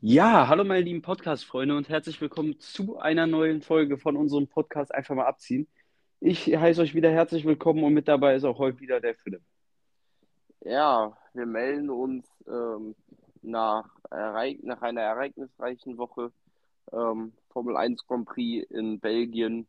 Ja, 0.00 0.48
hallo 0.48 0.64
meine 0.64 0.82
lieben 0.82 1.00
Podcast-Freunde 1.00 1.74
und 1.74 1.88
herzlich 1.88 2.20
willkommen 2.20 2.60
zu 2.60 2.98
einer 2.98 3.26
neuen 3.26 3.62
Folge 3.62 3.96
von 3.96 4.16
unserem 4.16 4.46
Podcast 4.48 4.94
Einfach 4.94 5.14
mal 5.14 5.24
abziehen. 5.24 5.66
Ich 6.20 6.46
heiße 6.46 6.82
euch 6.82 6.94
wieder 6.94 7.10
herzlich 7.10 7.46
willkommen 7.46 7.84
und 7.84 7.94
mit 7.94 8.06
dabei 8.06 8.34
ist 8.34 8.44
auch 8.44 8.58
heute 8.58 8.80
wieder 8.80 9.00
der 9.00 9.14
Philipp. 9.14 9.40
Ja, 10.60 11.16
wir 11.32 11.46
melden 11.46 11.88
uns 11.88 12.26
ähm, 12.46 12.94
nach, 13.40 13.88
nach 14.10 14.82
einer 14.82 15.00
ereignisreichen 15.00 15.96
Woche. 15.96 16.32
Ähm, 16.92 17.32
Formel 17.48 17.78
1 17.78 18.06
Grand 18.06 18.26
Prix 18.26 18.70
in 18.70 19.00
Belgien, 19.00 19.66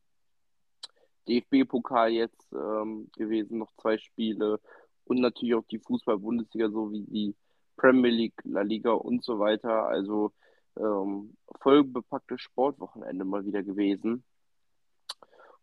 DFB-Pokal 1.27 2.11
jetzt 2.11 2.51
ähm, 2.53 3.09
gewesen, 3.15 3.59
noch 3.59 3.71
zwei 3.81 3.97
Spiele 3.97 4.59
und 5.05 5.19
natürlich 5.19 5.55
auch 5.55 5.65
die 5.69 5.79
Fußball-Bundesliga 5.79 6.69
sowie 6.69 7.05
die 7.07 7.35
Premier 7.77 8.11
League, 8.11 8.41
La 8.43 8.61
Liga 8.61 8.91
und 8.91 9.23
so 9.23 9.39
weiter. 9.39 9.87
Also 9.87 10.33
ähm, 10.77 11.35
vollbepacktes 11.61 12.41
Sportwochenende 12.41 13.25
mal 13.25 13.45
wieder 13.45 13.63
gewesen. 13.63 14.23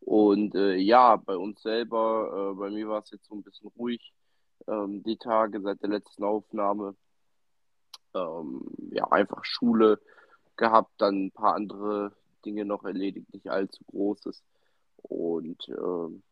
Und 0.01 0.55
äh, 0.55 0.77
ja, 0.77 1.17
bei 1.17 1.37
uns 1.37 1.63
selber, 1.63 2.53
äh, 2.53 2.59
bei 2.59 2.71
mir 2.71 2.89
war 2.89 3.03
es 3.03 3.11
jetzt 3.11 3.27
so 3.27 3.35
ein 3.35 3.43
bisschen 3.43 3.71
ruhig, 3.77 4.13
ähm, 4.67 5.03
die 5.03 5.17
Tage 5.17 5.61
seit 5.61 5.83
der 5.83 5.91
letzten 5.91 6.25
Aufnahme. 6.25 6.95
Ähm, 8.15 8.63
ja, 8.91 9.05
einfach 9.11 9.45
Schule 9.45 10.01
gehabt, 10.57 10.93
dann 10.99 11.27
ein 11.27 11.31
paar 11.33 11.55
andere 11.55 12.13
Dinge 12.45 12.65
noch 12.65 12.85
erledigt, 12.85 13.33
nicht 13.33 13.49
allzu 13.49 13.83
Großes. 13.85 14.43
Und 15.09 15.69
ähm, 15.69 16.23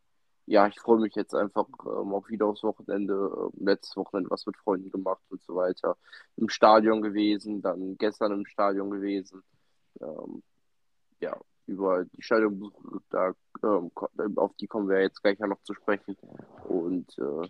ja, 0.47 0.67
ich 0.67 0.79
freue 0.81 1.01
mich 1.01 1.15
jetzt 1.15 1.35
einfach 1.35 1.67
ähm, 1.85 2.13
auch 2.15 2.29
wieder 2.29 2.47
aufs 2.47 2.63
Wochenende. 2.63 3.15
Ähm, 3.15 3.65
letztes 3.65 3.97
Wochenende 3.97 4.31
was 4.31 4.47
mit 4.47 4.57
Freunden 4.57 4.91
gemacht 4.91 5.23
und 5.31 5.43
so 5.43 5.55
weiter. 5.55 5.97
Im 6.37 6.49
Stadion 6.49 7.03
gewesen, 7.03 7.63
dann 7.63 7.97
gestern 7.99 8.33
im 8.33 8.47
Stadion 8.47 8.91
gewesen. 8.91 9.43
Ähm, 10.01 10.43
ja, 11.21 11.39
über 11.67 12.05
die 12.05 12.23
Stadionbesuche, 12.23 13.01
da, 13.11 13.33
ähm, 13.63 13.91
auf 14.37 14.55
die 14.57 14.67
kommen 14.67 14.89
wir 14.89 15.01
jetzt 15.01 15.23
gleich 15.23 15.39
ja 15.39 15.47
noch 15.47 15.63
zu 15.63 15.75
sprechen. 15.75 16.17
Und 16.69 17.17
äh, 17.19 17.49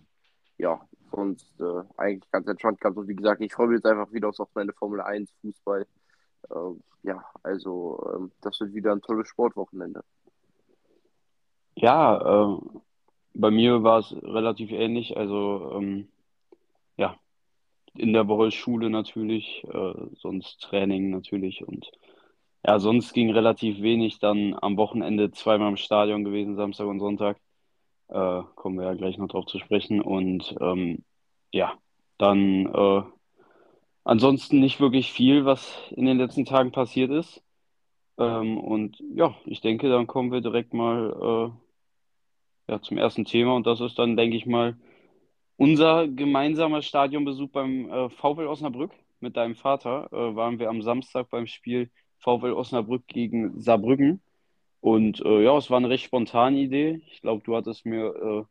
ja, 0.59 0.87
sonst 1.11 1.61
äh, 1.61 1.83
eigentlich 1.97 2.31
ganz 2.31 2.47
entspannt 2.47 2.81
gehabt. 2.81 2.97
Und 2.97 3.09
wie 3.09 3.17
gesagt, 3.17 3.41
ich 3.41 3.53
freue 3.53 3.69
mich 3.69 3.77
jetzt 3.77 3.87
einfach 3.87 4.13
wieder 4.13 4.29
aufs 4.29 4.39
Wochenende 4.39 4.75
Formel 4.75 5.01
1, 5.01 5.33
Fußball. 5.41 5.87
Äh, 6.51 6.55
ja, 7.03 7.25
also 7.43 8.13
ähm, 8.15 8.33
das 8.41 8.61
wird 8.61 8.75
wieder 8.75 8.93
ein 8.93 9.03
tolles 9.03 9.29
Sportwochenende. 9.29 10.05
Ja, 11.83 12.55
äh, 12.55 12.59
bei 13.35 13.51
mir 13.51 13.83
war 13.83 13.99
es 14.01 14.13
relativ 14.23 14.71
ähnlich. 14.73 15.17
Also, 15.17 15.73
ähm, 15.77 16.09
ja, 16.99 17.17
in 17.95 18.13
der 18.15 18.29
Woche 18.29 18.51
Schule 18.53 18.91
natürlich, 18.91 19.65
äh, 19.65 19.95
sonst 20.17 20.61
Training 20.63 21.11
natürlich 21.11 21.67
und 21.67 21.91
ja, 22.67 22.79
sonst 22.81 23.13
ging 23.15 23.31
relativ 23.33 23.83
wenig. 23.83 24.21
Dann 24.21 24.57
am 24.63 24.77
Wochenende 24.79 25.33
zweimal 25.33 25.71
im 25.71 25.77
Stadion 25.79 26.25
gewesen, 26.25 26.57
Samstag 26.57 26.87
und 26.89 27.01
Sonntag. 27.01 27.39
Äh, 28.09 28.43
kommen 28.57 28.79
wir 28.79 28.87
ja 28.87 28.95
gleich 28.95 29.19
noch 29.19 29.29
drauf 29.29 29.47
zu 29.47 29.59
sprechen. 29.61 30.01
Und 30.03 30.57
ähm, 30.61 31.05
ja, 31.53 31.75
dann 32.19 32.67
äh, 32.75 33.03
ansonsten 34.05 34.61
nicht 34.61 34.81
wirklich 34.81 35.13
viel, 35.13 35.45
was 35.45 35.77
in 35.93 36.07
den 36.07 36.19
letzten 36.19 36.45
Tagen 36.45 36.73
passiert 36.73 37.11
ist. 37.11 37.43
Ähm, 38.19 38.59
und 38.59 39.03
ja, 39.15 39.35
ich 39.47 39.61
denke, 39.61 39.89
dann 39.91 40.07
kommen 40.07 40.33
wir 40.33 40.41
direkt 40.43 40.75
mal 40.75 41.53
äh, 41.55 41.72
ja, 42.73 42.83
zum 42.83 42.99
ersten 42.99 43.25
Thema. 43.25 43.55
Und 43.55 43.67
das 43.67 43.81
ist 43.81 43.99
dann, 43.99 44.17
denke 44.17 44.37
ich 44.37 44.47
mal, 44.47 44.77
unser 45.57 46.09
gemeinsamer 46.09 46.83
Stadionbesuch 46.83 47.51
beim 47.51 47.91
äh, 47.91 48.11
VfL 48.11 48.47
Osnabrück 48.47 48.93
mit 49.21 49.37
deinem 49.37 49.55
Vater. 49.55 50.09
Äh, 50.13 50.37
waren 50.37 50.59
wir 50.59 50.69
am 50.71 50.83
Samstag 50.83 51.29
beim 51.31 51.47
Spiel 51.47 51.91
VfL 52.19 52.53
Osnabrück 52.53 53.07
gegen 53.07 53.61
Saarbrücken. 53.61 54.23
Und 54.81 55.21
äh, 55.25 55.45
ja, 55.45 55.57
es 55.57 55.71
war 55.71 55.79
eine 55.79 55.91
recht 55.91 56.05
spontane 56.05 56.59
Idee. 56.59 57.03
Ich 57.13 57.21
glaube, 57.21 57.43
du 57.45 57.55
hattest 57.57 57.87
mir 57.87 58.07
äh, 58.07 58.45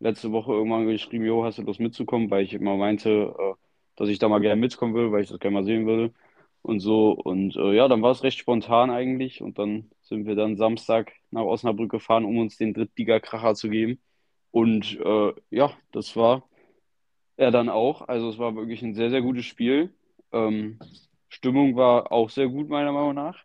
letzte 0.00 0.32
Woche 0.32 0.52
irgendwann 0.52 0.86
geschrieben, 0.86 1.24
jo, 1.24 1.44
hast 1.44 1.58
du 1.58 1.62
Lust 1.62 1.80
mitzukommen, 1.80 2.30
weil 2.30 2.44
ich 2.44 2.54
immer 2.54 2.76
meinte, 2.76 3.34
äh, 3.38 3.54
dass 3.96 4.08
ich 4.08 4.18
da 4.18 4.28
mal 4.28 4.40
gerne 4.40 4.60
mitkommen 4.60 4.94
will, 4.94 5.12
weil 5.12 5.22
ich 5.22 5.28
das 5.28 5.38
gerne 5.38 5.54
mal 5.54 5.64
sehen 5.64 5.86
würde 5.86 6.12
und 6.62 6.80
so. 6.80 7.12
Und 7.12 7.56
äh, 7.56 7.74
ja, 7.74 7.88
dann 7.88 8.02
war 8.02 8.12
es 8.12 8.22
recht 8.24 8.38
spontan 8.38 8.90
eigentlich. 8.90 9.42
Und 9.42 9.58
dann 9.58 9.90
sind 10.10 10.26
wir 10.26 10.34
dann 10.34 10.56
Samstag 10.56 11.12
nach 11.30 11.44
Osnabrück 11.44 11.90
gefahren, 11.90 12.24
um 12.26 12.38
uns 12.38 12.56
den 12.58 12.74
Drittliga-Kracher 12.74 13.54
zu 13.54 13.70
geben. 13.70 14.00
Und 14.50 14.98
äh, 15.00 15.32
ja, 15.50 15.72
das 15.92 16.16
war 16.16 16.48
er 17.36 17.50
dann 17.50 17.68
auch. 17.70 18.08
Also 18.08 18.28
es 18.28 18.38
war 18.38 18.54
wirklich 18.56 18.82
ein 18.82 18.94
sehr, 18.94 19.10
sehr 19.10 19.22
gutes 19.22 19.46
Spiel. 19.46 19.94
Ähm, 20.32 20.78
Stimmung 21.28 21.76
war 21.76 22.12
auch 22.12 22.28
sehr 22.30 22.48
gut, 22.48 22.68
meiner 22.68 22.92
Meinung 22.92 23.14
nach. 23.14 23.44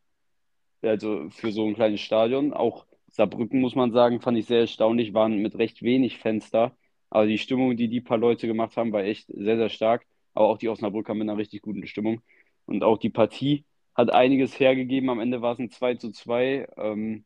Also 0.81 1.29
für 1.29 1.51
so 1.51 1.65
ein 1.67 1.75
kleines 1.75 2.01
Stadion. 2.01 2.53
Auch 2.53 2.85
Saarbrücken, 3.07 3.61
muss 3.61 3.75
man 3.75 3.91
sagen, 3.91 4.21
fand 4.21 4.37
ich 4.37 4.47
sehr 4.47 4.61
erstaunlich, 4.61 5.13
waren 5.13 5.37
mit 5.37 5.57
recht 5.57 5.81
wenig 5.83 6.19
da. 6.51 6.75
Aber 7.09 7.27
die 7.27 7.37
Stimmung, 7.37 7.77
die 7.77 7.87
die 7.87 8.01
paar 8.01 8.17
Leute 8.17 8.47
gemacht 8.47 8.75
haben, 8.75 8.91
war 8.91 9.03
echt 9.03 9.27
sehr, 9.27 9.57
sehr 9.57 9.69
stark. 9.69 10.05
Aber 10.33 10.47
auch 10.47 10.57
die 10.57 10.69
Osnabrücker 10.69 11.13
mit 11.13 11.29
einer 11.29 11.37
richtig 11.37 11.61
guten 11.61 11.85
Stimmung. 11.87 12.21
Und 12.65 12.83
auch 12.83 12.97
die 12.97 13.09
Partie 13.11 13.65
hat 13.95 14.11
einiges 14.11 14.59
hergegeben. 14.59 15.09
Am 15.09 15.19
Ende 15.19 15.41
war 15.41 15.53
es 15.53 15.59
ein 15.59 15.71
2 15.71 15.95
zu 15.95 16.11
2. 16.11 16.67
Ähm, 16.77 17.25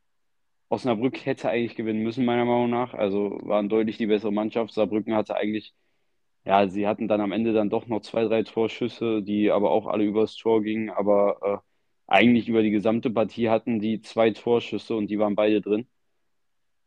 Osnabrück 0.69 1.25
hätte 1.25 1.50
eigentlich 1.50 1.75
gewinnen 1.75 2.03
müssen, 2.03 2.25
meiner 2.25 2.46
Meinung 2.46 2.69
nach. 2.72 2.94
Also 2.94 3.40
waren 3.44 3.69
deutlich 3.69 3.97
die 3.97 4.07
bessere 4.07 4.34
Mannschaft. 4.34 4.74
Saarbrücken 4.74 5.16
hatte 5.16 5.35
eigentlich 5.35 5.74
ja, 6.46 6.68
sie 6.68 6.88
hatten 6.88 7.07
dann 7.07 7.22
am 7.22 7.31
Ende 7.31 7.53
dann 7.53 7.69
doch 7.69 7.88
noch 7.88 8.02
zwei, 8.02 8.24
drei 8.25 8.44
Torschüsse, 8.44 9.22
die 9.22 9.52
aber 9.52 9.72
auch 9.72 9.88
alle 9.88 10.03
übers 10.03 10.35
Tor 10.35 10.63
gingen. 10.63 10.90
Aber 10.90 11.63
äh, 12.07 12.12
eigentlich 12.13 12.50
über 12.50 12.62
die 12.63 12.72
gesamte 12.72 13.09
Partie 13.12 13.50
hatten 13.50 13.80
die 13.80 14.01
zwei 14.01 14.31
Torschüsse 14.31 14.96
und 14.96 15.07
die 15.09 15.19
waren 15.19 15.36
beide 15.36 15.62
drin. 15.62 15.88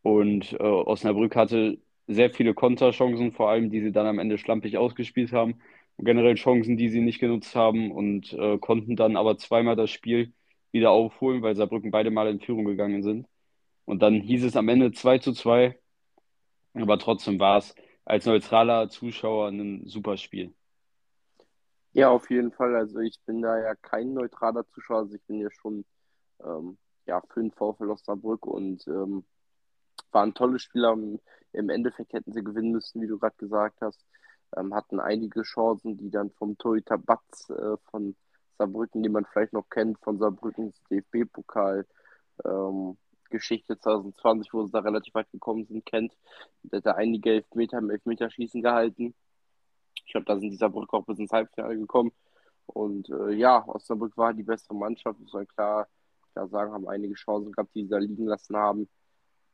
Und 0.03 0.53
äh, 0.55 0.57
Osnabrück 0.63 1.37
hatte 1.37 1.79
sehr 2.09 2.31
viele 2.31 2.55
Konterchancen, 2.55 3.33
vor 3.33 3.51
allem 3.51 3.71
die 3.71 3.81
sie 3.81 3.93
dann 3.93 4.07
am 4.07 4.19
Ende 4.19 4.39
schlampig 4.39 4.77
ausgespielt 4.79 5.33
haben. 5.33 5.61
Generell 6.05 6.35
Chancen, 6.35 6.77
die 6.77 6.89
sie 6.89 7.01
nicht 7.01 7.21
genutzt 7.21 7.55
haben 7.55 7.93
und 7.93 8.33
äh, 8.33 8.59
konnten 8.59 8.97
dann 8.97 9.17
aber 9.17 9.39
zweimal 9.39 9.77
das 9.77 9.91
Spiel 9.91 10.33
wieder 10.73 10.91
aufholen, 10.91 11.43
weil 11.43 11.55
Saarbrücken 11.55 11.91
beide 11.91 12.11
Mal 12.11 12.29
in 12.29 12.41
Führung 12.41 12.65
gegangen 12.65 13.03
sind. 13.03 13.27
Und 13.85 14.03
dann 14.03 14.21
hieß 14.21 14.45
es 14.45 14.57
am 14.57 14.69
Ende 14.69 14.93
2 14.93 15.19
zu 15.19 15.33
2. 15.33 15.79
Aber 16.75 16.99
trotzdem 16.99 17.39
war 17.39 17.59
es 17.59 17.75
als 18.05 18.27
neutraler 18.27 18.89
Zuschauer 18.89 19.49
ein 19.49 19.87
super 19.87 20.17
Spiel. 20.17 20.53
Ja, 21.93 22.11
auf 22.11 22.31
jeden 22.31 22.53
Fall. 22.53 22.75
Also 22.75 23.01
ich 23.01 23.21
bin 23.27 23.43
da 23.43 23.59
ja 23.59 23.75
kein 23.75 24.15
neutraler 24.15 24.67
Zuschauer. 24.69 25.01
Also 25.01 25.15
ich 25.15 25.23
bin 25.25 25.41
ja 25.41 25.51
schon 25.51 25.85
ähm, 26.43 26.79
ja, 27.07 27.21
für 27.29 27.41
den 27.41 27.53
VfL 27.53 27.91
Osnabrück 27.91 28.47
und 28.47 28.87
ähm, 28.87 29.25
war 30.11 30.25
ein 30.25 30.35
tolles 30.35 30.63
Spiel. 30.63 31.21
Im 31.53 31.69
Endeffekt 31.69 32.13
hätten 32.13 32.33
sie 32.33 32.43
gewinnen 32.43 32.73
müssen, 32.73 33.03
wie 33.03 33.07
du 33.07 33.19
gerade 33.19 33.37
gesagt 33.37 33.81
hast. 33.83 34.05
Ähm, 34.57 34.75
hatten 34.75 35.01
einige 35.01 35.43
Chancen, 35.43 35.97
die 35.97 36.11
dann 36.11 36.31
vom 36.31 36.59
Torhüter 36.59 36.99
Batz 36.99 37.51
äh, 37.51 37.77
von 37.91 38.17
Saarbrücken, 38.59 39.03
die 39.03 39.09
man 39.09 39.25
vielleicht 39.25 39.53
noch 39.53 39.69
kennt, 39.71 39.99
von 40.01 40.19
Saarbrückens 40.19 40.81
DFB-Pokal, 40.91 41.87
ähm, 42.45 42.97
Geschichte 43.31 43.79
2020, 43.79 44.53
wo 44.53 44.65
sie 44.65 44.73
da 44.73 44.81
relativ 44.81 45.15
weit 45.15 45.31
gekommen 45.33 45.65
sind, 45.67 45.87
kennt. 45.87 46.17
Der 46.63 46.79
hat 46.79 46.87
da 46.87 46.93
einige 46.93 47.31
Elfmeter 47.31 47.79
im 47.79 47.91
Elfmeterschießen 47.91 48.63
gehalten. 48.63 49.15
Ich 50.05 50.13
glaube, 50.13 50.27
da 50.27 50.39
sind 50.39 50.51
dieser 50.51 50.69
Brücke 50.69 50.97
auch 50.97 51.07
bis 51.07 51.19
ins 51.19 51.33
Halbfinale 51.33 51.79
gekommen. 51.79 52.13
Und 52.67 53.09
äh, 53.11 53.33
ja, 53.33 53.67
Osnabrück 53.67 54.17
war 54.17 54.35
die 54.35 54.43
bessere 54.43 54.75
Mannschaft, 54.75 55.19
muss 55.19 55.33
man 55.33 55.47
klar, 55.49 55.89
klar 56.33 56.49
sagen, 56.49 56.73
haben 56.73 56.89
einige 56.89 57.15
Chancen 57.15 57.53
gehabt, 57.53 57.75
die 57.75 57.85
sie 57.85 57.89
da 57.89 57.99
liegen 57.99 58.27
lassen 58.27 58.57
haben. 58.57 58.89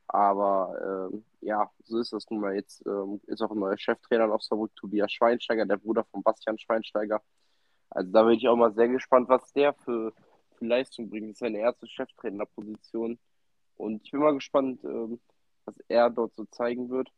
Aber 0.08 1.10
äh, 1.12 1.46
ja, 1.46 1.70
so 1.84 1.98
ist 1.98 2.12
das 2.12 2.28
nun 2.30 2.40
mal. 2.40 2.54
Jetzt 2.54 2.84
äh, 2.86 3.18
ist 3.26 3.42
auch 3.42 3.50
ein 3.50 3.58
neuer 3.58 3.76
Cheftrainer 3.76 4.24
in 4.24 4.30
Osnabrück, 4.30 4.74
Tobias 4.74 5.12
Schweinsteiger, 5.12 5.66
der 5.66 5.76
Bruder 5.76 6.04
von 6.04 6.22
Bastian 6.22 6.58
Schweinsteiger. 6.58 7.22
Also 7.90 8.10
da 8.10 8.22
bin 8.22 8.34
ich 8.34 8.48
auch 8.48 8.56
mal 8.56 8.72
sehr 8.72 8.88
gespannt, 8.88 9.28
was 9.28 9.52
der 9.52 9.74
für, 9.74 10.12
für 10.56 10.66
Leistung 10.66 11.10
bringt. 11.10 11.26
Das 11.26 11.32
ist 11.32 11.38
seine 11.40 11.58
erste 11.58 11.86
Cheftrainerposition. 11.86 13.18
Und 13.76 14.02
ich 14.04 14.10
bin 14.10 14.20
mal 14.20 14.34
gespannt, 14.34 14.82
ähm, 14.84 15.20
was 15.66 15.76
er 15.88 16.10
dort 16.10 16.34
so 16.34 16.44
zeigen 16.46 16.88
wird. 16.90 17.08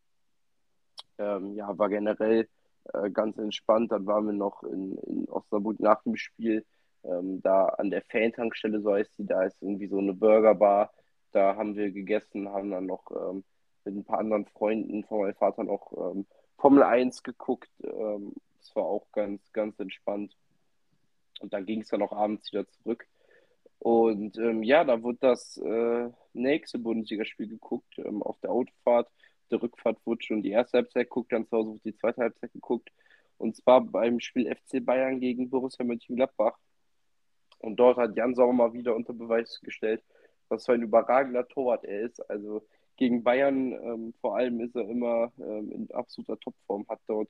Ähm, 1.19 1.55
ja, 1.55 1.77
war 1.79 1.89
generell 1.89 2.49
äh, 2.93 3.11
ganz 3.11 3.39
entspannt. 3.39 3.93
Dann 3.93 4.07
waren 4.07 4.27
wir 4.27 4.33
noch 4.33 4.63
in, 4.65 4.97
in 4.99 5.29
Osnabrück 5.29 5.79
nach 5.81 6.03
dem 6.03 6.17
Spiel. 6.17 6.65
Ähm, 7.05 7.41
da 7.41 7.67
an 7.67 7.91
der 7.91 8.03
Fan-Tankstelle, 8.03 8.81
so 8.81 8.93
heißt 8.93 9.17
sie, 9.17 9.27
da 9.27 9.45
ist 9.45 9.63
irgendwie 9.63 9.87
so 9.87 9.99
eine 9.99 10.13
Burgerbar. 10.13 10.93
Da 11.32 11.56
haben 11.56 11.77
wir 11.77 11.91
gegessen, 11.91 12.49
haben 12.49 12.71
dann 12.71 12.87
noch 12.87 13.11
ähm, 13.11 13.44
mit 13.85 13.94
ein 13.94 14.05
paar 14.05 14.19
anderen 14.19 14.47
Freunden 14.47 15.05
von 15.05 15.21
meinem 15.21 15.35
Vater 15.35 15.65
noch 15.65 15.93
ähm, 15.97 16.27
Formel 16.59 16.82
1 16.82 17.23
geguckt. 17.23 17.71
Ähm, 17.82 18.35
das 18.59 18.75
war 18.77 18.85
auch 18.85 19.06
ganz, 19.12 19.53
ganz 19.53 19.79
entspannt. 19.79 20.37
Und 21.41 21.53
dann 21.53 21.65
ging 21.65 21.81
es 21.81 21.88
dann 21.88 22.03
auch 22.03 22.12
abends 22.12 22.53
wieder 22.53 22.69
zurück. 22.69 23.06
Und 23.79 24.37
ähm, 24.37 24.62
ja, 24.62 24.85
da 24.85 25.03
wurde 25.03 25.19
das, 25.23 25.56
äh, 25.56 26.11
nächste 26.35 26.79
Bundesligaspiel 26.79 27.49
geguckt, 27.49 27.99
ähm, 27.99 28.23
auf 28.23 28.38
der 28.41 28.50
Autofahrt. 28.50 29.06
Auf 29.06 29.49
der 29.50 29.62
Rückfahrt 29.62 29.99
wurde 30.05 30.23
schon 30.23 30.43
die 30.43 30.50
erste 30.50 30.79
Halbzeit 30.79 31.06
geguckt, 31.06 31.33
dann 31.33 31.47
zu 31.47 31.56
Hause 31.56 31.71
wurde 31.71 31.81
die 31.85 31.97
zweite 31.97 32.23
Halbzeit 32.23 32.53
geguckt. 32.53 32.91
Und 33.38 33.56
zwar 33.56 33.81
beim 33.81 34.21
Spiel 34.21 34.55
FC 34.55 34.85
Bayern 34.85 35.19
gegen 35.19 35.49
Borussia 35.49 35.85
Mönchengladbach. 35.85 36.59
Und 37.59 37.76
dort 37.76 37.97
hat 37.97 38.17
Jan 38.17 38.35
Sauer 38.35 38.53
mal 38.53 38.73
wieder 38.73 38.94
unter 38.94 39.12
Beweis 39.12 39.61
gestellt, 39.62 40.03
was 40.50 40.67
für 40.67 40.73
ein 40.73 40.82
überragender 40.82 41.47
Torwart 41.49 41.85
er 41.85 42.00
ist. 42.00 42.20
Also 42.31 42.67
gegen 42.97 43.23
Bayern 43.23 43.73
ähm, 43.73 44.14
vor 44.20 44.37
allem 44.37 44.61
ist 44.61 44.76
er 44.76 44.88
immer 44.88 45.32
ähm, 45.38 45.73
in 45.73 45.91
absoluter 45.93 46.38
Topform, 46.38 46.87
hat 46.88 47.00
dort 47.06 47.29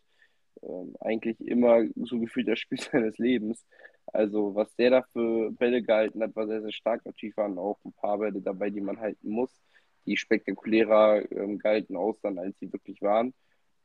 ähm, 0.63 0.95
eigentlich 1.01 1.41
immer 1.41 1.85
so 1.97 2.19
gefühlt 2.19 2.49
das 2.49 2.59
Spiel 2.59 2.81
seines 2.93 3.19
Lebens. 3.19 3.65
Also 4.07 4.55
was 4.55 4.75
der 4.77 4.91
da 4.91 5.03
für 5.13 5.53
Bälle 5.53 5.83
gehalten 5.83 6.23
hat, 6.23 6.35
war 6.35 6.47
sehr, 6.47 6.63
sehr 6.63 6.73
stark. 6.73 7.05
Natürlich 7.07 7.37
waren 7.37 7.59
auch 7.59 7.79
ein 7.85 7.93
paar 7.93 8.19
Bälle 8.19 8.41
dabei, 8.41 8.71
die 8.71 8.81
man 8.81 8.99
halten 8.99 9.31
muss, 9.31 9.51
die 10.07 10.17
spektakulärer 10.17 11.31
ähm, 11.31 11.59
gehalten 11.59 11.97
aus 11.97 12.21
dann, 12.23 12.39
als 12.39 12.59
sie 12.59 12.73
wirklich 12.73 13.01
waren. 13.03 13.33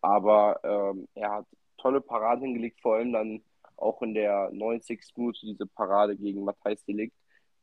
Aber 0.02 0.60
ähm, 0.64 1.08
er 1.16 1.32
hat 1.32 1.46
tolle 1.78 2.02
Paraden 2.02 2.46
hingelegt, 2.46 2.82
vor 2.82 2.96
allem 2.96 3.14
dann 3.14 3.44
auch 3.78 4.02
in 4.02 4.14
der 4.14 4.50
90. 4.52 5.00
Minute 5.18 5.46
diese 5.46 5.68
Parade 5.68 6.16
gegen 6.16 6.44
Matthijs 6.44 6.84
Delikt 6.86 7.16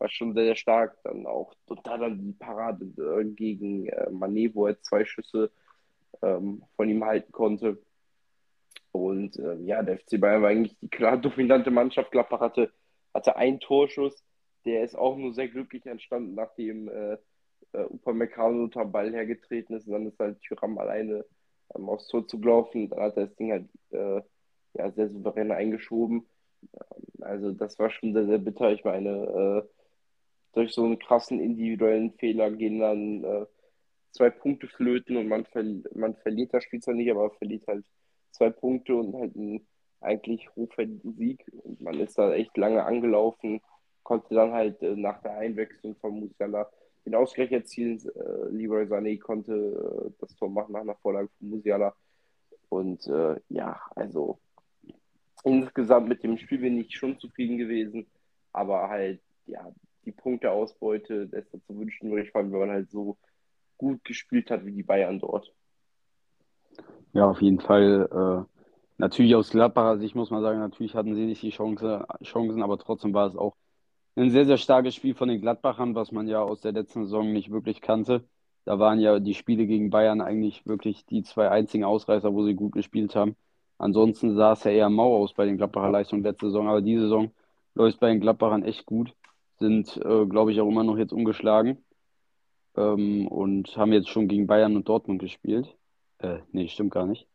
war 0.03 0.11
schon 0.11 0.35
sehr, 0.35 0.45
sehr 0.45 0.57
stark. 0.57 0.99
Dann 1.05 1.27
auch 1.27 1.55
total 1.67 2.01
dann 2.01 2.19
die 2.19 2.33
Parade 2.33 2.85
äh, 2.85 3.25
gegen 3.25 3.87
äh, 3.87 4.11
Manet, 4.11 4.55
wo 4.55 4.67
er 4.67 4.81
zwei 4.83 5.05
Schüsse 5.05 5.51
ähm, 6.23 6.65
von 6.77 6.89
ihm 6.89 7.05
halten 7.05 7.31
konnte. 7.33 7.79
Und 8.91 9.39
äh, 9.39 9.57
ja, 9.61 9.83
der 9.83 9.99
FC 9.99 10.21
Bayern 10.21 10.43
war 10.43 10.51
eigentlich 10.51 10.77
die 10.81 10.89
klar 10.89 11.17
dominante 11.17 11.71
Mannschaft. 11.71 12.11
Gladbach 12.11 12.41
hatte, 12.41 12.73
hatte 13.15 13.37
einen 13.37 13.61
Torschuss, 13.61 14.23
der 14.65 14.85
ist 14.85 14.97
auch 14.97 15.17
nur 15.17 15.33
sehr 15.33 15.49
glücklich 15.49 15.87
entstanden, 15.87 16.35
nachdem 16.35 16.89
äh, 16.89 17.17
äh, 17.73 17.85
Upamecano 17.85 18.65
unter 18.65 18.85
Ball 18.85 19.13
hergetreten 19.13 19.77
ist. 19.77 19.87
Und 19.87 19.93
dann 19.93 20.07
ist 20.07 20.19
halt 20.19 20.41
Tyram 20.43 20.79
alleine 20.79 21.25
ähm, 21.75 21.89
aufs 21.89 22.09
Tor 22.09 22.27
zu 22.27 22.41
laufen. 22.41 22.91
Dann 22.91 23.01
hat 23.01 23.17
er 23.17 23.27
das 23.27 23.37
Ding 23.37 23.53
halt 23.53 23.69
äh, 23.91 24.21
ja, 24.75 24.91
sehr 24.91 25.09
souverän 25.09 25.53
eingeschoben. 25.53 26.27
Ähm, 26.75 27.23
also 27.23 27.53
das 27.53 27.79
war 27.79 27.89
schon 27.91 28.13
sehr, 28.13 28.27
sehr 28.27 28.39
bitter. 28.39 28.73
Ich 28.73 28.85
meine, 28.85 29.11
äh, 29.11 29.82
durch 30.53 30.73
so 30.73 30.85
einen 30.85 30.99
krassen 30.99 31.41
individuellen 31.41 32.13
Fehler 32.13 32.51
gehen 32.51 32.81
dann 32.81 33.25
äh, 33.25 33.47
zwei 34.11 34.31
Punkte 34.31 34.69
flöten 34.69 35.17
und 35.17 35.29
man, 35.29 35.45
ver 35.47 35.65
man 35.95 36.15
verliert 36.17 36.53
das 36.53 36.65
Spiel 36.65 36.81
zwar 36.81 36.95
nicht, 36.95 37.11
aber 37.11 37.31
verliert 37.31 37.67
halt 37.67 37.85
zwei 38.31 38.51
Punkte 38.51 38.95
und 38.95 39.15
halt 39.15 39.35
einen 39.37 39.67
eigentlich 40.01 40.49
hochverdienten 40.55 41.15
Sieg. 41.15 41.45
Und 41.65 41.81
man 41.81 41.99
ist 42.01 42.19
da 42.19 42.33
echt 42.33 42.57
lange 42.57 42.85
angelaufen, 42.85 43.61
konnte 44.03 44.35
dann 44.35 44.53
halt 44.53 44.83
äh, 44.83 44.97
nach 44.97 45.23
der 45.23 45.39
Einwechslung 45.39 45.97
von 45.97 46.21
Musiala 46.21 46.71
den 47.05 47.15
Ausgleich 47.15 47.51
erzielen. 47.53 47.99
Äh, 48.15 48.51
Leroy 48.51 48.85
Sané 48.85 49.19
konnte 49.19 49.55
äh, 49.55 50.11
das 50.21 50.35
Tor 50.37 50.51
machen 50.51 50.73
nach 50.73 50.81
einer 50.81 50.97
Vorlage 50.97 51.29
von 51.39 51.51
Musiala. 51.51 51.95
Und 52.69 53.07
äh, 53.07 53.41
ja, 53.49 53.81
also 53.95 54.39
insgesamt 55.45 56.09
mit 56.09 56.23
dem 56.23 56.39
Spiel 56.39 56.59
bin 56.59 56.79
ich 56.79 56.97
schon 56.97 57.19
zufrieden 57.19 57.59
gewesen, 57.59 58.07
aber 58.53 58.89
halt, 58.89 59.21
ja, 59.47 59.73
die 60.05 60.13
Punkteausbeute 60.13 61.29
lässt 61.31 61.53
dazu 61.53 61.79
wünschen, 61.79 62.17
ich 62.19 62.31
vor 62.31 62.41
allem, 62.41 62.53
wenn 62.53 62.61
man 62.61 62.71
halt 62.71 62.91
so 62.91 63.17
gut 63.79 64.05
gespielt 64.05 64.51
hat 64.51 64.65
wie 64.65 64.73
die 64.73 64.83
Bayern 64.83 65.19
dort. 65.19 65.53
Ja, 67.13 67.29
auf 67.29 67.43
jeden 67.43 67.61
Fall. 67.61 68.09
Äh, 68.11 68.59
natürlich 68.99 69.35
aus 69.35 69.51
Gladbacher 69.51 69.99
Sicht 69.99 70.15
muss 70.15 70.31
man 70.31 70.43
sagen, 70.43 70.59
natürlich 70.59 70.95
hatten 70.95 71.15
sie 71.15 71.27
nicht 71.27 71.43
die 71.43 71.51
Chance, 71.51 72.07
Chancen, 72.23 72.63
aber 72.63 72.79
trotzdem 72.79 73.13
war 73.13 73.27
es 73.27 73.37
auch 73.37 73.57
ein 74.17 74.31
sehr, 74.31 74.45
sehr 74.45 74.59
starkes 74.59 74.95
Spiel 74.95 75.15
von 75.15 75.29
den 75.29 75.41
Gladbachern, 75.41 75.95
was 75.95 76.13
man 76.13 76.29
ja 76.29 76.43
aus 76.43 76.61
der 76.61 76.73
letzten 76.73 77.05
Saison 77.05 77.33
nicht 77.33 77.51
wirklich 77.51 77.81
kannte. 77.81 78.25
Da 78.65 78.79
waren 78.79 79.01
ja 79.01 79.19
die 79.19 79.35
Spiele 79.35 79.67
gegen 79.67 79.91
Bayern 79.91 80.21
eigentlich 80.21 80.67
wirklich 80.67 81.05
die 81.07 81.23
zwei 81.23 81.51
einzigen 81.51 81.85
Ausreißer, 81.85 82.33
wo 82.33 82.45
sie 82.45 82.55
gut 82.55 82.73
gespielt 82.73 83.17
haben. 83.17 83.37
Ansonsten 83.79 84.37
sah 84.37 84.53
es 84.53 84.65
ja 84.65 84.71
eher 84.71 84.91
mau 84.91 85.17
aus 85.17 85.35
bei 85.35 85.45
den 85.45 85.57
Gladbacher 85.57 85.91
Leistungen 85.91 86.23
letzte 86.23 86.47
Saison, 86.47 86.69
aber 86.69 86.83
diese 86.83 87.03
Saison 87.03 87.33
läuft 87.75 87.99
bei 88.01 88.09
den 88.11 88.21
Gladbachern 88.21 88.63
echt 88.63 88.87
gut. 88.87 89.15
Sind, 89.63 89.97
äh, 89.97 90.27
glaube 90.27 90.51
ich, 90.51 90.61
auch 90.61 90.69
immer 90.69 90.83
noch 90.83 90.99
jetzt 90.99 91.13
ungeschlagen 91.13 91.79
ähm, 92.77 93.29
und 93.29 93.77
haben 93.77 93.93
jetzt 93.93 94.09
schon 94.09 94.27
gegen 94.27 94.49
Bayern 94.49 94.75
und 94.75 94.89
Dortmund 94.89 95.21
gespielt. 95.21 95.77
Äh, 96.19 96.39
nee, 96.51 96.67
stimmt 96.67 96.91
gar 96.93 97.07
nicht. 97.07 97.29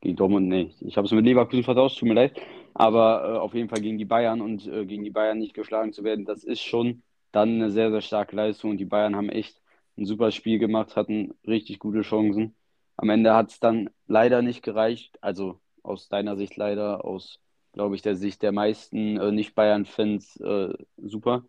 Gegen 0.00 0.14
Dortmund, 0.16 0.46
nee. 0.46 0.72
Ich 0.80 0.96
habe 0.96 1.06
es 1.06 1.12
mit 1.12 1.24
Leverkusen 1.24 1.64
vertauscht, 1.64 1.98
tut 1.98 2.08
mir 2.08 2.14
leid. 2.14 2.40
Aber 2.74 3.24
äh, 3.24 3.38
auf 3.38 3.54
jeden 3.54 3.68
Fall 3.68 3.80
gegen 3.80 3.98
die 3.98 4.04
Bayern 4.04 4.40
und 4.40 4.66
äh, 4.68 4.86
gegen 4.86 5.02
die 5.02 5.10
Bayern 5.10 5.38
nicht 5.38 5.54
geschlagen 5.54 5.92
zu 5.92 6.04
werden, 6.04 6.24
das 6.24 6.44
ist 6.44 6.62
schon 6.62 7.02
dann 7.32 7.54
eine 7.56 7.70
sehr, 7.70 7.90
sehr 7.90 8.02
starke 8.02 8.36
Leistung. 8.36 8.70
Und 8.70 8.78
die 8.78 8.84
Bayern 8.84 9.16
haben 9.16 9.30
echt 9.30 9.60
ein 9.98 10.06
super 10.06 10.30
Spiel 10.30 10.58
gemacht, 10.60 10.94
hatten 10.94 11.34
richtig 11.44 11.80
gute 11.80 12.02
Chancen. 12.02 12.54
Am 12.96 13.10
Ende 13.10 13.34
hat 13.34 13.50
es 13.50 13.60
dann 13.60 13.90
leider 14.06 14.42
nicht 14.42 14.62
gereicht. 14.62 15.18
Also 15.22 15.60
aus 15.82 16.08
deiner 16.08 16.36
Sicht 16.36 16.56
leider, 16.56 17.04
aus, 17.04 17.40
glaube 17.76 17.94
ich, 17.94 18.00
der 18.00 18.16
Sicht 18.16 18.42
der 18.42 18.52
meisten 18.52 19.18
äh, 19.18 19.30
Nicht-Bayern-Fans 19.30 20.40
äh, 20.40 20.72
super. 20.96 21.44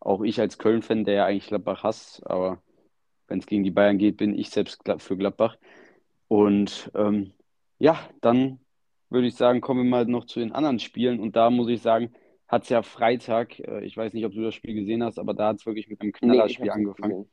Auch 0.00 0.22
ich 0.22 0.40
als 0.40 0.56
Köln-Fan, 0.56 1.04
der 1.04 1.14
ja 1.14 1.26
eigentlich 1.26 1.48
Gladbach 1.48 1.82
hasst, 1.82 2.26
aber 2.26 2.62
wenn 3.26 3.40
es 3.40 3.46
gegen 3.46 3.64
die 3.64 3.70
Bayern 3.70 3.98
geht, 3.98 4.16
bin 4.16 4.36
ich 4.36 4.48
selbst 4.48 4.80
für 4.96 5.16
Gladbach. 5.18 5.58
Und 6.26 6.90
ähm, 6.94 7.32
ja, 7.78 7.98
dann 8.22 8.60
würde 9.10 9.26
ich 9.26 9.34
sagen, 9.34 9.60
kommen 9.60 9.84
wir 9.84 9.90
mal 9.90 10.06
noch 10.06 10.24
zu 10.24 10.40
den 10.40 10.52
anderen 10.52 10.78
Spielen. 10.78 11.20
Und 11.20 11.36
da 11.36 11.50
muss 11.50 11.68
ich 11.68 11.82
sagen, 11.82 12.14
hat 12.46 12.62
es 12.62 12.70
ja 12.70 12.80
Freitag, 12.80 13.58
äh, 13.60 13.84
ich 13.84 13.94
weiß 13.94 14.14
nicht, 14.14 14.24
ob 14.24 14.32
du 14.32 14.40
das 14.40 14.54
Spiel 14.54 14.74
gesehen 14.74 15.04
hast, 15.04 15.18
aber 15.18 15.34
da 15.34 15.48
hat 15.48 15.56
es 15.56 15.66
wirklich 15.66 15.88
mit 15.88 16.00
einem 16.00 16.12
Knallerspiel 16.12 16.64
nee, 16.64 16.70
angefangen. 16.70 17.28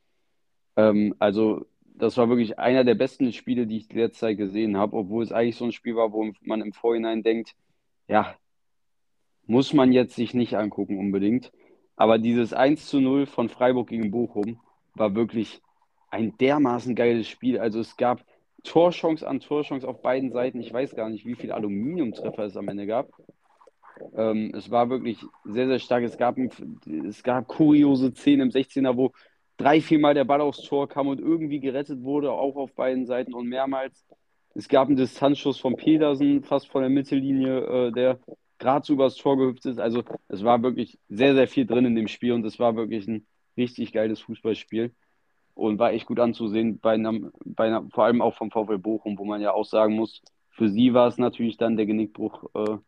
Ähm, 0.76 1.14
also 1.18 1.64
das 1.94 2.18
war 2.18 2.28
wirklich 2.28 2.58
einer 2.58 2.84
der 2.84 2.96
besten 2.96 3.32
Spiele, 3.32 3.66
die 3.66 3.78
ich 3.78 3.88
derzeit 3.88 4.36
gesehen 4.36 4.76
habe, 4.76 4.94
obwohl 4.94 5.24
es 5.24 5.32
eigentlich 5.32 5.56
so 5.56 5.64
ein 5.64 5.72
Spiel 5.72 5.96
war, 5.96 6.12
wo 6.12 6.30
man 6.42 6.60
im 6.60 6.74
Vorhinein 6.74 7.22
denkt, 7.22 7.54
ja, 8.08 8.34
muss 9.46 9.72
man 9.72 9.92
jetzt 9.92 10.16
sich 10.16 10.34
nicht 10.34 10.56
angucken 10.56 10.98
unbedingt. 10.98 11.52
Aber 11.96 12.18
dieses 12.18 12.52
1 12.52 12.86
zu 12.86 13.00
0 13.00 13.26
von 13.26 13.48
Freiburg 13.48 13.88
gegen 13.88 14.10
Bochum 14.10 14.60
war 14.94 15.14
wirklich 15.14 15.62
ein 16.10 16.36
dermaßen 16.38 16.94
geiles 16.94 17.28
Spiel. 17.28 17.58
Also 17.58 17.80
es 17.80 17.96
gab 17.96 18.24
Torchance 18.64 19.26
an 19.26 19.40
Torchance 19.40 19.86
auf 19.86 20.02
beiden 20.02 20.30
Seiten. 20.30 20.60
Ich 20.60 20.72
weiß 20.72 20.94
gar 20.94 21.08
nicht, 21.08 21.24
wie 21.24 21.34
viele 21.34 21.54
Aluminiumtreffer 21.54 22.44
es 22.44 22.56
am 22.56 22.68
Ende 22.68 22.86
gab. 22.86 23.08
Ähm, 24.14 24.52
es 24.54 24.70
war 24.70 24.90
wirklich 24.90 25.24
sehr, 25.44 25.68
sehr 25.68 25.78
stark. 25.78 26.04
Es 26.04 26.18
gab, 26.18 26.36
es 26.38 27.22
gab 27.22 27.46
kuriose 27.48 28.12
Szenen 28.12 28.48
im 28.48 28.50
16er, 28.50 28.96
wo 28.96 29.12
drei, 29.56 29.80
viermal 29.80 30.14
der 30.14 30.24
Ball 30.24 30.40
aufs 30.40 30.62
Tor 30.62 30.88
kam 30.88 31.08
und 31.08 31.20
irgendwie 31.20 31.60
gerettet 31.60 32.02
wurde, 32.02 32.32
auch 32.32 32.56
auf 32.56 32.74
beiden 32.74 33.06
Seiten 33.06 33.32
und 33.32 33.48
mehrmals. 33.48 34.04
Es 34.56 34.68
gab 34.68 34.88
einen 34.88 34.96
Distanzschuss 34.96 35.58
von 35.58 35.76
Petersen, 35.76 36.42
fast 36.42 36.68
von 36.68 36.80
der 36.80 36.88
Mittellinie, 36.88 37.88
äh, 37.88 37.92
der 37.92 38.18
gerade 38.58 38.86
so 38.86 38.94
übers 38.94 39.16
Tor 39.16 39.36
gehüpft 39.36 39.66
ist. 39.66 39.78
Also 39.78 40.02
es 40.28 40.44
war 40.44 40.62
wirklich 40.62 40.98
sehr, 41.10 41.34
sehr 41.34 41.46
viel 41.46 41.66
drin 41.66 41.84
in 41.84 41.94
dem 41.94 42.08
Spiel 42.08 42.32
und 42.32 42.44
es 42.46 42.58
war 42.58 42.74
wirklich 42.74 43.06
ein 43.06 43.26
richtig 43.58 43.92
geiles 43.92 44.20
Fußballspiel 44.20 44.94
und 45.52 45.78
war 45.78 45.92
echt 45.92 46.06
gut 46.06 46.20
anzusehen, 46.20 46.80
bei 46.80 46.94
einem, 46.94 47.32
bei 47.44 47.66
einer, 47.66 47.86
vor 47.90 48.04
allem 48.04 48.22
auch 48.22 48.34
vom 48.34 48.50
VfL 48.50 48.78
Bochum, 48.78 49.18
wo 49.18 49.26
man 49.26 49.42
ja 49.42 49.52
auch 49.52 49.66
sagen 49.66 49.94
muss, 49.94 50.22
für 50.48 50.70
sie 50.70 50.94
war 50.94 51.08
es 51.08 51.18
natürlich 51.18 51.58
dann 51.58 51.76
der 51.76 51.84
Genickbruch, 51.84 52.44
äh, 52.54 52.78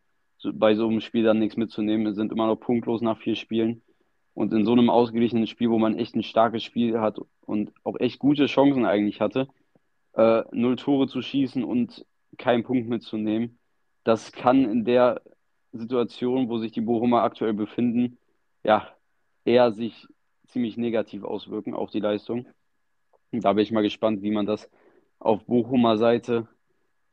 bei 0.53 0.73
so 0.73 0.87
einem 0.87 1.01
Spiel 1.01 1.23
dann 1.23 1.37
nichts 1.37 1.55
mitzunehmen. 1.55 2.05
Wir 2.07 2.13
sind 2.13 2.31
immer 2.31 2.47
noch 2.47 2.55
punktlos 2.55 3.01
nach 3.01 3.19
vier 3.19 3.35
Spielen. 3.35 3.83
Und 4.33 4.53
in 4.53 4.65
so 4.65 4.71
einem 4.71 4.89
ausgeglichenen 4.89 5.45
Spiel, 5.45 5.69
wo 5.69 5.77
man 5.77 5.97
echt 5.99 6.15
ein 6.15 6.23
starkes 6.23 6.63
Spiel 6.63 6.99
hat 6.99 7.19
und 7.45 7.73
auch 7.83 7.99
echt 7.99 8.17
gute 8.17 8.47
Chancen 8.47 8.85
eigentlich 8.85 9.21
hatte, 9.21 9.49
äh, 10.13 10.43
null 10.51 10.75
Tore 10.75 11.07
zu 11.07 11.21
schießen 11.21 11.63
und 11.63 12.05
keinen 12.37 12.63
Punkt 12.63 12.87
mitzunehmen, 12.87 13.59
das 14.03 14.31
kann 14.31 14.65
in 14.65 14.85
der 14.85 15.21
Situation, 15.71 16.49
wo 16.49 16.57
sich 16.57 16.71
die 16.71 16.81
Bochumer 16.81 17.23
aktuell 17.23 17.53
befinden, 17.53 18.17
ja, 18.63 18.87
eher 19.45 19.71
sich 19.71 20.07
ziemlich 20.47 20.77
negativ 20.77 21.23
auswirken 21.23 21.73
auf 21.73 21.91
die 21.91 21.99
Leistung. 21.99 22.47
Da 23.31 23.53
bin 23.53 23.63
ich 23.63 23.71
mal 23.71 23.83
gespannt, 23.83 24.21
wie 24.21 24.31
man 24.31 24.45
das 24.45 24.69
auf 25.19 25.45
Bochumer 25.45 25.97
Seite 25.97 26.47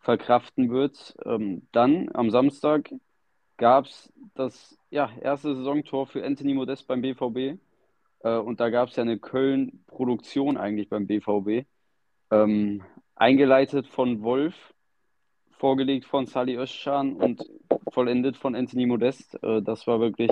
verkraften 0.01 0.71
wird. 0.71 1.15
Ähm, 1.25 1.67
dann 1.73 2.11
am 2.15 2.31
Samstag 2.31 2.91
gab 3.57 3.87
es 3.87 4.13
das 4.35 4.79
ja, 4.91 5.11
erste 5.21 5.55
Saisontor 5.55 6.07
für 6.07 6.25
Anthony 6.25 6.55
Modest 6.55 6.87
beim 6.87 7.03
BVB. 7.03 7.61
Äh, 8.21 8.37
und 8.39 8.61
da 8.61 8.71
gab 8.71 8.89
es 8.89 8.97
ja 8.97 9.03
eine 9.03 9.19
Köln-Produktion 9.19 10.57
eigentlich 10.57 10.89
beim 10.89 11.07
BVB. 11.07 11.67
Ähm, 12.31 12.83
eingeleitet 13.15 13.89
von 13.89 14.23
Wolf, 14.23 14.55
vorgelegt 15.53 16.05
von 16.05 16.27
Sali 16.27 16.57
Özcan 16.57 17.15
und 17.15 17.45
vollendet 17.93 18.37
von 18.37 18.55
Anthony 18.55 18.87
Modest. 18.87 19.43
Äh, 19.43 19.63
das 19.63 19.87
war 19.87 20.01
wirklich 20.01 20.31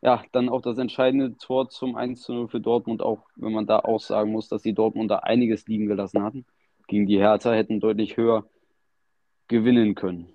ja, 0.00 0.22
dann 0.32 0.48
auch 0.48 0.62
das 0.62 0.78
entscheidende 0.78 1.36
Tor 1.38 1.68
zum 1.68 1.96
1 1.96 2.22
zu 2.22 2.32
0 2.32 2.48
für 2.48 2.60
Dortmund, 2.60 3.02
auch 3.02 3.26
wenn 3.36 3.52
man 3.52 3.66
da 3.66 3.80
auch 3.80 4.00
sagen 4.00 4.30
muss, 4.30 4.48
dass 4.48 4.62
die 4.62 4.74
Dortmunder 4.74 5.24
einiges 5.24 5.66
liegen 5.66 5.86
gelassen 5.86 6.22
hatten. 6.22 6.46
Gegen 6.86 7.06
die 7.06 7.18
Hertha 7.18 7.52
hätten 7.52 7.80
deutlich 7.80 8.16
höher 8.16 8.48
gewinnen 9.48 9.94
können. 9.94 10.28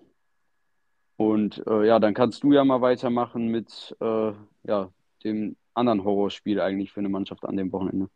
Und 1.15 1.65
äh, 1.67 1.87
ja, 1.87 1.99
dann 1.99 2.13
kannst 2.13 2.43
du 2.43 2.51
ja 2.51 2.65
mal 2.65 2.81
weitermachen 2.81 3.47
mit 3.47 3.95
äh, 4.01 4.33
ja, 4.63 4.91
dem 5.23 5.55
anderen 5.73 6.03
Horrorspiel 6.03 6.59
eigentlich 6.59 6.91
für 6.91 6.99
eine 6.99 7.09
Mannschaft 7.09 7.45
an 7.45 7.55
dem 7.55 7.71
Wochenende. 7.71 8.09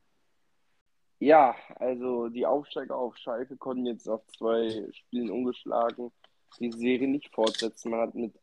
Ja, 1.19 1.55
also 1.75 2.29
die 2.29 2.45
Aufsteiger 2.45 2.95
auf 2.95 3.17
Schalke 3.17 3.57
konnten 3.57 3.85
jetzt 3.87 4.07
auf 4.07 4.25
zwei 4.27 4.87
Spielen 4.91 5.31
ungeschlagen 5.31 6.11
die 6.59 6.71
Serie 6.71 7.07
nicht 7.07 7.33
fortsetzen. 7.33 7.91
Man 7.91 8.01
hat 8.01 8.15
mit 8.15 8.33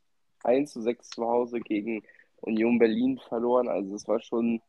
1 0.42 0.72
zu 0.72 0.82
6 0.82 1.08
zu 1.10 1.24
Hause 1.26 1.60
gegen 1.60 2.02
Union 2.42 2.78
Berlin 2.78 3.18
verloren. 3.28 3.68
Also 3.68 3.94
es 3.94 4.06
war 4.06 4.20
schon 4.20 4.60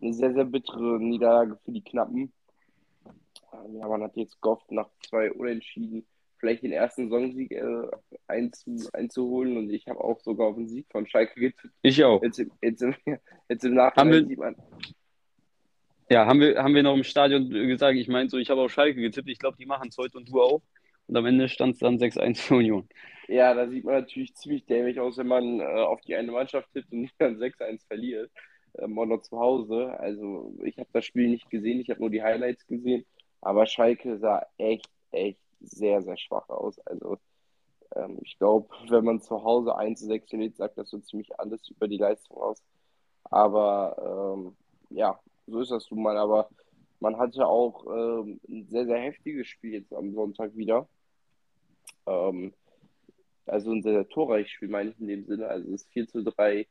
eine 0.00 0.12
sehr, 0.12 0.32
sehr 0.34 0.44
bittere 0.44 1.00
Niederlage 1.00 1.56
für 1.64 1.72
die 1.72 1.82
Knappen. 1.82 2.32
Ja, 3.72 3.88
man 3.88 4.02
hat 4.02 4.16
jetzt 4.16 4.40
gehofft, 4.42 4.70
nach 4.70 4.88
zwei 5.08 5.32
Unentschieden 5.32 6.06
vielleicht 6.36 6.62
den 6.62 6.72
ersten 6.72 7.08
Saisonsieg 7.08 7.50
äh, 7.52 7.88
einzu, 8.28 8.76
einzuholen. 8.92 9.56
Und 9.56 9.70
ich 9.70 9.88
habe 9.88 10.02
auch 10.02 10.20
sogar 10.20 10.48
auf 10.48 10.56
den 10.56 10.68
Sieg 10.68 10.86
von 10.90 11.06
Schalke 11.06 11.40
getippt. 11.40 11.74
Ich 11.82 12.04
auch. 12.04 12.22
Jetzt, 12.22 12.44
jetzt, 12.60 12.82
im, 12.82 12.94
jetzt 13.48 13.64
im 13.64 13.74
Nachhinein 13.74 14.12
wir- 14.12 14.26
sieht 14.26 14.38
man, 14.38 14.54
Ja, 16.10 16.26
haben 16.26 16.40
wir, 16.40 16.62
haben 16.62 16.74
wir 16.74 16.82
noch 16.82 16.94
im 16.94 17.04
Stadion 17.04 17.50
gesagt, 17.50 17.96
ich 17.98 18.08
meine 18.08 18.30
so, 18.30 18.38
ich 18.38 18.48
habe 18.48 18.62
auf 18.62 18.72
Schalke 18.72 19.00
getippt, 19.00 19.28
ich 19.28 19.38
glaube, 19.38 19.58
die 19.58 19.66
machen 19.66 19.88
es 19.90 19.98
heute 19.98 20.16
und 20.16 20.28
du 20.30 20.40
auch. 20.40 20.62
Und 21.06 21.16
am 21.16 21.26
Ende 21.26 21.48
stand 21.48 21.74
es 21.74 21.80
dann 21.80 21.98
6-1 21.98 22.40
für 22.40 22.56
Union. 22.56 22.88
Ja, 23.28 23.52
da 23.52 23.68
sieht 23.68 23.84
man 23.84 23.94
natürlich 23.94 24.34
ziemlich 24.34 24.64
dämlich 24.64 25.00
aus, 25.00 25.18
wenn 25.18 25.26
man 25.26 25.60
äh, 25.60 25.64
auf 25.64 26.00
die 26.02 26.14
eine 26.16 26.32
Mannschaft 26.32 26.72
tippt 26.72 26.92
und 26.92 27.10
dann 27.18 27.38
6-1 27.38 27.86
verliert. 27.86 28.30
Ähm, 28.78 28.98
auch 28.98 29.06
noch 29.06 29.20
zu 29.22 29.38
Hause. 29.38 29.98
Also, 29.98 30.54
ich 30.64 30.78
habe 30.78 30.88
das 30.92 31.04
Spiel 31.04 31.28
nicht 31.28 31.50
gesehen, 31.50 31.80
ich 31.80 31.90
habe 31.90 32.00
nur 32.00 32.10
die 32.10 32.22
Highlights 32.22 32.66
gesehen. 32.66 33.04
Aber 33.42 33.66
Schalke 33.66 34.18
sah 34.18 34.46
echt, 34.56 34.88
echt 35.10 35.40
sehr, 35.60 36.02
sehr 36.02 36.16
schwach 36.16 36.48
aus. 36.48 36.78
Also, 36.80 37.18
ähm, 37.96 38.18
ich 38.22 38.38
glaube, 38.38 38.68
wenn 38.88 39.04
man 39.04 39.20
zu 39.20 39.42
Hause 39.44 39.76
1 39.76 40.00
zu 40.00 40.06
6 40.06 40.30
verliert, 40.30 40.56
sagt 40.56 40.78
das 40.78 40.90
so 40.90 40.98
ziemlich 41.00 41.38
alles 41.38 41.68
über 41.68 41.88
die 41.88 41.98
Leistung 41.98 42.38
aus. 42.38 42.62
Aber 43.24 44.36
ähm, 44.38 44.56
ja, 44.90 45.20
so 45.50 45.60
ist 45.60 45.70
das 45.70 45.90
nun 45.90 46.02
mal. 46.02 46.16
Aber 46.16 46.48
man 47.00 47.18
hatte 47.18 47.46
auch 47.46 47.86
ähm, 47.86 48.40
ein 48.48 48.66
sehr, 48.68 48.86
sehr 48.86 48.98
heftiges 48.98 49.46
Spiel 49.48 49.74
jetzt 49.74 49.92
am 49.92 50.12
Sonntag 50.12 50.56
wieder. 50.56 50.88
Ähm, 52.06 52.52
also 53.46 53.72
ein 53.72 53.82
sehr, 53.82 53.94
sehr 53.94 54.08
torreiches 54.08 54.50
Spiel, 54.50 54.68
meine 54.68 54.90
ich 54.90 55.00
in 55.00 55.08
dem 55.08 55.24
Sinne. 55.26 55.48
Also 55.48 55.70
das 55.70 55.84
4 55.86 56.08
zu 56.08 56.22
3 56.22 56.66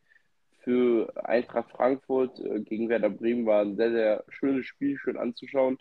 für 0.60 1.12
Eintracht 1.26 1.72
Frankfurt 1.72 2.40
äh, 2.40 2.60
gegen 2.62 2.90
Werder 2.90 3.10
Bremen 3.10 3.46
war 3.46 3.62
ein 3.62 3.78
sehr, 3.78 3.92
sehr 3.92 4.24
schönes 4.28 4.66
Spiel, 4.66 4.98
schön 4.98 5.18
anzuschauen. 5.18 5.78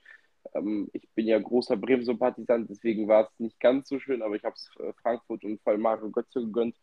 Ähm, 0.54 0.88
ich 0.92 1.08
bin 1.14 1.26
ja 1.26 1.38
großer 1.38 1.76
Bremen-Sympathisant, 1.76 2.70
deswegen 2.70 3.08
war 3.08 3.24
es 3.24 3.38
nicht 3.38 3.58
ganz 3.60 3.88
so 3.88 3.98
schön, 3.98 4.22
aber 4.22 4.36
ich 4.36 4.44
habe 4.44 4.54
es 4.54 4.70
äh, 4.78 4.92
Frankfurt 5.02 5.44
und 5.44 5.60
vor 5.62 5.72
allem 5.72 5.82
Mario 5.82 6.10
Götze 6.10 6.40
gegönnt, 6.40 6.76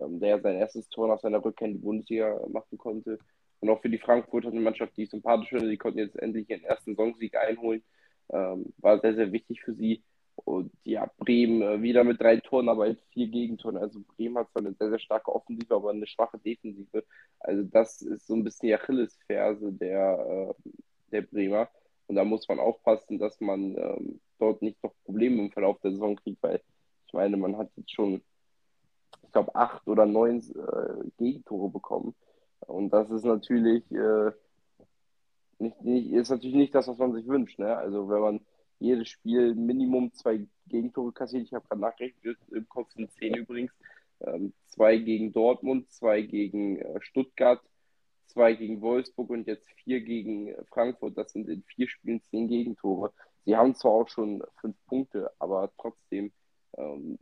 ähm, 0.00 0.18
der 0.18 0.40
sein 0.40 0.56
erstes 0.56 0.88
Tor 0.88 1.08
nach 1.08 1.20
seiner 1.20 1.44
Rückkehr 1.44 1.68
in 1.68 1.74
die 1.74 1.80
Bundesliga 1.80 2.40
machen 2.48 2.78
konnte. 2.78 3.18
Und 3.62 3.70
auch 3.70 3.80
für 3.80 3.88
die 3.88 3.98
Frankfurter 3.98 4.48
eine 4.48 4.60
Mannschaft, 4.60 4.96
die 4.96 5.04
ich 5.04 5.10
sympathisch 5.10 5.50
finde, 5.50 5.70
die 5.70 5.76
konnten 5.76 6.00
jetzt 6.00 6.16
endlich 6.16 6.50
ihren 6.50 6.64
ersten 6.64 6.96
Saisonsieg 6.96 7.36
einholen. 7.36 7.84
Ähm, 8.28 8.72
war 8.78 8.98
sehr, 8.98 9.14
sehr 9.14 9.30
wichtig 9.30 9.62
für 9.62 9.72
sie. 9.72 10.02
Und 10.34 10.72
ja, 10.82 11.08
Bremen 11.16 11.62
äh, 11.62 11.80
wieder 11.80 12.02
mit 12.02 12.20
drei 12.20 12.38
Toren, 12.38 12.68
aber 12.68 12.84
halt 12.86 13.00
vier 13.12 13.28
Gegentoren. 13.28 13.76
Also 13.76 14.00
Bremen 14.16 14.36
hat 14.38 14.50
zwar 14.50 14.62
eine 14.62 14.74
sehr, 14.74 14.90
sehr 14.90 14.98
starke 14.98 15.32
Offensive, 15.32 15.72
aber 15.72 15.90
eine 15.90 16.08
schwache 16.08 16.40
Defensive. 16.40 17.04
Also 17.38 17.62
das 17.62 18.02
ist 18.02 18.26
so 18.26 18.34
ein 18.34 18.42
bisschen 18.42 18.66
die 18.66 18.74
Achillesferse 18.74 19.72
der, 19.72 20.54
äh, 20.58 20.70
der 21.12 21.22
Bremer. 21.22 21.68
Und 22.08 22.16
da 22.16 22.24
muss 22.24 22.48
man 22.48 22.58
aufpassen, 22.58 23.20
dass 23.20 23.40
man 23.40 23.76
ähm, 23.76 24.20
dort 24.40 24.60
nicht 24.60 24.82
noch 24.82 24.92
Probleme 25.04 25.40
im 25.40 25.52
Verlauf 25.52 25.78
der 25.82 25.92
Saison 25.92 26.16
kriegt, 26.16 26.42
weil 26.42 26.60
ich 27.06 27.12
meine, 27.12 27.36
man 27.36 27.56
hat 27.56 27.70
jetzt 27.76 27.92
schon, 27.92 28.22
ich 29.22 29.30
glaube, 29.30 29.54
acht 29.54 29.86
oder 29.86 30.04
neun 30.04 30.40
äh, 30.40 31.08
Gegentore 31.16 31.70
bekommen. 31.70 32.16
Und 32.66 32.90
das 32.90 33.10
ist 33.10 33.24
natürlich 33.24 33.90
äh, 33.92 34.32
nicht, 35.58 35.82
nicht, 35.82 36.12
ist 36.12 36.30
natürlich 36.30 36.56
nicht 36.56 36.74
das, 36.74 36.88
was 36.88 36.98
man 36.98 37.12
sich 37.12 37.26
wünscht. 37.26 37.58
Ne? 37.58 37.76
Also 37.76 38.08
wenn 38.08 38.20
man 38.20 38.40
jedes 38.78 39.08
Spiel 39.08 39.54
Minimum 39.54 40.12
zwei 40.12 40.46
Gegentore 40.66 41.12
kassiert, 41.12 41.44
ich 41.44 41.54
habe 41.54 41.66
gerade 41.68 41.80
nachgerechnet, 41.80 42.38
im 42.50 42.68
Kopf 42.68 42.92
sind 42.92 43.12
zehn 43.12 43.34
übrigens, 43.34 43.72
ähm, 44.20 44.52
zwei 44.66 44.96
gegen 44.98 45.32
Dortmund, 45.32 45.90
zwei 45.90 46.22
gegen 46.22 46.78
äh, 46.78 47.00
Stuttgart, 47.00 47.60
zwei 48.26 48.54
gegen 48.54 48.80
Wolfsburg 48.80 49.30
und 49.30 49.46
jetzt 49.46 49.68
vier 49.84 50.00
gegen 50.00 50.48
äh, 50.48 50.64
Frankfurt. 50.64 51.16
Das 51.16 51.32
sind 51.32 51.48
in 51.48 51.62
vier 51.62 51.88
Spielen 51.88 52.22
zehn 52.22 52.48
Gegentore. 52.48 53.12
Sie 53.44 53.56
haben 53.56 53.74
zwar 53.74 53.92
auch 53.92 54.08
schon 54.08 54.42
fünf 54.60 54.76
Punkte, 54.86 55.30
aber 55.38 55.72
trotzdem 55.78 56.32
ähm, 56.76 57.18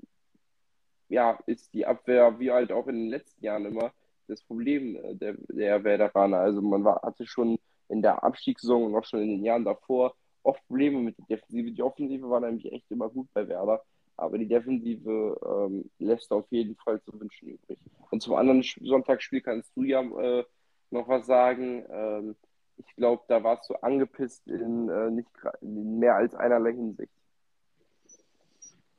ja, 1.09 1.39
ist 1.47 1.75
die 1.75 1.87
Abwehr, 1.87 2.39
wie 2.39 2.51
halt 2.51 2.73
auch 2.73 2.87
in 2.87 2.97
den 2.97 3.09
letzten 3.09 3.45
Jahren 3.45 3.67
immer, 3.67 3.93
das 4.31 4.43
Problem 4.43 4.97
äh, 4.97 5.15
der, 5.15 5.35
der 5.49 5.85
Werderaner. 5.85 6.39
Also 6.39 6.63
man 6.63 6.85
war, 6.85 7.03
hatte 7.03 7.27
schon 7.27 7.59
in 7.89 8.03
der 8.03 8.23
Abstiegssaison 8.23 8.85
und 8.85 8.95
auch 8.95 9.05
schon 9.05 9.23
in 9.23 9.29
den 9.29 9.45
Jahren 9.45 9.65
davor 9.65 10.15
oft 10.43 10.67
Probleme 10.67 10.99
mit 10.99 11.19
der 11.19 11.37
Defensive. 11.37 11.73
Die 11.73 11.83
Offensive 11.83 12.31
war 12.31 12.41
nämlich 12.41 12.73
echt 12.73 12.91
immer 12.91 13.09
gut 13.09 13.29
bei 13.35 13.47
Werder, 13.47 13.83
aber 14.17 14.39
die 14.39 14.49
Defensive 14.49 15.39
ähm, 15.45 15.91
lässt 15.99 16.31
auf 16.33 16.47
jeden 16.51 16.77
Fall 16.77 17.01
zu 17.03 17.19
wünschen 17.21 17.49
übrig. 17.49 17.79
Und 18.11 18.23
zum 18.23 18.35
anderen 18.35 18.63
Sonntagsspiel 18.63 19.41
kannst 19.41 19.77
du 19.77 19.83
ja 19.83 20.01
äh, 20.01 20.45
noch 20.91 21.09
was 21.09 21.27
sagen. 21.27 21.85
Ähm, 21.91 22.37
ich 22.77 22.97
glaube, 22.97 23.23
da 23.29 23.43
warst 23.43 23.69
du 23.69 23.75
angepisst 23.75 24.47
in, 24.47 24.89
äh, 24.89 25.11
nicht, 25.11 25.29
in 25.61 25.99
mehr 25.99 26.17
als 26.17 26.35
einerlei 26.35 26.73
Hinsicht. 26.73 27.13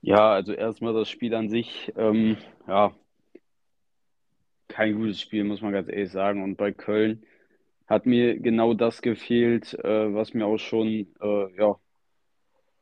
Ja, 0.01 0.31
also 0.31 0.53
erstmal 0.53 0.93
das 0.93 1.09
Spiel 1.09 1.33
an 1.35 1.49
sich, 1.49 1.93
ähm, 1.95 2.37
ja, 2.67 2.91
kein 4.71 4.95
gutes 4.95 5.21
Spiel, 5.21 5.43
muss 5.43 5.61
man 5.61 5.73
ganz 5.73 5.89
ehrlich 5.89 6.11
sagen. 6.11 6.43
Und 6.43 6.57
bei 6.57 6.71
Köln 6.71 7.23
hat 7.87 8.05
mir 8.05 8.39
genau 8.39 8.73
das 8.73 9.01
gefehlt, 9.01 9.73
äh, 9.83 10.13
was 10.13 10.33
mir 10.33 10.45
auch 10.45 10.57
schon 10.57 11.07
äh, 11.21 11.57
ja, 11.57 11.77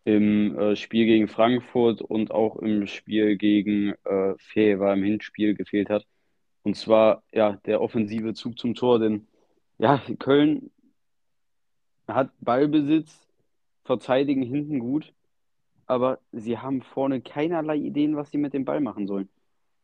im 0.05 0.57
äh, 0.57 0.75
Spiel 0.75 1.05
gegen 1.05 1.27
Frankfurt 1.27 2.01
und 2.01 2.31
auch 2.31 2.57
im 2.57 2.87
Spiel 2.87 3.37
gegen 3.37 3.93
äh, 4.05 4.35
Feher 4.37 4.93
im 4.93 5.03
Hinspiel 5.03 5.55
gefehlt 5.55 5.89
hat. 5.89 6.05
Und 6.63 6.75
zwar 6.75 7.23
ja 7.31 7.57
der 7.65 7.81
offensive 7.81 8.33
Zug 8.33 8.57
zum 8.59 8.75
Tor, 8.75 8.99
denn 8.99 9.27
ja, 9.77 10.01
Köln 10.19 10.71
hat 12.07 12.31
Ballbesitz, 12.41 13.27
verteidigen 13.83 14.43
hinten 14.43 14.79
gut, 14.79 15.13
aber 15.87 16.19
sie 16.31 16.57
haben 16.57 16.81
vorne 16.81 17.21
keinerlei 17.21 17.77
Ideen, 17.77 18.15
was 18.15 18.29
sie 18.31 18.37
mit 18.37 18.53
dem 18.53 18.65
Ball 18.65 18.81
machen 18.81 19.07
sollen. 19.07 19.29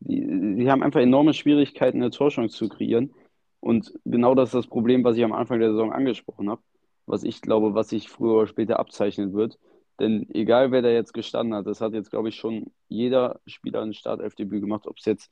Die, 0.00 0.70
haben 0.70 0.82
einfach 0.82 1.00
enorme 1.00 1.34
Schwierigkeiten, 1.34 2.02
eine 2.02 2.10
Torchance 2.10 2.56
zu 2.56 2.68
kreieren. 2.68 3.12
Und 3.60 3.92
genau 4.04 4.34
das 4.34 4.50
ist 4.50 4.54
das 4.54 4.66
Problem, 4.66 5.04
was 5.04 5.16
ich 5.16 5.24
am 5.24 5.32
Anfang 5.32 5.60
der 5.60 5.70
Saison 5.70 5.92
angesprochen 5.92 6.50
habe, 6.50 6.62
was 7.06 7.24
ich 7.24 7.40
glaube, 7.40 7.74
was 7.74 7.88
sich 7.88 8.08
früher 8.08 8.34
oder 8.34 8.46
später 8.46 8.78
abzeichnen 8.78 9.32
wird. 9.32 9.58
Denn 9.98 10.28
egal, 10.34 10.72
wer 10.72 10.82
da 10.82 10.90
jetzt 10.90 11.14
gestanden 11.14 11.54
hat, 11.54 11.66
das 11.66 11.80
hat 11.80 11.94
jetzt, 11.94 12.10
glaube 12.10 12.28
ich, 12.28 12.36
schon 12.36 12.70
jeder 12.88 13.40
Spieler 13.46 13.82
ein 13.82 13.94
Startelfdebüt 13.94 14.60
gemacht, 14.60 14.86
ob 14.86 14.98
es 14.98 15.06
jetzt 15.06 15.30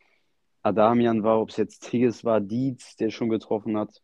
Adamian 0.62 1.22
war, 1.22 1.40
ob 1.40 1.50
es 1.50 1.58
jetzt 1.58 1.88
Tigges 1.90 2.24
war, 2.24 2.40
Dietz, 2.40 2.96
der 2.96 3.10
schon 3.10 3.28
getroffen 3.28 3.76
hat, 3.76 4.00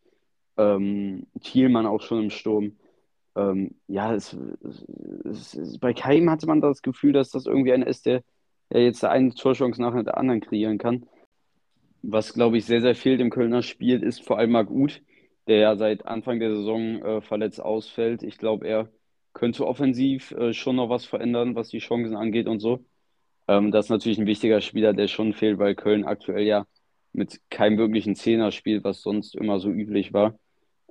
ähm, 0.57 1.25
Thielmann 1.41 1.87
auch 1.87 2.01
schon 2.01 2.23
im 2.23 2.29
Sturm. 2.29 2.77
Ähm, 3.35 3.75
ja, 3.87 4.13
es, 4.13 4.37
es, 5.23 5.55
es, 5.55 5.79
bei 5.79 5.93
keinem 5.93 6.29
hatte 6.29 6.45
man 6.45 6.61
das 6.61 6.81
Gefühl, 6.83 7.13
dass 7.13 7.31
das 7.31 7.47
irgendwie 7.47 7.73
einer 7.73 7.87
ist, 7.87 8.05
der, 8.05 8.23
der 8.71 8.83
jetzt 8.83 9.03
eine 9.03 9.33
Torchance 9.33 9.81
nach 9.81 9.93
der 10.03 10.17
anderen 10.17 10.41
kreieren 10.41 10.77
kann. 10.77 11.05
Was, 12.01 12.33
glaube 12.33 12.57
ich, 12.57 12.65
sehr, 12.65 12.81
sehr 12.81 12.95
fehlt 12.95 13.21
im 13.21 13.29
Kölner 13.29 13.61
Spiel, 13.61 14.01
ist 14.01 14.23
vor 14.23 14.37
allem 14.37 14.51
Marc 14.51 14.71
Uth, 14.71 15.01
der 15.47 15.57
ja 15.57 15.75
seit 15.75 16.05
Anfang 16.05 16.39
der 16.39 16.55
Saison 16.55 17.01
äh, 17.01 17.21
verletzt 17.21 17.61
ausfällt. 17.61 18.23
Ich 18.23 18.37
glaube, 18.37 18.67
er 18.67 18.89
könnte 19.33 19.67
offensiv 19.67 20.31
äh, 20.31 20.53
schon 20.53 20.75
noch 20.77 20.89
was 20.89 21.05
verändern, 21.05 21.55
was 21.55 21.69
die 21.69 21.79
Chancen 21.79 22.15
angeht 22.15 22.47
und 22.47 22.59
so. 22.59 22.85
Ähm, 23.47 23.71
das 23.71 23.85
ist 23.85 23.89
natürlich 23.89 24.17
ein 24.19 24.25
wichtiger 24.25 24.61
Spieler, 24.61 24.93
der 24.93 25.07
schon 25.07 25.33
fehlt, 25.33 25.59
weil 25.59 25.75
Köln 25.75 26.05
aktuell 26.05 26.43
ja 26.45 26.65
mit 27.13 27.41
keinem 27.49 27.77
wirklichen 27.77 28.15
Zehner 28.15 28.51
spielt, 28.51 28.83
was 28.83 29.01
sonst 29.01 29.35
immer 29.35 29.59
so 29.59 29.69
üblich 29.69 30.13
war. 30.13 30.39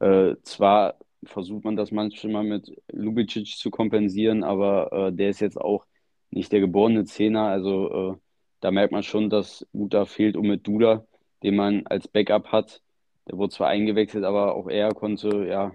Äh, 0.01 0.37
zwar 0.43 0.97
versucht 1.25 1.65
man 1.65 1.77
das 1.77 1.91
manchmal 1.93 2.45
mit 2.45 2.73
Lubicic 2.93 3.47
zu 3.57 3.71
kompensieren, 3.71 4.45
aber 4.45 5.09
äh, 5.09 5.13
der 5.13 5.31
ist 5.31 5.41
jetzt 5.41 5.61
auch 5.61 5.87
nicht 6.31 6.53
der 6.53 6.61
geborene 6.61 7.05
Zehner. 7.05 7.45
Also 7.45 8.13
äh, 8.13 8.17
da 8.61 8.71
merkt 8.71 8.93
man 8.93 9.03
schon, 9.03 9.31
dass 9.31 9.67
Uta 9.73 10.05
fehlt 10.07 10.37
und 10.37 10.49
mit 10.49 10.67
Duda, 10.67 11.05
den 11.43 11.57
man 11.57 11.87
als 11.87 12.09
Backup 12.09 12.53
hat. 12.53 12.83
Der 13.29 13.39
wurde 13.39 13.55
zwar 13.55 13.69
eingewechselt, 13.69 14.25
aber 14.25 14.55
auch 14.55 14.69
er 14.69 14.93
konnte 14.95 15.47
ja 15.47 15.73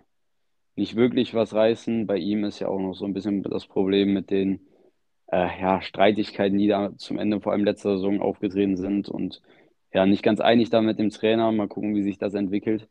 nicht 0.75 0.95
wirklich 0.95 1.33
was 1.33 1.53
reißen. 1.53 2.07
Bei 2.07 2.17
ihm 2.17 2.43
ist 2.43 2.59
ja 2.59 2.67
auch 2.67 2.79
noch 2.79 2.93
so 2.93 3.05
ein 3.05 3.13
bisschen 3.13 3.43
das 3.43 3.67
Problem 3.67 4.13
mit 4.13 4.29
den 4.29 4.67
äh, 5.31 5.61
ja, 5.61 5.81
Streitigkeiten, 5.81 6.57
die 6.57 6.67
da 6.67 6.95
zum 6.97 7.17
Ende 7.19 7.41
vor 7.41 7.53
allem 7.53 7.65
letzter 7.65 7.97
Saison 7.97 8.21
aufgetreten 8.21 8.77
sind 8.77 9.09
und 9.09 9.41
ja, 9.93 10.05
nicht 10.05 10.23
ganz 10.23 10.41
einig 10.41 10.69
da 10.69 10.81
mit 10.81 10.99
dem 10.99 11.09
Trainer. 11.09 11.51
Mal 11.51 11.67
gucken, 11.67 11.95
wie 11.95 12.03
sich 12.03 12.17
das 12.17 12.33
entwickelt, 12.33 12.89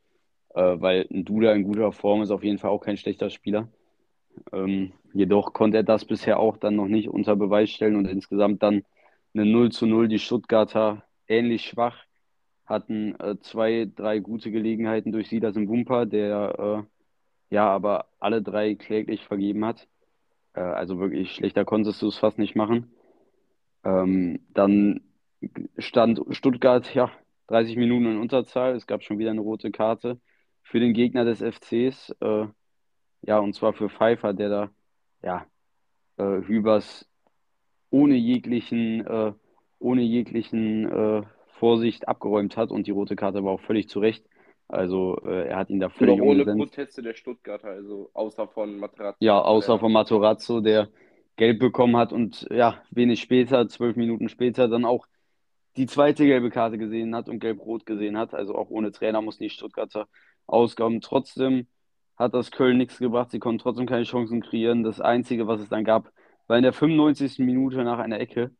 äh, 0.54 0.80
weil 0.80 1.06
ein 1.12 1.24
Duda 1.24 1.52
in 1.52 1.64
guter 1.64 1.92
Form 1.92 2.22
ist 2.22 2.30
auf 2.30 2.44
jeden 2.44 2.58
Fall 2.58 2.70
auch 2.70 2.80
kein 2.80 2.96
schlechter 2.96 3.30
Spieler. 3.30 3.68
Ähm, 4.52 4.92
jedoch 5.12 5.52
konnte 5.52 5.78
er 5.78 5.82
das 5.82 6.04
bisher 6.04 6.38
auch 6.38 6.56
dann 6.56 6.76
noch 6.76 6.88
nicht 6.88 7.08
unter 7.08 7.36
Beweis 7.36 7.70
stellen 7.70 7.96
und 7.96 8.06
insgesamt 8.06 8.62
dann 8.62 8.84
eine 9.34 9.46
0 9.46 9.72
zu 9.72 9.86
0. 9.86 10.08
Die 10.08 10.18
Stuttgarter 10.18 11.04
ähnlich 11.28 11.66
schwach, 11.66 12.04
hatten 12.66 13.18
äh, 13.20 13.36
zwei, 13.40 13.88
drei 13.94 14.18
gute 14.20 14.50
Gelegenheiten 14.50 15.12
durch 15.12 15.28
Silas 15.28 15.56
im 15.56 15.68
Wumper, 15.68 16.06
der 16.06 16.86
ja, 17.54 17.68
aber 17.68 18.08
alle 18.18 18.42
drei 18.42 18.74
kläglich 18.74 19.24
vergeben 19.24 19.64
hat. 19.64 19.88
Äh, 20.54 20.60
also 20.60 20.98
wirklich 20.98 21.32
schlechter 21.32 21.64
konntest 21.64 22.02
du 22.02 22.08
es 22.08 22.18
fast 22.18 22.38
nicht 22.38 22.56
machen. 22.56 22.92
Ähm, 23.84 24.40
dann 24.50 25.02
stand 25.78 26.20
Stuttgart, 26.30 26.92
ja, 26.94 27.10
30 27.48 27.76
Minuten 27.76 28.06
in 28.06 28.18
Unterzahl. 28.18 28.74
Es 28.74 28.86
gab 28.86 29.02
schon 29.04 29.18
wieder 29.18 29.30
eine 29.30 29.40
rote 29.40 29.70
Karte 29.70 30.20
für 30.62 30.80
den 30.80 30.94
Gegner 30.94 31.24
des 31.24 31.42
FCs. 31.42 32.14
Ja, 33.26 33.38
und 33.38 33.54
zwar 33.54 33.72
für 33.72 33.88
Pfeiffer, 33.88 34.34
der 34.34 34.48
da, 34.48 34.70
ja, 35.22 35.46
äh, 36.16 36.42
Hübers 36.46 37.08
ohne 37.90 38.14
jeglichen, 38.16 39.06
äh, 39.06 39.32
ohne 39.78 40.02
jeglichen 40.02 40.90
äh, 40.90 41.22
Vorsicht 41.58 42.08
abgeräumt 42.08 42.56
hat 42.56 42.70
und 42.70 42.86
die 42.86 42.90
rote 42.90 43.16
Karte 43.16 43.44
war 43.44 43.52
auch 43.52 43.60
völlig 43.60 43.88
zu 43.88 44.00
Recht. 44.00 44.26
Also 44.68 45.18
äh, 45.24 45.48
er 45.48 45.56
hat 45.56 45.70
ihn 45.70 45.80
da 45.80 45.88
völlig 45.88 46.20
auch 46.20 46.26
ohne 46.26 46.42
umgesetzt. 46.42 46.58
Proteste 46.58 47.02
der 47.02 47.14
Stuttgarter, 47.14 47.68
also 47.68 48.10
außer 48.14 48.48
von 48.48 48.78
Materazzi. 48.78 49.24
Ja, 49.24 49.40
außer 49.40 49.78
von 49.78 49.92
Matarazzo, 49.92 50.60
der 50.60 50.88
gelb 51.36 51.58
bekommen 51.58 51.96
hat 51.96 52.12
und 52.12 52.46
ja, 52.50 52.82
wenig 52.90 53.20
später, 53.20 53.68
zwölf 53.68 53.96
Minuten 53.96 54.28
später, 54.28 54.68
dann 54.68 54.84
auch 54.84 55.06
die 55.76 55.86
zweite 55.86 56.24
gelbe 56.24 56.50
Karte 56.50 56.78
gesehen 56.78 57.14
hat 57.14 57.28
und 57.28 57.40
gelb-rot 57.40 57.84
gesehen 57.86 58.16
hat. 58.16 58.34
Also 58.34 58.54
auch 58.54 58.70
ohne 58.70 58.92
Trainer 58.92 59.20
mussten 59.20 59.42
die 59.42 59.50
Stuttgarter 59.50 60.08
auskommen. 60.46 61.00
Trotzdem 61.00 61.66
hat 62.16 62.34
das 62.34 62.50
Köln 62.50 62.78
nichts 62.78 62.98
gebracht. 62.98 63.30
Sie 63.30 63.38
konnten 63.38 63.58
trotzdem 63.58 63.86
keine 63.86 64.04
Chancen 64.04 64.40
kreieren. 64.40 64.82
Das 64.82 65.00
Einzige, 65.00 65.46
was 65.46 65.60
es 65.60 65.68
dann 65.68 65.84
gab, 65.84 66.12
war 66.46 66.56
in 66.56 66.62
der 66.62 66.72
95. 66.72 67.38
Minute 67.40 67.84
nach 67.84 67.98
einer 67.98 68.20
Ecke, 68.20 68.50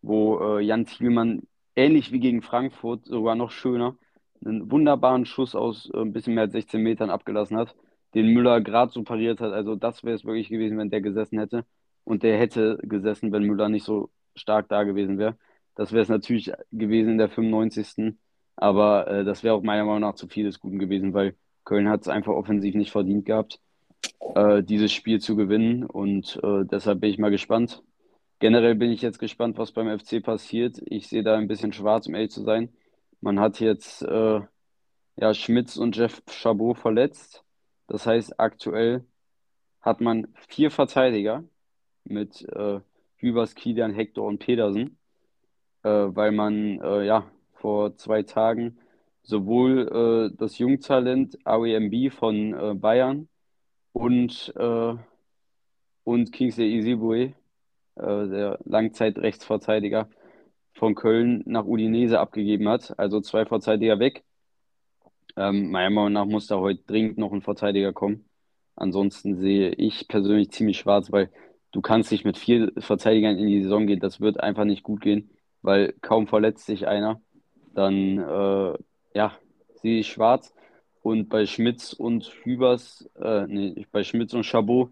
wo 0.00 0.58
äh, 0.58 0.62
Jan 0.62 0.86
Thielmann 0.86 1.42
ähnlich 1.76 2.12
wie 2.12 2.20
gegen 2.20 2.42
Frankfurt, 2.42 3.06
sogar 3.06 3.34
noch 3.34 3.50
schöner, 3.50 3.96
einen 4.44 4.70
wunderbaren 4.70 5.26
Schuss 5.26 5.54
aus 5.54 5.90
äh, 5.92 5.98
ein 5.98 6.12
bisschen 6.12 6.34
mehr 6.34 6.44
als 6.44 6.52
16 6.52 6.82
Metern 6.82 7.10
abgelassen 7.10 7.56
hat, 7.56 7.74
den 8.14 8.28
Müller 8.28 8.60
gerade 8.60 8.92
so 8.92 9.02
pariert 9.02 9.40
hat. 9.40 9.52
Also 9.52 9.76
das 9.76 10.04
wäre 10.04 10.16
es 10.16 10.24
wirklich 10.24 10.48
gewesen, 10.48 10.78
wenn 10.78 10.90
der 10.90 11.00
gesessen 11.00 11.38
hätte. 11.38 11.64
Und 12.04 12.22
der 12.22 12.38
hätte 12.38 12.78
gesessen, 12.82 13.32
wenn 13.32 13.44
Müller 13.44 13.68
nicht 13.68 13.84
so 13.84 14.10
stark 14.34 14.68
da 14.68 14.82
gewesen 14.84 15.18
wäre. 15.18 15.36
Das 15.74 15.92
wäre 15.92 16.02
es 16.02 16.08
natürlich 16.08 16.52
gewesen 16.72 17.12
in 17.12 17.18
der 17.18 17.28
95. 17.28 18.14
Aber 18.56 19.06
äh, 19.08 19.24
das 19.24 19.42
wäre 19.42 19.54
auch 19.54 19.62
meiner 19.62 19.84
Meinung 19.84 20.00
nach 20.00 20.14
zu 20.14 20.28
viel 20.28 20.44
des 20.44 20.60
Guten 20.60 20.78
gewesen, 20.78 21.14
weil 21.14 21.36
Köln 21.72 21.88
hat 21.88 22.02
es 22.02 22.08
einfach 22.08 22.34
offensiv 22.34 22.74
nicht 22.74 22.92
verdient 22.92 23.24
gehabt, 23.24 23.58
äh, 24.34 24.62
dieses 24.62 24.92
Spiel 24.92 25.20
zu 25.20 25.36
gewinnen. 25.36 25.86
Und 25.86 26.38
äh, 26.42 26.66
deshalb 26.66 27.00
bin 27.00 27.08
ich 27.08 27.16
mal 27.16 27.30
gespannt. 27.30 27.82
Generell 28.40 28.74
bin 28.74 28.90
ich 28.90 29.00
jetzt 29.00 29.18
gespannt, 29.18 29.56
was 29.56 29.72
beim 29.72 29.98
FC 29.98 30.22
passiert. 30.22 30.82
Ich 30.84 31.08
sehe 31.08 31.22
da 31.22 31.34
ein 31.34 31.48
bisschen 31.48 31.72
schwarz, 31.72 32.08
um 32.08 32.14
ehrlich 32.14 32.30
zu 32.30 32.42
sein. 32.42 32.68
Man 33.22 33.40
hat 33.40 33.58
jetzt 33.58 34.02
äh, 34.02 34.40
ja, 35.16 35.32
Schmitz 35.32 35.78
und 35.78 35.96
Jeff 35.96 36.22
Chabot 36.28 36.76
verletzt. 36.76 37.42
Das 37.86 38.04
heißt, 38.06 38.38
aktuell 38.38 39.06
hat 39.80 40.02
man 40.02 40.28
vier 40.48 40.70
Verteidiger 40.70 41.42
mit 42.04 42.46
äh, 42.54 42.80
Hübers, 43.16 43.54
Kilian, 43.54 43.94
Hector 43.94 44.26
und 44.26 44.40
Pedersen, 44.40 44.98
äh, 45.84 45.88
weil 45.88 46.32
man 46.32 46.82
äh, 46.82 47.06
ja 47.06 47.30
vor 47.54 47.96
zwei 47.96 48.24
Tagen 48.24 48.76
sowohl 49.22 50.30
äh, 50.32 50.36
das 50.36 50.58
Jungtalent 50.58 51.38
AWMB 51.44 52.12
von 52.12 52.54
äh, 52.54 52.74
Bayern 52.74 53.28
und, 53.92 54.52
äh, 54.56 54.94
und 56.04 56.32
Kingsley 56.32 56.76
Isibue, 56.76 57.34
äh, 57.96 58.28
der 58.28 58.58
Langzeitrechtsverteidiger 58.64 60.08
von 60.74 60.94
Köln, 60.94 61.42
nach 61.46 61.64
Udinese 61.64 62.18
abgegeben 62.20 62.68
hat. 62.68 62.98
Also 62.98 63.20
zwei 63.20 63.44
Verteidiger 63.46 63.98
weg. 63.98 64.24
Ähm, 65.36 65.70
meiner 65.70 65.90
Meinung 65.90 66.12
nach 66.12 66.26
muss 66.26 66.46
da 66.46 66.58
heute 66.58 66.82
dringend 66.84 67.18
noch 67.18 67.32
ein 67.32 67.42
Verteidiger 67.42 67.92
kommen. 67.92 68.28
Ansonsten 68.76 69.36
sehe 69.36 69.70
ich 69.70 70.08
persönlich 70.08 70.50
ziemlich 70.50 70.78
schwarz, 70.78 71.12
weil 71.12 71.30
du 71.72 71.80
kannst 71.80 72.10
nicht 72.10 72.24
mit 72.24 72.38
vier 72.38 72.72
Verteidigern 72.78 73.38
in 73.38 73.46
die 73.46 73.62
Saison 73.62 73.86
gehen. 73.86 74.00
Das 74.00 74.20
wird 74.20 74.40
einfach 74.40 74.64
nicht 74.64 74.82
gut 74.82 75.00
gehen, 75.00 75.30
weil 75.62 75.94
kaum 76.00 76.26
verletzt 76.26 76.66
sich 76.66 76.86
einer. 76.86 77.20
Dann, 77.74 78.18
äh, 78.18 78.78
ja, 79.14 79.36
sehe 79.74 80.00
ich 80.00 80.08
schwarz. 80.08 80.54
Und 81.02 81.28
bei 81.28 81.46
Schmitz 81.46 81.92
und 81.92 82.24
Hübers, 82.44 83.08
äh, 83.20 83.46
nee, 83.48 83.86
bei 83.90 84.04
Schmitz 84.04 84.34
und 84.34 84.44
Chabot 84.46 84.90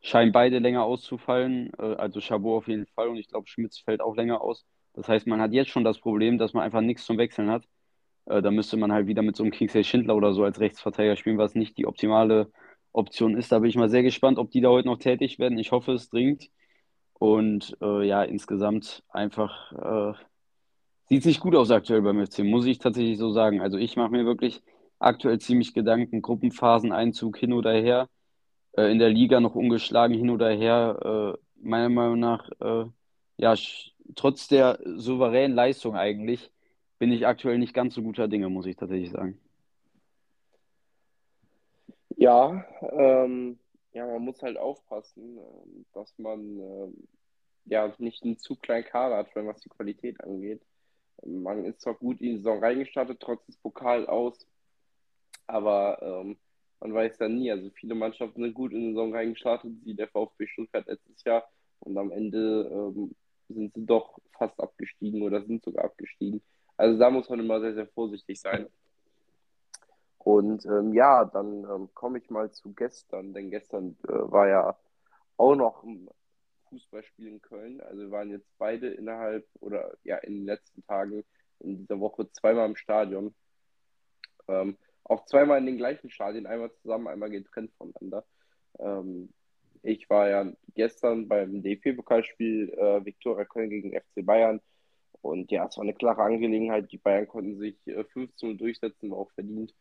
scheinen 0.00 0.32
beide 0.32 0.58
länger 0.58 0.84
auszufallen. 0.84 1.72
Äh, 1.78 1.96
also 1.96 2.20
Chabot 2.20 2.58
auf 2.58 2.68
jeden 2.68 2.86
Fall 2.86 3.08
und 3.08 3.16
ich 3.16 3.28
glaube, 3.28 3.48
Schmitz 3.48 3.78
fällt 3.78 4.00
auch 4.00 4.16
länger 4.16 4.40
aus. 4.40 4.64
Das 4.94 5.08
heißt, 5.08 5.26
man 5.26 5.40
hat 5.40 5.52
jetzt 5.52 5.70
schon 5.70 5.84
das 5.84 5.98
Problem, 5.98 6.38
dass 6.38 6.52
man 6.52 6.62
einfach 6.64 6.80
nichts 6.80 7.04
zum 7.04 7.18
Wechseln 7.18 7.50
hat. 7.50 7.64
Äh, 8.26 8.42
da 8.42 8.50
müsste 8.50 8.76
man 8.76 8.92
halt 8.92 9.06
wieder 9.06 9.22
mit 9.22 9.36
so 9.36 9.42
einem 9.42 9.52
Kingsley 9.52 9.84
Schindler 9.84 10.16
oder 10.16 10.32
so 10.34 10.44
als 10.44 10.60
Rechtsverteidiger 10.60 11.16
spielen, 11.16 11.38
was 11.38 11.54
nicht 11.54 11.76
die 11.78 11.86
optimale 11.86 12.52
Option 12.92 13.36
ist. 13.36 13.52
Da 13.52 13.58
bin 13.60 13.70
ich 13.70 13.76
mal 13.76 13.88
sehr 13.88 14.02
gespannt, 14.02 14.38
ob 14.38 14.50
die 14.50 14.60
da 14.60 14.68
heute 14.70 14.88
noch 14.88 14.98
tätig 14.98 15.38
werden. 15.38 15.58
Ich 15.58 15.72
hoffe, 15.72 15.92
es 15.92 16.08
dringt. 16.10 16.50
Und 17.14 17.76
äh, 17.80 18.06
ja, 18.06 18.22
insgesamt 18.24 19.02
einfach 19.08 19.72
äh, 19.72 20.18
sieht 21.08 21.20
es 21.20 21.26
nicht 21.26 21.40
gut 21.40 21.54
aus 21.54 21.70
aktuell 21.70 22.02
beim 22.02 22.24
FC, 22.24 22.40
muss 22.40 22.66
ich 22.66 22.78
tatsächlich 22.78 23.18
so 23.18 23.30
sagen. 23.30 23.60
Also 23.60 23.78
ich 23.78 23.96
mache 23.96 24.10
mir 24.10 24.24
wirklich 24.24 24.62
aktuell 24.98 25.38
ziemlich 25.38 25.74
Gedanken, 25.74 26.22
Gruppenphaseneinzug 26.22 27.36
hin 27.36 27.52
oder 27.52 27.72
her, 27.72 28.08
äh, 28.76 28.90
in 28.90 28.98
der 28.98 29.10
Liga 29.10 29.40
noch 29.40 29.54
ungeschlagen 29.54 30.16
hin 30.16 30.30
oder 30.30 30.50
her. 30.50 31.36
Äh, 31.36 31.38
meiner 31.62 31.88
Meinung 31.88 32.20
nach, 32.20 32.48
äh, 32.60 32.86
ja, 33.36 33.54
trotz 34.14 34.48
der 34.48 34.78
souveränen 34.84 35.54
Leistung 35.54 35.96
eigentlich, 35.96 36.50
bin 36.98 37.12
ich 37.12 37.26
aktuell 37.26 37.58
nicht 37.58 37.74
ganz 37.74 37.94
so 37.94 38.02
guter 38.02 38.28
Dinge, 38.28 38.48
muss 38.48 38.66
ich 38.66 38.76
tatsächlich 38.76 39.10
sagen. 39.10 39.40
Ja, 42.16 42.64
ähm, 42.92 43.58
ja, 43.92 44.06
man 44.06 44.22
muss 44.22 44.42
halt 44.42 44.56
aufpassen, 44.56 45.38
ähm, 45.38 45.86
dass 45.92 46.16
man 46.18 46.40
ähm, 46.60 47.08
ja 47.64 47.92
nicht 47.98 48.22
einen 48.22 48.38
zu 48.38 48.56
kleinen 48.56 48.84
Kader 48.84 49.16
hat, 49.16 49.34
was 49.34 49.60
die 49.60 49.68
Qualität 49.68 50.22
angeht. 50.22 50.62
Man 51.24 51.64
ist 51.64 51.80
zwar 51.80 51.94
gut 51.94 52.20
in 52.20 52.26
die 52.28 52.36
Saison 52.38 52.60
reingestartet, 52.60 53.20
trotz 53.20 53.44
des 53.46 53.56
Pokals 53.56 54.08
aus, 54.08 54.46
aber 55.46 55.98
ähm, 56.02 56.36
man 56.80 56.94
weiß 56.94 57.18
ja 57.20 57.28
nie. 57.28 57.50
Also 57.50 57.70
viele 57.70 57.94
Mannschaften 57.94 58.42
sind 58.42 58.54
gut 58.54 58.72
in 58.72 58.80
die 58.80 58.90
Saison 58.90 59.14
reingestartet, 59.14 59.72
wie 59.84 59.94
der 59.94 60.08
VfB 60.08 60.46
Stuttgart 60.46 60.86
letztes 60.86 61.22
Jahr, 61.24 61.48
und 61.80 61.98
am 61.98 62.10
Ende 62.10 62.70
ähm, 62.72 63.14
sind 63.48 63.74
sie 63.74 63.86
doch 63.86 64.18
fast 64.32 64.58
abgestiegen 64.60 65.22
oder 65.22 65.44
sind 65.44 65.64
sogar 65.64 65.84
abgestiegen. 65.84 66.42
Also 66.76 66.98
da 66.98 67.10
muss 67.10 67.28
man 67.28 67.40
immer 67.40 67.60
sehr, 67.60 67.74
sehr 67.74 67.86
vorsichtig 67.88 68.40
sein. 68.40 68.66
Und 70.18 70.64
ähm, 70.66 70.94
ja, 70.94 71.24
dann 71.24 71.64
ähm, 71.64 71.88
komme 71.94 72.18
ich 72.18 72.30
mal 72.30 72.50
zu 72.52 72.72
gestern, 72.72 73.34
denn 73.34 73.50
gestern 73.50 73.96
äh, 74.04 74.12
war 74.12 74.48
ja 74.48 74.76
auch 75.36 75.56
noch 75.56 75.82
ein 75.82 76.08
Fußballspiel 76.72 77.28
in 77.28 77.42
Köln. 77.42 77.80
Also 77.82 78.02
wir 78.02 78.10
waren 78.10 78.30
jetzt 78.30 78.48
beide 78.58 78.88
innerhalb 78.88 79.46
oder 79.60 79.92
ja 80.04 80.16
in 80.18 80.38
den 80.38 80.46
letzten 80.46 80.82
Tagen 80.86 81.24
in 81.60 81.76
dieser 81.76 82.00
Woche 82.00 82.30
zweimal 82.32 82.66
im 82.66 82.76
Stadion. 82.76 83.34
Ähm, 84.48 84.76
auch 85.04 85.26
zweimal 85.26 85.58
in 85.58 85.66
den 85.66 85.76
gleichen 85.76 86.10
Stadien, 86.10 86.46
einmal 86.46 86.72
zusammen, 86.82 87.08
einmal 87.08 87.30
getrennt 87.30 87.72
voneinander. 87.76 88.24
Ähm, 88.78 89.28
ich 89.82 90.08
war 90.08 90.28
ja 90.28 90.52
gestern 90.74 91.28
beim 91.28 91.62
DFB-Pokalspiel 91.62 92.70
äh, 92.70 93.04
Viktoria 93.04 93.44
Köln 93.44 93.70
gegen 93.70 93.92
FC 93.92 94.24
Bayern. 94.24 94.60
Und 95.20 95.50
ja, 95.50 95.66
es 95.66 95.76
war 95.76 95.82
eine 95.82 95.94
klare 95.94 96.22
Angelegenheit. 96.22 96.90
Die 96.90 96.98
Bayern 96.98 97.28
konnten 97.28 97.58
sich 97.58 97.76
äh, 97.86 98.04
15 98.04 98.58
durchsetzen, 98.58 99.12
auch 99.12 99.30
verdient, 99.32 99.74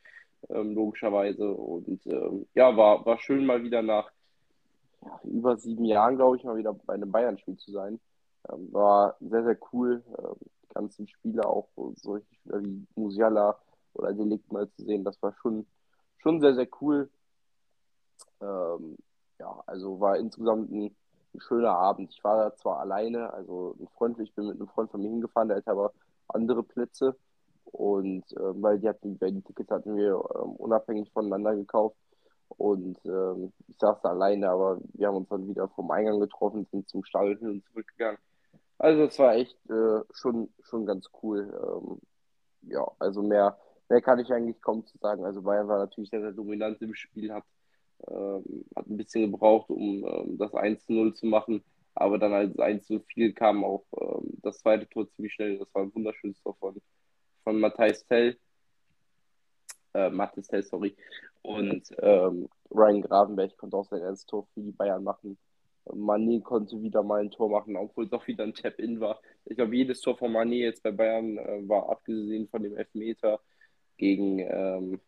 ähm, 0.49 0.73
logischerweise. 0.73 1.51
Und 1.51 2.05
ähm, 2.07 2.47
ja, 2.53 2.75
war, 2.75 3.05
war 3.05 3.19
schön 3.19 3.45
mal 3.45 3.63
wieder 3.63 3.81
nach 3.81 4.11
ja, 5.03 5.19
über 5.23 5.57
sieben 5.57 5.85
Jahren, 5.85 6.15
glaube 6.15 6.37
ich, 6.37 6.43
mal 6.43 6.57
wieder 6.57 6.73
bei 6.73 6.93
einem 6.93 7.11
Bayern-Spiel 7.11 7.57
zu 7.57 7.71
sein. 7.71 7.99
Ähm, 8.49 8.71
war 8.71 9.15
sehr, 9.19 9.43
sehr 9.43 9.57
cool. 9.71 10.03
Ähm, 10.17 10.35
die 10.63 10.73
ganzen 10.73 11.07
Spieler, 11.07 11.47
auch 11.47 11.67
solche 11.95 12.33
Spieler 12.33 12.63
wie 12.63 12.87
Musiala 12.95 13.57
oder 13.93 14.13
Delikt 14.13 14.51
mal 14.51 14.69
zu 14.71 14.83
sehen, 14.85 15.03
das 15.03 15.21
war 15.21 15.33
schon, 15.41 15.67
schon 16.17 16.39
sehr, 16.39 16.55
sehr 16.55 16.67
cool. 16.81 17.09
Ähm, 18.41 18.97
ja, 19.39 19.63
also 19.65 19.99
war 19.99 20.17
insgesamt 20.17 20.71
ein, 20.71 20.95
ein, 21.33 21.41
schöner 21.41 21.71
Abend. 21.71 22.11
Ich 22.11 22.23
war 22.23 22.37
da 22.37 22.55
zwar 22.55 22.79
alleine, 22.79 23.33
also 23.33 23.75
ein 23.79 23.87
Freund, 23.97 24.19
ich 24.19 24.33
bin 24.35 24.47
mit 24.47 24.55
einem 24.55 24.67
Freund 24.69 24.91
von 24.91 25.01
mir 25.01 25.09
hingefahren, 25.09 25.49
der 25.49 25.57
hatte 25.57 25.71
aber 25.71 25.93
andere 26.27 26.63
Plätze. 26.63 27.15
Und 27.65 28.31
äh, 28.33 28.61
weil 28.61 28.79
die 28.79 28.89
hatten, 28.89 29.17
die 29.19 29.41
Tickets 29.41 29.71
hatten 29.71 29.95
wir 29.95 30.13
ähm, 30.35 30.51
unabhängig 30.57 31.11
voneinander 31.11 31.55
gekauft. 31.55 31.95
Und 32.57 32.97
ähm, 33.05 33.51
ich 33.67 33.77
saß 33.77 34.01
da 34.01 34.09
alleine, 34.09 34.49
aber 34.49 34.79
wir 34.93 35.07
haben 35.07 35.17
uns 35.17 35.29
dann 35.29 35.47
wieder 35.47 35.67
vom 35.69 35.91
Eingang 35.91 36.19
getroffen, 36.19 36.67
sind 36.71 36.89
zum 36.89 37.03
Stadion 37.03 37.37
hin 37.37 37.49
und 37.49 37.65
zurück 37.65 37.87
gegangen. 37.97 38.17
Also 38.77 39.03
es 39.03 39.19
war 39.19 39.35
echt 39.35 39.57
äh, 39.69 40.01
schon, 40.11 40.49
schon 40.63 40.85
ganz 40.85 41.09
cool. 41.21 41.53
Ähm, 41.53 41.99
ja, 42.63 42.85
also 42.99 43.21
mehr, 43.21 43.57
mehr 43.89 44.01
kann 44.01 44.19
ich 44.19 44.31
eigentlich 44.31 44.61
kaum 44.61 44.85
zu 44.85 44.97
sagen. 44.97 45.25
Also 45.25 45.41
Bayern 45.41 45.67
war 45.67 45.79
natürlich 45.79 46.09
sehr, 46.09 46.21
sehr 46.21 46.31
dominant 46.31 46.81
im 46.81 46.95
Spiel, 46.95 47.31
hat, 47.31 47.43
ähm, 48.07 48.65
hat 48.75 48.87
ein 48.87 48.97
bisschen 48.97 49.31
gebraucht, 49.31 49.69
um 49.69 50.05
ähm, 50.05 50.37
das 50.37 50.51
1-0 50.51 51.13
zu 51.13 51.25
machen. 51.25 51.63
Aber 51.93 52.17
dann 52.17 52.33
als 52.33 52.57
1 52.57 52.87
zu 52.87 52.99
viel 53.01 53.33
kam 53.33 53.63
auch 53.63 53.85
ähm, 53.99 54.37
das 54.41 54.59
zweite 54.59 54.87
Tor 54.89 55.09
ziemlich 55.11 55.33
schnell. 55.33 55.59
Das 55.59 55.73
war 55.73 55.83
ein 55.83 55.93
wunderschönes 55.93 56.41
Tor 56.41 56.55
von, 56.55 56.81
von 57.43 57.59
Matthijs 57.59 58.05
Tell. 58.07 58.37
Äh, 59.93 60.09
Mathis 60.09 60.47
Tell, 60.47 60.63
sorry. 60.63 60.95
Und 61.41 61.89
ähm, 61.99 62.47
Ryan 62.69 63.01
Gravenberg 63.01 63.57
konnte 63.57 63.77
auch 63.77 63.85
sein 63.85 64.01
erstes 64.01 64.25
Tor 64.25 64.47
für 64.53 64.61
die 64.61 64.71
Bayern 64.71 65.03
machen. 65.03 65.37
Mané 65.85 66.41
konnte 66.41 66.81
wieder 66.81 67.03
mal 67.03 67.21
ein 67.21 67.31
Tor 67.31 67.49
machen, 67.49 67.75
obwohl 67.75 68.05
es 68.05 68.11
doch 68.11 68.27
wieder 68.27 68.43
ein 68.43 68.53
Tap-In 68.53 68.99
war. 68.99 69.19
Ich 69.45 69.55
glaube, 69.55 69.75
jedes 69.75 70.01
Tor 70.01 70.17
von 70.17 70.31
Mané 70.31 70.59
jetzt 70.59 70.83
bei 70.83 70.91
Bayern 70.91 71.37
äh, 71.37 71.67
war 71.67 71.89
abgesehen 71.89 72.47
von 72.47 72.63
dem 72.63 72.77
Elfmeter 72.77 73.39
gegen, 73.97 74.39
ähm, 74.39 74.99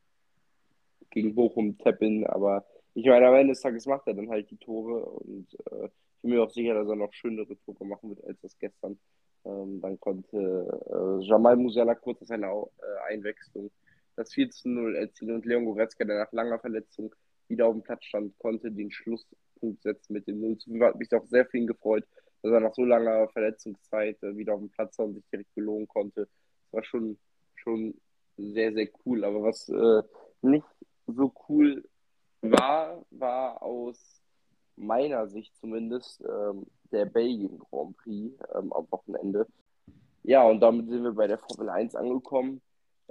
gegen 1.12 1.36
Bochum 1.36 1.78
Tap-In. 1.78 2.26
Aber 2.26 2.66
ich 2.96 3.06
meine, 3.06 3.28
am 3.28 3.36
Ende 3.36 3.54
des 3.54 3.62
Tages 3.62 3.86
macht 3.86 4.08
er 4.08 4.16
dann 4.16 4.30
halt 4.30 4.50
die 4.50 4.58
Tore 4.58 5.06
und 5.06 5.48
äh, 5.72 5.86
ich 5.86 6.22
bin 6.22 6.32
mir 6.32 6.44
auch 6.44 6.52
sicher, 6.52 6.74
dass 6.74 6.88
er 6.88 6.96
noch 6.96 7.14
schönere 7.14 7.58
Tore 7.66 7.86
machen 7.86 8.10
wird 8.10 8.24
als 8.26 8.40
das 8.42 8.58
gestern. 8.58 8.98
Ähm, 9.46 9.82
dann 9.82 10.00
konnte 10.00 10.38
äh, 10.40 11.24
Jamal 11.26 11.58
Musiala 11.58 11.96
kurz 11.96 12.22
aus 12.22 12.30
seiner 12.30 12.48
äh, 12.48 13.14
Einwechslung 13.14 13.70
das 14.16 14.34
4 14.34 14.50
zu 14.50 14.70
0 14.70 14.96
erzielen 14.96 15.36
und 15.36 15.46
Leon 15.46 15.66
Goretzka, 15.66 16.04
der 16.06 16.20
nach 16.20 16.32
langer 16.32 16.60
Verletzung 16.60 17.14
wieder 17.48 17.68
auf 17.68 17.74
dem 17.74 17.84
Platz 17.84 18.06
stand, 18.06 18.38
konnte 18.40 18.72
den 18.72 18.92
Schlusspunkt 18.92 19.82
setzen 19.82 20.14
mit 20.14 20.28
dem 20.28 20.42
0 20.42 20.58
zu 20.58 20.72
5. 20.72 20.84
Hat 20.84 20.96
mich 20.96 21.14
auch 21.14 21.26
sehr 21.28 21.52
ihn 21.54 21.68
gefreut, 21.68 22.06
dass 22.42 22.52
er 22.52 22.60
nach 22.60 22.74
so 22.74 22.84
langer 22.84 23.28
Verletzungszeit 23.30 24.22
äh, 24.24 24.36
wieder 24.38 24.54
auf 24.54 24.60
dem 24.60 24.70
Platz 24.70 24.98
war 24.98 25.06
und 25.06 25.16
sich 25.16 25.26
direkt 25.32 25.54
belohnen 25.56 25.88
konnte. 25.88 26.22
Das 26.22 26.74
war 26.74 26.84
schon, 26.84 27.18
schon 27.56 27.96
sehr, 28.38 28.74
sehr 28.74 28.90
cool. 29.06 29.24
Aber 29.24 29.44
was 29.44 29.70
äh, 29.70 30.04
nicht 30.42 30.66
so 31.08 31.34
cool 31.48 31.84
war, 32.42 33.06
war 33.12 33.62
aus 33.62 34.22
meiner 34.76 35.28
Sicht 35.28 35.56
zumindest 35.58 36.22
ähm, 36.22 36.66
der 36.92 37.06
Belgien 37.06 37.60
Grand 37.60 37.96
Prix 37.98 38.36
ähm, 38.56 38.74
am 38.74 38.88
Wochenende. 38.90 39.48
Ja, 40.24 40.44
und 40.44 40.62
damit 40.62 40.88
sind 40.90 41.04
wir 41.04 41.14
bei 41.14 41.28
der 41.28 41.38
Formel 41.38 41.70
1 41.70 41.96
angekommen. 41.96 42.62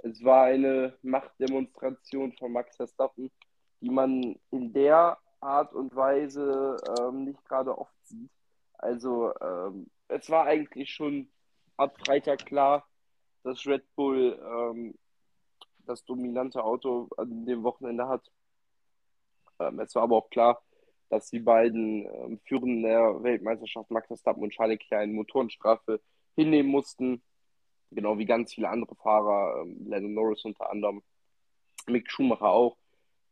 Es 0.03 0.21
war 0.21 0.45
eine 0.45 0.97
Machtdemonstration 1.01 2.33
von 2.33 2.51
Max 2.51 2.75
Verstappen, 2.75 3.31
die 3.79 3.89
man 3.89 4.35
in 4.51 4.73
der 4.73 5.17
Art 5.39 5.73
und 5.73 5.95
Weise 5.95 6.77
ähm, 6.99 7.23
nicht 7.23 7.43
gerade 7.45 7.77
oft 7.77 7.95
sieht. 8.03 8.29
Also 8.77 9.33
ähm, 9.39 9.87
es 10.09 10.29
war 10.29 10.45
eigentlich 10.45 10.91
schon 10.91 11.29
ab 11.77 11.95
Freitag 12.05 12.45
klar, 12.45 12.85
dass 13.43 13.65
Red 13.65 13.83
Bull 13.95 14.37
ähm, 14.41 14.93
das 15.85 16.03
dominante 16.03 16.61
Auto 16.61 17.07
an 17.15 17.45
dem 17.45 17.63
Wochenende 17.63 18.07
hat. 18.07 18.29
Ähm, 19.59 19.79
es 19.79 19.95
war 19.95 20.03
aber 20.03 20.17
auch 20.17 20.29
klar, 20.29 20.61
dass 21.09 21.29
die 21.29 21.39
beiden 21.39 22.05
ähm, 22.05 22.39
Führenden 22.45 22.83
der 22.83 23.23
Weltmeisterschaft, 23.23 23.89
Max 23.89 24.07
Verstappen 24.07 24.43
und 24.43 24.51
Charles 24.51 24.79
Leclerc, 24.79 25.03
eine 25.03 25.13
Motorenstrafe 25.13 26.01
hinnehmen 26.35 26.69
mussten. 26.71 27.21
Genau 27.95 28.17
wie 28.17 28.25
ganz 28.25 28.53
viele 28.53 28.69
andere 28.69 28.95
Fahrer, 28.95 29.61
ähm, 29.61 29.85
Lennon 29.87 30.13
Norris 30.13 30.45
unter 30.45 30.69
anderem, 30.69 31.01
Mick 31.87 32.09
Schumacher 32.09 32.49
auch. 32.49 32.77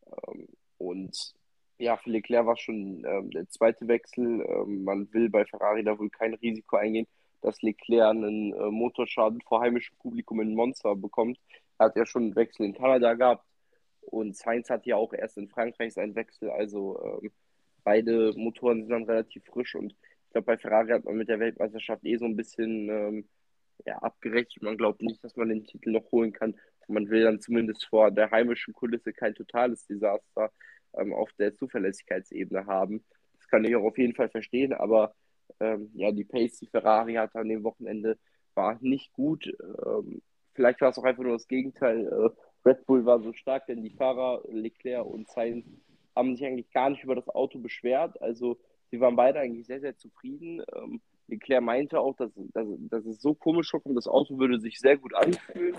Ähm, 0.05 0.47
und 0.77 1.33
ja, 1.77 1.97
für 1.97 2.11
Leclerc 2.11 2.45
war 2.45 2.57
schon 2.57 3.03
ähm, 3.05 3.31
der 3.31 3.49
zweite 3.49 3.87
Wechsel. 3.87 4.45
Ähm, 4.47 4.83
man 4.83 5.11
will 5.13 5.29
bei 5.29 5.45
Ferrari 5.45 5.83
da 5.83 5.97
wohl 5.97 6.09
kein 6.09 6.33
Risiko 6.35 6.77
eingehen, 6.77 7.07
dass 7.41 7.61
Leclerc 7.61 8.11
einen 8.11 8.53
äh, 8.53 8.69
Motorschaden 8.71 9.41
vor 9.41 9.61
heimischem 9.61 9.97
Publikum 9.97 10.41
in 10.41 10.53
Monza 10.53 10.93
bekommt. 10.93 11.39
Er 11.77 11.87
hat 11.87 11.95
ja 11.95 12.05
schon 12.05 12.23
einen 12.23 12.35
Wechsel 12.35 12.67
in 12.67 12.73
Kanada 12.73 13.13
gehabt 13.15 13.45
und 14.01 14.35
Sainz 14.35 14.69
hat 14.69 14.85
ja 14.85 14.95
auch 14.95 15.13
erst 15.13 15.37
in 15.37 15.49
Frankreich 15.49 15.93
seinen 15.93 16.15
Wechsel. 16.15 16.51
Also 16.51 17.01
ähm, 17.03 17.31
beide 17.83 18.33
Motoren 18.35 18.81
sind 18.81 18.91
dann 18.91 19.05
relativ 19.05 19.45
frisch 19.45 19.75
und 19.75 19.93
ich 19.93 20.33
glaube, 20.33 20.45
bei 20.45 20.57
Ferrari 20.57 20.91
hat 20.91 21.03
man 21.03 21.17
mit 21.17 21.29
der 21.29 21.39
Weltmeisterschaft 21.39 22.05
eh 22.05 22.17
so 22.17 22.25
ein 22.25 22.35
bisschen 22.37 22.89
ähm, 22.89 23.29
ja, 23.85 23.97
abgerechnet. 23.97 24.63
Man 24.63 24.77
glaubt 24.77 25.01
nicht, 25.01 25.23
dass 25.23 25.35
man 25.35 25.49
den 25.49 25.65
Titel 25.65 25.91
noch 25.91 26.11
holen 26.11 26.33
kann. 26.33 26.55
Man 26.87 27.09
will 27.09 27.23
dann 27.23 27.39
zumindest 27.39 27.85
vor 27.85 28.11
der 28.11 28.31
heimischen 28.31 28.73
Kulisse 28.73 29.13
kein 29.13 29.33
totales 29.33 29.85
Desaster 29.85 30.51
ähm, 30.93 31.13
auf 31.13 31.31
der 31.33 31.55
Zuverlässigkeitsebene 31.55 32.65
haben. 32.65 33.03
Das 33.37 33.47
kann 33.47 33.63
ich 33.63 33.75
auch 33.75 33.83
auf 33.83 33.97
jeden 33.97 34.15
Fall 34.15 34.29
verstehen, 34.29 34.73
aber 34.73 35.13
ähm, 35.59 35.91
ja, 35.93 36.11
die 36.11 36.23
Pace, 36.23 36.59
die 36.59 36.67
Ferrari 36.67 37.15
hatte 37.15 37.39
an 37.39 37.49
dem 37.49 37.63
Wochenende, 37.63 38.17
war 38.55 38.77
nicht 38.81 39.13
gut. 39.13 39.45
Ähm, 39.85 40.21
vielleicht 40.53 40.81
war 40.81 40.89
es 40.89 40.97
auch 40.97 41.03
einfach 41.03 41.23
nur 41.23 41.33
das 41.33 41.47
Gegenteil. 41.47 42.07
Äh, 42.07 42.29
Red 42.67 42.85
Bull 42.85 43.05
war 43.05 43.21
so 43.21 43.33
stark, 43.33 43.65
denn 43.67 43.83
die 43.83 43.89
Fahrer 43.91 44.43
Leclerc 44.49 45.05
und 45.05 45.29
Sainz 45.29 45.65
haben 46.15 46.35
sich 46.35 46.45
eigentlich 46.45 46.71
gar 46.71 46.89
nicht 46.89 47.03
über 47.03 47.15
das 47.15 47.29
Auto 47.29 47.59
beschwert. 47.59 48.21
Also 48.21 48.57
sie 48.91 48.99
waren 48.99 49.15
beide 49.15 49.39
eigentlich 49.39 49.65
sehr, 49.65 49.79
sehr 49.79 49.97
zufrieden. 49.97 50.61
Ähm, 50.75 51.01
Leclerc 51.31 51.63
meinte 51.63 51.99
auch, 51.99 52.15
dass, 52.15 52.31
dass, 52.53 52.67
dass 52.89 53.05
es 53.05 53.21
so 53.21 53.33
komisch 53.33 53.69
vorkommt, 53.71 53.97
das 53.97 54.07
Auto 54.07 54.37
würde 54.37 54.59
sich 54.59 54.79
sehr 54.79 54.97
gut 54.97 55.15
anfühlen, 55.15 55.75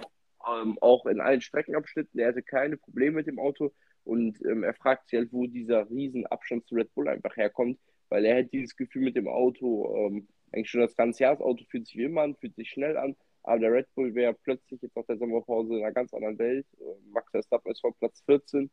ähm, 0.50 0.78
auch 0.80 1.06
in 1.06 1.20
allen 1.20 1.40
Streckenabschnitten. 1.40 2.18
Er 2.18 2.28
hatte 2.28 2.42
keine 2.42 2.76
Probleme 2.76 3.16
mit 3.16 3.26
dem 3.26 3.38
Auto 3.38 3.72
und 4.04 4.40
ähm, 4.44 4.64
er 4.64 4.74
fragt 4.74 5.08
sich 5.08 5.18
halt, 5.18 5.32
wo 5.32 5.46
dieser 5.46 5.88
riesen 5.88 6.26
Abstand 6.26 6.66
zu 6.66 6.74
Red 6.74 6.92
Bull 6.94 7.08
einfach 7.08 7.36
herkommt, 7.36 7.78
weil 8.08 8.24
er 8.24 8.38
hat 8.42 8.52
dieses 8.52 8.76
Gefühl 8.76 9.02
mit 9.02 9.16
dem 9.16 9.28
Auto 9.28 9.94
ähm, 9.96 10.28
eigentlich 10.52 10.70
schon 10.70 10.80
das 10.80 10.96
ganze 10.96 11.22
Jahr. 11.22 11.36
Das 11.36 11.44
Auto 11.44 11.64
fühlt 11.68 11.86
sich 11.86 11.96
wie 11.96 12.04
immer 12.04 12.22
an, 12.22 12.34
fühlt 12.36 12.56
sich 12.56 12.70
schnell 12.70 12.96
an, 12.96 13.16
aber 13.42 13.60
der 13.60 13.72
Red 13.72 13.94
Bull 13.94 14.14
wäre 14.14 14.34
plötzlich 14.34 14.82
jetzt 14.82 14.96
nach 14.96 15.06
der 15.06 15.18
Sommerpause 15.18 15.74
in 15.74 15.82
einer 15.82 15.92
ganz 15.92 16.12
anderen 16.12 16.38
Welt. 16.38 16.66
Äh, 16.80 16.84
Max 17.12 17.30
Verstappen 17.30 17.70
ist 17.70 17.80
vor 17.80 17.94
Platz 17.96 18.22
14 18.26 18.70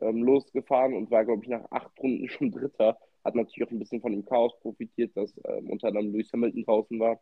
ähm, 0.00 0.22
losgefahren 0.22 0.94
und 0.94 1.10
war, 1.10 1.24
glaube 1.24 1.42
ich, 1.42 1.48
nach 1.48 1.64
acht 1.70 1.98
Runden 1.98 2.28
schon 2.28 2.50
Dritter. 2.50 2.98
Hat 3.26 3.34
natürlich 3.34 3.66
auch 3.66 3.72
ein 3.72 3.78
bisschen 3.78 4.00
von 4.00 4.12
dem 4.12 4.24
Chaos 4.24 4.58
profitiert, 4.60 5.16
dass 5.16 5.34
ähm, 5.44 5.70
unter 5.70 5.88
anderem 5.88 6.12
Lewis 6.12 6.32
Hamilton 6.32 6.64
draußen 6.64 7.00
war. 7.00 7.20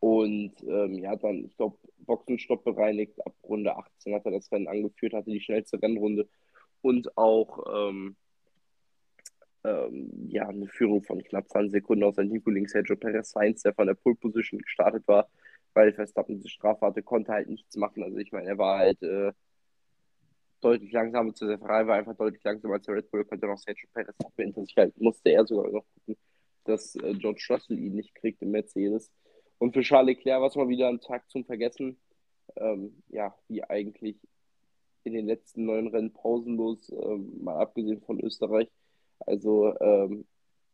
Und 0.00 0.52
ähm, 0.66 0.94
ja, 0.94 1.16
dann, 1.16 1.44
ich 1.46 1.56
glaube, 1.56 1.78
Boxenstopp 1.98 2.64
bereinigt. 2.64 3.14
Ab 3.26 3.34
Runde 3.42 3.76
18 3.76 4.14
hat 4.14 4.24
er 4.24 4.32
das 4.32 4.50
Rennen 4.52 4.68
angeführt, 4.68 5.14
hatte 5.14 5.30
die 5.30 5.40
schnellste 5.40 5.80
Rennrunde 5.80 6.28
und 6.82 7.16
auch 7.16 7.64
ähm, 7.90 8.16
ähm, 9.64 10.28
ja, 10.28 10.48
eine 10.48 10.68
Führung 10.68 11.02
von 11.02 11.22
knapp 11.22 11.48
20 11.48 11.72
Sekunden 11.72 12.04
aus 12.04 12.16
seinem 12.16 12.30
Teamkollegen 12.30 12.68
Sergio 12.68 12.96
Perez 12.96 13.30
Sainz, 13.30 13.62
der 13.62 13.74
von 13.74 13.86
der 13.86 13.94
Pole 13.94 14.16
Position 14.16 14.60
gestartet 14.60 15.06
war, 15.08 15.28
weil 15.74 15.92
Verstappen 15.92 16.36
diese 16.36 16.48
Strafe 16.48 16.86
hatte, 16.86 17.02
konnte 17.02 17.32
halt 17.32 17.48
nichts 17.48 17.76
machen. 17.76 18.02
Also 18.02 18.18
ich 18.18 18.32
meine, 18.32 18.48
er 18.48 18.58
war 18.58 18.78
halt 18.78 19.02
äh, 19.02 19.32
deutlich 20.60 20.92
langsamer 20.92 21.34
zu 21.34 21.46
der 21.46 21.58
Ferrari, 21.58 21.86
war 21.86 21.96
einfach 21.96 22.16
deutlich 22.16 22.42
langsamer 22.44 22.74
als 22.74 22.86
der 22.86 22.96
Red 22.96 23.10
Bull, 23.10 23.24
konnte 23.24 23.46
noch 23.46 23.58
Sergio 23.58 23.88
Perez 23.92 24.14
hinter 24.36 24.64
sich 24.64 24.76
halten, 24.76 25.04
musste 25.04 25.30
er 25.30 25.46
sogar 25.46 25.70
noch 25.70 25.84
gucken, 25.94 26.16
dass 26.64 26.96
äh, 26.96 27.14
George 27.14 27.46
Russell 27.50 27.78
ihn 27.78 27.94
nicht 27.94 28.14
kriegt 28.14 28.42
im 28.42 28.50
Mercedes. 28.50 29.10
Und 29.58 29.72
für 29.72 29.82
Charles 29.82 30.16
Leclerc 30.16 30.40
war 30.40 30.48
es 30.48 30.56
mal 30.56 30.68
wieder 30.68 30.88
ein 30.88 31.00
Tag 31.00 31.28
zum 31.30 31.44
Vergessen. 31.44 31.98
Ähm, 32.56 33.02
ja, 33.08 33.34
wie 33.48 33.64
eigentlich 33.64 34.16
in 35.04 35.14
den 35.14 35.26
letzten 35.26 35.64
neun 35.64 35.88
Rennen 35.88 36.12
pausenlos, 36.12 36.90
ähm, 36.90 37.42
mal 37.42 37.56
abgesehen 37.56 38.02
von 38.02 38.20
Österreich. 38.20 38.68
Also 39.20 39.74
ähm, 39.80 40.26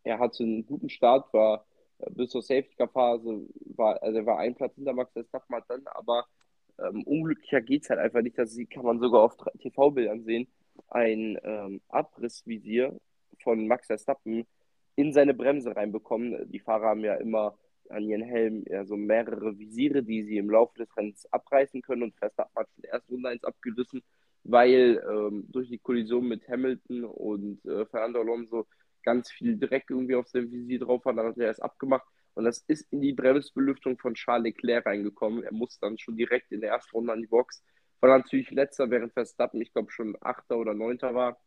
er 0.04 0.18
hatte 0.18 0.42
einen 0.42 0.66
guten 0.66 0.88
Start, 0.88 1.32
war 1.32 1.66
äh, 1.98 2.10
bis 2.10 2.30
zur 2.30 2.42
Safety-Car-Phase, 2.42 3.46
war, 3.76 4.02
also 4.02 4.18
er 4.18 4.26
war 4.26 4.38
ein 4.38 4.54
Platz 4.54 4.74
hinter 4.74 4.94
Max 4.94 5.12
Verstappen, 5.12 5.54
hat 5.54 5.64
dann 5.68 5.86
aber 5.86 6.26
ähm, 6.86 7.02
unglücklicher 7.04 7.60
geht 7.60 7.82
es 7.82 7.90
halt 7.90 8.00
einfach 8.00 8.22
nicht. 8.22 8.38
Das 8.38 8.56
kann 8.70 8.84
man 8.84 9.00
sogar 9.00 9.22
auf 9.22 9.36
TV-Bildern 9.60 10.24
sehen. 10.24 10.48
Ein 10.88 11.38
ähm, 11.44 11.80
Abrissvisier 11.88 12.98
von 13.42 13.66
Max 13.66 13.86
Verstappen 13.86 14.46
in 14.96 15.12
seine 15.12 15.34
Bremse 15.34 15.74
reinbekommen. 15.74 16.50
Die 16.50 16.60
Fahrer 16.60 16.88
haben 16.88 17.04
ja 17.04 17.14
immer 17.14 17.56
an 17.88 18.04
ihren 18.04 18.22
Helm 18.22 18.64
ja, 18.68 18.84
so 18.84 18.96
mehrere 18.96 19.58
Visiere, 19.58 20.02
die 20.02 20.22
sie 20.22 20.38
im 20.38 20.50
Laufe 20.50 20.78
des 20.78 20.96
Rennens 20.96 21.26
abreißen 21.32 21.82
können. 21.82 22.04
Und 22.04 22.16
Verstappen 22.16 22.54
hat 22.56 22.68
schon 22.74 22.84
erst 22.84 23.08
Runde 23.10 23.28
1 23.28 23.44
abgerissen, 23.44 24.02
weil 24.44 25.02
ähm, 25.08 25.44
durch 25.48 25.68
die 25.68 25.78
Kollision 25.78 26.26
mit 26.28 26.48
Hamilton 26.48 27.04
und 27.04 27.64
äh, 27.64 27.86
Fernando 27.86 28.20
Alonso 28.20 28.66
ganz 29.02 29.30
viel 29.30 29.58
Dreck 29.58 29.86
irgendwie 29.88 30.14
auf 30.14 30.28
seinem 30.28 30.50
Visier 30.50 30.80
drauf 30.80 31.04
war. 31.04 31.12
Dann 31.12 31.26
hat 31.26 31.38
er 31.38 31.46
erst 31.46 31.62
abgemacht. 31.62 32.06
Und 32.34 32.44
das 32.44 32.64
ist 32.66 32.90
in 32.92 33.00
die 33.00 33.12
Bremsbelüftung 33.12 33.98
von 33.98 34.14
Charles 34.14 34.44
Leclerc 34.44 34.86
reingekommen. 34.86 35.42
Er 35.42 35.52
muss 35.52 35.78
dann 35.78 35.98
schon 35.98 36.16
direkt 36.16 36.50
in 36.52 36.60
der 36.60 36.70
ersten 36.70 36.96
Runde 36.96 37.12
an 37.12 37.20
die 37.20 37.26
Box. 37.26 37.62
War 38.00 38.18
natürlich 38.18 38.50
letzter, 38.50 38.90
während 38.90 39.12
Verstappen, 39.12 39.60
ich 39.60 39.72
glaube, 39.72 39.92
schon 39.92 40.16
Achter 40.20 40.58
oder 40.58 40.74
Neunter 40.74 41.14
war. 41.14 41.38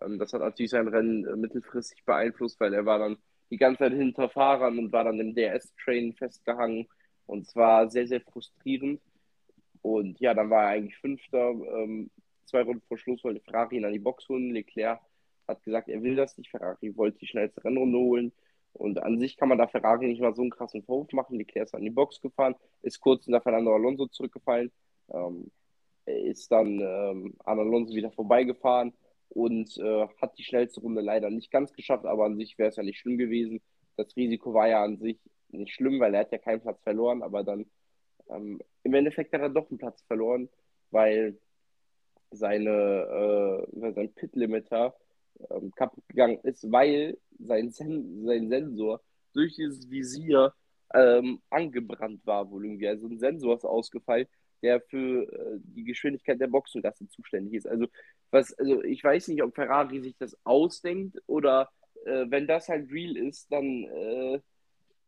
Ähm, 0.00 0.18
das 0.18 0.32
hat 0.32 0.40
natürlich 0.40 0.70
sein 0.70 0.88
Rennen 0.88 1.26
äh, 1.26 1.36
mittelfristig 1.36 2.04
beeinflusst, 2.04 2.60
weil 2.60 2.74
er 2.74 2.86
war 2.86 2.98
dann 2.98 3.18
die 3.50 3.56
ganze 3.56 3.80
Zeit 3.80 3.92
hinter 3.92 4.30
Fahrern 4.30 4.78
und 4.78 4.92
war 4.92 5.04
dann 5.04 5.18
im 5.18 5.34
DRS-Train 5.34 6.14
festgehangen. 6.14 6.86
Und 7.26 7.46
zwar 7.46 7.90
sehr, 7.90 8.06
sehr 8.06 8.20
frustrierend. 8.20 9.00
Und 9.82 10.20
ja, 10.20 10.34
dann 10.34 10.50
war 10.50 10.64
er 10.64 10.68
eigentlich 10.70 10.96
Fünfter. 10.98 11.50
Ähm, 11.50 12.10
zwei 12.44 12.62
Runden 12.62 12.82
vor 12.86 12.98
Schluss 12.98 13.24
wollte 13.24 13.40
Ferrari 13.40 13.76
ihn 13.76 13.84
an 13.84 13.92
die 13.92 13.98
Box 13.98 14.28
holen. 14.28 14.52
Leclerc 14.52 15.00
hat 15.48 15.62
gesagt, 15.62 15.88
er 15.88 16.02
will 16.02 16.16
das 16.16 16.36
nicht. 16.38 16.50
Ferrari 16.50 16.96
wollte 16.96 17.18
die 17.18 17.26
schnellste 17.26 17.64
Rennrunde 17.64 17.98
holen. 17.98 18.32
Und 18.72 19.02
an 19.02 19.18
sich 19.18 19.36
kann 19.36 19.48
man 19.48 19.58
da 19.58 19.66
Ferrari 19.66 20.06
nicht 20.06 20.20
mal 20.20 20.34
so 20.34 20.42
einen 20.42 20.50
krassen 20.50 20.82
Vorwurf 20.82 21.12
machen. 21.12 21.36
Leclerc 21.36 21.66
ist 21.66 21.74
an 21.74 21.82
die 21.82 21.90
Box 21.90 22.20
gefahren, 22.20 22.54
ist 22.82 23.00
kurz 23.00 23.24
hinter 23.24 23.40
Fernando 23.40 23.74
Alonso 23.74 24.06
zurückgefallen, 24.06 24.70
ähm, 25.12 25.50
ist 26.06 26.50
dann 26.50 26.80
ähm, 26.80 27.34
an 27.44 27.58
Alonso 27.58 27.94
wieder 27.94 28.10
vorbeigefahren 28.10 28.92
und 29.28 29.76
äh, 29.78 30.06
hat 30.20 30.38
die 30.38 30.44
schnellste 30.44 30.80
Runde 30.80 31.00
leider 31.00 31.30
nicht 31.30 31.50
ganz 31.50 31.72
geschafft, 31.72 32.06
aber 32.06 32.24
an 32.24 32.36
sich 32.36 32.58
wäre 32.58 32.70
es 32.70 32.76
ja 32.76 32.82
nicht 32.82 32.98
schlimm 32.98 33.18
gewesen. 33.18 33.60
Das 33.96 34.16
Risiko 34.16 34.54
war 34.54 34.68
ja 34.68 34.82
an 34.82 34.98
sich 34.98 35.18
nicht 35.48 35.72
schlimm, 35.72 36.00
weil 36.00 36.14
er 36.14 36.20
hat 36.20 36.32
ja 36.32 36.38
keinen 36.38 36.60
Platz 36.60 36.80
verloren, 36.82 37.22
aber 37.22 37.44
dann 37.44 37.66
ähm, 38.28 38.60
im 38.82 38.94
Endeffekt 38.94 39.32
hat 39.32 39.40
er 39.40 39.50
doch 39.50 39.68
einen 39.70 39.78
Platz 39.78 40.02
verloren, 40.02 40.48
weil 40.90 41.38
seine, 42.30 43.66
äh, 43.72 43.92
sein 43.92 44.12
Pit-Limiter 44.14 44.94
ähm, 45.50 45.72
kaputt 45.74 46.06
gegangen 46.08 46.38
ist, 46.42 46.70
weil 46.70 47.18
sein, 47.46 47.70
Sen 47.70 48.24
sein 48.24 48.48
Sensor 48.48 49.00
durch 49.32 49.56
dieses 49.56 49.90
Visier 49.90 50.52
ähm, 50.94 51.40
angebrannt 51.50 52.26
war 52.26 52.50
wohl 52.50 52.64
irgendwie. 52.64 52.88
Also 52.88 53.06
ein 53.06 53.18
Sensor 53.18 53.54
ist 53.54 53.64
ausgefallen, 53.64 54.26
der 54.62 54.80
für 54.80 55.22
äh, 55.32 55.58
die 55.62 55.84
Geschwindigkeit 55.84 56.40
der 56.40 56.48
Boxengasse 56.48 57.08
zuständig 57.08 57.54
ist. 57.54 57.66
Also, 57.66 57.86
was, 58.30 58.52
also 58.58 58.82
ich 58.82 59.02
weiß 59.02 59.28
nicht, 59.28 59.42
ob 59.42 59.54
Ferrari 59.54 60.00
sich 60.00 60.16
das 60.18 60.36
ausdenkt 60.44 61.18
oder 61.26 61.70
äh, 62.04 62.26
wenn 62.28 62.46
das 62.46 62.68
halt 62.68 62.90
real 62.90 63.16
ist, 63.16 63.50
dann 63.52 63.84
äh, 63.84 64.40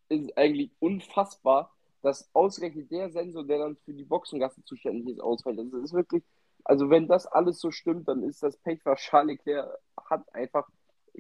ist 0.08 0.24
es 0.24 0.36
eigentlich 0.36 0.70
unfassbar, 0.78 1.74
dass 2.02 2.28
ausgerechnet 2.34 2.90
der 2.90 3.10
Sensor, 3.10 3.46
der 3.46 3.58
dann 3.58 3.76
für 3.84 3.92
die 3.92 4.04
Boxengasse 4.04 4.62
zuständig 4.64 5.14
ist, 5.14 5.20
ausfällt. 5.20 5.58
Das 5.58 5.82
ist 5.82 5.92
wirklich, 5.92 6.22
also 6.64 6.90
wenn 6.90 7.06
das 7.06 7.26
alles 7.26 7.60
so 7.60 7.70
stimmt, 7.70 8.08
dann 8.08 8.22
ist 8.22 8.42
das 8.42 8.56
Pech, 8.58 8.80
was 8.84 9.00
Charles 9.00 9.38
Leclerc 9.38 9.78
hat, 10.10 10.34
einfach 10.34 10.68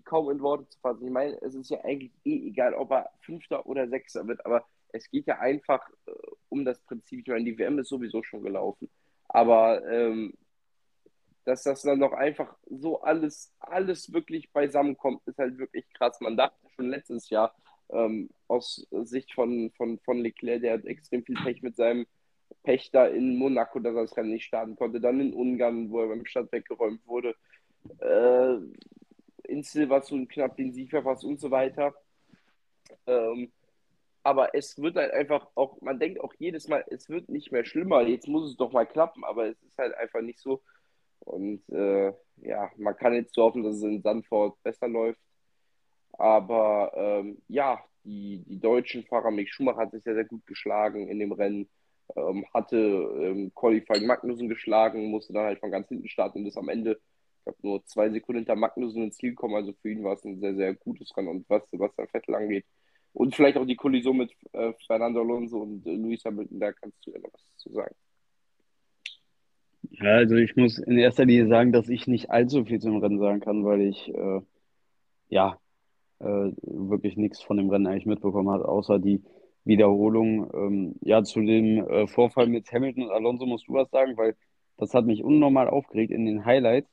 kaum 0.04 0.30
in 0.30 0.40
Worte 0.40 0.68
zu 0.68 0.78
fassen. 0.80 1.06
Ich 1.06 1.12
meine, 1.12 1.40
es 1.42 1.54
ist 1.54 1.70
ja 1.70 1.84
eigentlich 1.84 2.12
eh 2.24 2.48
egal, 2.48 2.74
ob 2.74 2.90
er 2.90 3.10
Fünfter 3.20 3.66
oder 3.66 3.88
Sechster 3.88 4.26
wird, 4.26 4.44
aber 4.46 4.64
es 4.92 5.10
geht 5.10 5.26
ja 5.26 5.38
einfach 5.38 5.88
äh, 6.06 6.12
um 6.48 6.64
das 6.64 6.80
Prinzip. 6.80 7.20
Ich 7.20 7.26
meine, 7.26 7.44
die 7.44 7.58
WM 7.58 7.78
ist 7.78 7.88
sowieso 7.88 8.22
schon 8.22 8.42
gelaufen. 8.42 8.90
Aber 9.28 9.86
ähm, 9.90 10.34
dass 11.44 11.64
das 11.64 11.82
dann 11.82 11.98
noch 11.98 12.12
einfach 12.12 12.56
so 12.66 13.00
alles, 13.00 13.52
alles 13.58 14.12
wirklich 14.12 14.52
beisammenkommt, 14.52 15.22
ist 15.26 15.38
halt 15.38 15.58
wirklich 15.58 15.88
krass. 15.94 16.20
Man 16.20 16.36
dachte 16.36 16.56
schon 16.76 16.90
letztes 16.90 17.30
Jahr 17.30 17.54
ähm, 17.90 18.30
aus 18.48 18.86
Sicht 18.90 19.32
von, 19.32 19.70
von, 19.76 19.98
von 20.00 20.18
Leclerc, 20.18 20.62
der 20.62 20.74
hat 20.74 20.84
extrem 20.84 21.24
viel 21.24 21.36
Pech 21.36 21.62
mit 21.62 21.76
seinem 21.76 22.06
da 22.92 23.06
in 23.06 23.36
Monaco, 23.36 23.80
dass 23.80 23.94
er 23.94 24.02
das 24.02 24.16
Rennen 24.16 24.30
nicht 24.30 24.44
starten 24.44 24.76
konnte. 24.76 25.00
Dann 25.00 25.20
in 25.20 25.34
Ungarn, 25.34 25.90
wo 25.90 26.02
er 26.02 26.08
beim 26.08 26.26
Start 26.26 26.52
weggeräumt 26.52 27.04
wurde. 27.06 27.34
Äh, 27.98 28.58
in 29.52 29.62
Silverstone 29.62 30.26
knapp 30.26 30.56
den 30.56 30.72
Sieg 30.72 30.90
verpasst 30.90 31.24
und 31.24 31.38
so 31.40 31.50
weiter. 31.50 31.94
Ähm, 33.06 33.52
aber 34.22 34.54
es 34.54 34.80
wird 34.80 34.96
halt 34.96 35.12
einfach 35.12 35.48
auch, 35.54 35.80
man 35.80 35.98
denkt 35.98 36.20
auch 36.20 36.32
jedes 36.38 36.68
Mal, 36.68 36.84
es 36.90 37.08
wird 37.08 37.28
nicht 37.28 37.50
mehr 37.52 37.64
schlimmer, 37.64 38.02
jetzt 38.02 38.28
muss 38.28 38.50
es 38.50 38.56
doch 38.56 38.72
mal 38.72 38.86
klappen, 38.86 39.24
aber 39.24 39.46
es 39.48 39.62
ist 39.62 39.76
halt 39.78 39.94
einfach 39.94 40.20
nicht 40.20 40.38
so. 40.38 40.62
Und 41.20 41.62
äh, 41.70 42.12
ja, 42.36 42.70
man 42.76 42.96
kann 42.96 43.14
jetzt 43.14 43.34
so 43.34 43.42
hoffen, 43.44 43.62
dass 43.62 43.76
es 43.76 43.82
in 43.82 44.02
Sandford 44.02 44.60
besser 44.62 44.88
läuft. 44.88 45.20
Aber 46.12 46.92
ähm, 46.94 47.42
ja, 47.48 47.82
die, 48.04 48.44
die 48.46 48.60
deutschen 48.60 49.04
Fahrer, 49.04 49.30
Mick 49.30 49.50
Schumacher 49.50 49.82
hat 49.82 49.92
sich 49.92 50.02
sehr, 50.02 50.14
sehr 50.14 50.24
gut 50.24 50.46
geschlagen 50.46 51.08
in 51.08 51.18
dem 51.18 51.32
Rennen, 51.32 51.68
ähm, 52.16 52.44
hatte 52.52 52.76
ähm, 52.76 53.52
Qualifying 53.54 54.06
Magnussen 54.06 54.48
geschlagen, 54.48 55.10
musste 55.10 55.32
dann 55.32 55.44
halt 55.46 55.60
von 55.60 55.70
ganz 55.70 55.88
hinten 55.88 56.08
starten 56.08 56.40
und 56.40 56.46
ist 56.46 56.58
am 56.58 56.68
Ende, 56.68 57.00
ich 57.42 57.44
glaube, 57.44 57.58
nur 57.62 57.84
zwei 57.86 58.08
Sekunden 58.08 58.40
hinter 58.40 58.54
Magnussen 58.54 59.02
ins 59.02 59.16
Ziel 59.16 59.30
gekommen. 59.30 59.56
Also 59.56 59.72
für 59.82 59.90
ihn 59.90 60.04
war 60.04 60.14
es 60.14 60.24
ein 60.24 60.38
sehr, 60.38 60.54
sehr 60.54 60.74
gutes 60.74 61.16
Rennen. 61.16 61.28
Und 61.28 61.50
was 61.50 61.68
Sebastian 61.70 62.06
Vettel 62.08 62.36
angeht, 62.36 62.64
und 63.14 63.34
vielleicht 63.34 63.58
auch 63.58 63.66
die 63.66 63.76
Kollision 63.76 64.16
mit 64.16 64.32
äh, 64.52 64.72
Fernando 64.86 65.20
Alonso 65.20 65.58
und 65.58 65.86
äh, 65.86 65.94
Luis 65.94 66.24
Hamilton, 66.24 66.60
da 66.60 66.72
kannst 66.72 67.04
du 67.04 67.10
ja 67.10 67.18
noch 67.18 67.32
was 67.32 67.56
zu 67.58 67.70
sagen. 67.72 67.94
Ja, 69.90 70.14
also 70.14 70.36
ich 70.36 70.56
muss 70.56 70.78
in 70.78 70.96
erster 70.96 71.26
Linie 71.26 71.48
sagen, 71.48 71.72
dass 71.72 71.88
ich 71.88 72.06
nicht 72.06 72.30
allzu 72.30 72.64
viel 72.64 72.80
zum 72.80 72.98
Rennen 72.98 73.18
sagen 73.18 73.40
kann, 73.40 73.64
weil 73.64 73.82
ich 73.82 74.08
äh, 74.14 74.40
ja 75.28 75.58
äh, 76.20 76.52
wirklich 76.62 77.16
nichts 77.16 77.42
von 77.42 77.58
dem 77.58 77.68
Rennen 77.68 77.86
eigentlich 77.86 78.06
mitbekommen 78.06 78.48
habe, 78.48 78.66
außer 78.66 78.98
die 78.98 79.22
Wiederholung. 79.64 80.50
Ähm, 80.54 80.94
ja, 81.02 81.22
zu 81.22 81.40
dem 81.42 81.86
äh, 81.86 82.06
Vorfall 82.06 82.46
mit 82.46 82.72
Hamilton 82.72 83.04
und 83.04 83.10
Alonso 83.10 83.44
musst 83.44 83.68
du 83.68 83.74
was 83.74 83.90
sagen, 83.90 84.16
weil 84.16 84.36
das 84.78 84.94
hat 84.94 85.04
mich 85.04 85.22
unnormal 85.22 85.68
aufgeregt 85.68 86.12
in 86.12 86.24
den 86.24 86.44
Highlights. 86.46 86.88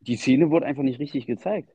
Die 0.00 0.16
Szene 0.16 0.50
wurde 0.50 0.66
einfach 0.66 0.82
nicht 0.82 1.00
richtig 1.00 1.26
gezeigt. 1.26 1.74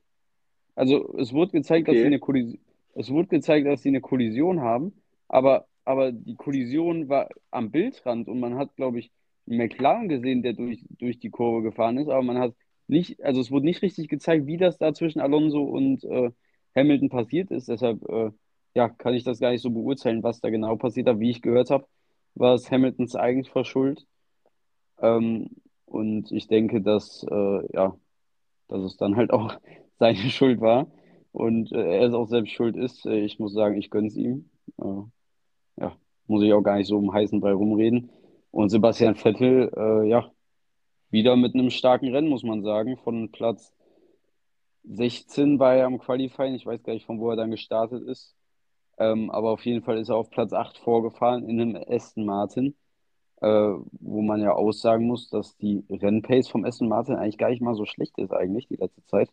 Also 0.74 1.14
es 1.18 1.32
wurde 1.32 1.52
gezeigt, 1.52 1.88
okay. 1.88 1.96
dass 1.96 2.02
sie 2.02 2.06
eine 2.06 2.18
Kollision 2.18 2.60
es 2.94 3.10
wurde 3.10 3.28
gezeigt, 3.28 3.66
dass 3.66 3.82
sie 3.82 3.88
eine 3.88 4.00
Kollision 4.00 4.60
haben, 4.60 4.92
aber, 5.28 5.66
aber 5.84 6.12
die 6.12 6.36
Kollision 6.36 7.08
war 7.08 7.28
am 7.50 7.70
Bildrand 7.70 8.28
und 8.28 8.40
man 8.40 8.56
hat, 8.56 8.76
glaube 8.76 8.98
ich, 8.98 9.10
einen 9.46 9.58
McLaren 9.58 10.08
gesehen, 10.08 10.42
der 10.42 10.54
durch, 10.54 10.84
durch 10.90 11.18
die 11.18 11.30
Kurve 11.30 11.62
gefahren 11.62 11.98
ist, 11.98 12.08
aber 12.08 12.22
man 12.22 12.38
hat 12.38 12.54
nicht, 12.86 13.22
also 13.22 13.40
es 13.40 13.50
wurde 13.50 13.66
nicht 13.66 13.82
richtig 13.82 14.08
gezeigt, 14.08 14.46
wie 14.46 14.56
das 14.56 14.78
da 14.78 14.94
zwischen 14.94 15.20
Alonso 15.20 15.62
und 15.62 16.04
äh, 16.04 16.30
Hamilton 16.76 17.08
passiert 17.08 17.50
ist. 17.50 17.68
Deshalb 17.68 18.02
äh, 18.08 18.30
ja, 18.74 18.88
kann 18.88 19.14
ich 19.14 19.24
das 19.24 19.40
gar 19.40 19.50
nicht 19.50 19.62
so 19.62 19.70
beurteilen, 19.70 20.22
was 20.22 20.40
da 20.40 20.50
genau 20.50 20.76
passiert 20.76 21.08
hat. 21.08 21.18
Wie 21.20 21.30
ich 21.30 21.42
gehört 21.42 21.70
habe, 21.70 21.86
war 22.34 22.54
es 22.54 22.70
Hamiltons 22.70 23.16
eigens 23.16 23.48
Verschuld. 23.48 24.06
Ähm, 25.00 25.48
und 25.86 26.30
ich 26.32 26.46
denke, 26.46 26.82
dass, 26.82 27.24
äh, 27.30 27.72
ja, 27.74 27.96
dass 28.68 28.82
es 28.82 28.96
dann 28.96 29.16
halt 29.16 29.32
auch 29.32 29.58
seine 29.98 30.18
Schuld 30.30 30.60
war 30.60 30.86
und 31.32 31.72
äh, 31.72 31.98
er 31.98 32.08
es 32.08 32.14
auch 32.14 32.26
selbst 32.28 32.52
schuld 32.52 32.76
ist. 32.76 33.06
Äh, 33.06 33.20
ich 33.20 33.38
muss 33.38 33.52
sagen, 33.52 33.76
ich 33.76 33.90
gönne 33.90 34.08
es 34.08 34.16
ihm. 34.16 34.50
Äh, 34.80 35.02
ja, 35.76 35.96
muss 36.26 36.42
ich 36.42 36.52
auch 36.52 36.62
gar 36.62 36.76
nicht 36.76 36.88
so 36.88 36.98
um 36.98 37.12
heißen 37.12 37.40
Brei 37.40 37.52
rumreden. 37.52 38.10
Und 38.50 38.70
Sebastian 38.70 39.16
Vettel, 39.16 39.70
äh, 39.76 40.08
ja, 40.08 40.30
wieder 41.10 41.36
mit 41.36 41.54
einem 41.54 41.70
starken 41.70 42.08
Rennen, 42.14 42.28
muss 42.28 42.44
man 42.44 42.62
sagen. 42.62 42.96
Von 42.98 43.30
Platz 43.32 43.74
16 44.84 45.58
war 45.58 45.74
er 45.74 45.86
am 45.86 45.98
Qualifying. 45.98 46.54
Ich 46.54 46.66
weiß 46.66 46.82
gar 46.82 46.92
nicht, 46.92 47.06
von 47.06 47.20
wo 47.20 47.30
er 47.30 47.36
dann 47.36 47.50
gestartet 47.50 48.04
ist. 48.06 48.36
Ähm, 48.98 49.30
aber 49.30 49.50
auf 49.50 49.64
jeden 49.64 49.82
Fall 49.82 49.98
ist 49.98 50.08
er 50.08 50.16
auf 50.16 50.30
Platz 50.30 50.52
8 50.52 50.78
vorgefahren 50.78 51.48
in 51.48 51.60
einem 51.60 51.82
Aston 51.88 52.24
Martin, 52.24 52.76
wo 53.44 54.22
man 54.22 54.40
ja 54.40 54.52
aussagen 54.52 55.06
muss, 55.06 55.30
dass 55.30 55.56
die 55.56 55.84
Rennpace 55.90 56.48
vom 56.48 56.64
Aston 56.64 56.88
Martin 56.88 57.16
eigentlich 57.16 57.38
gar 57.38 57.50
nicht 57.50 57.62
mal 57.62 57.74
so 57.74 57.84
schlecht 57.84 58.18
ist, 58.18 58.32
eigentlich, 58.32 58.68
die 58.68 58.76
letzte 58.76 59.04
Zeit 59.06 59.30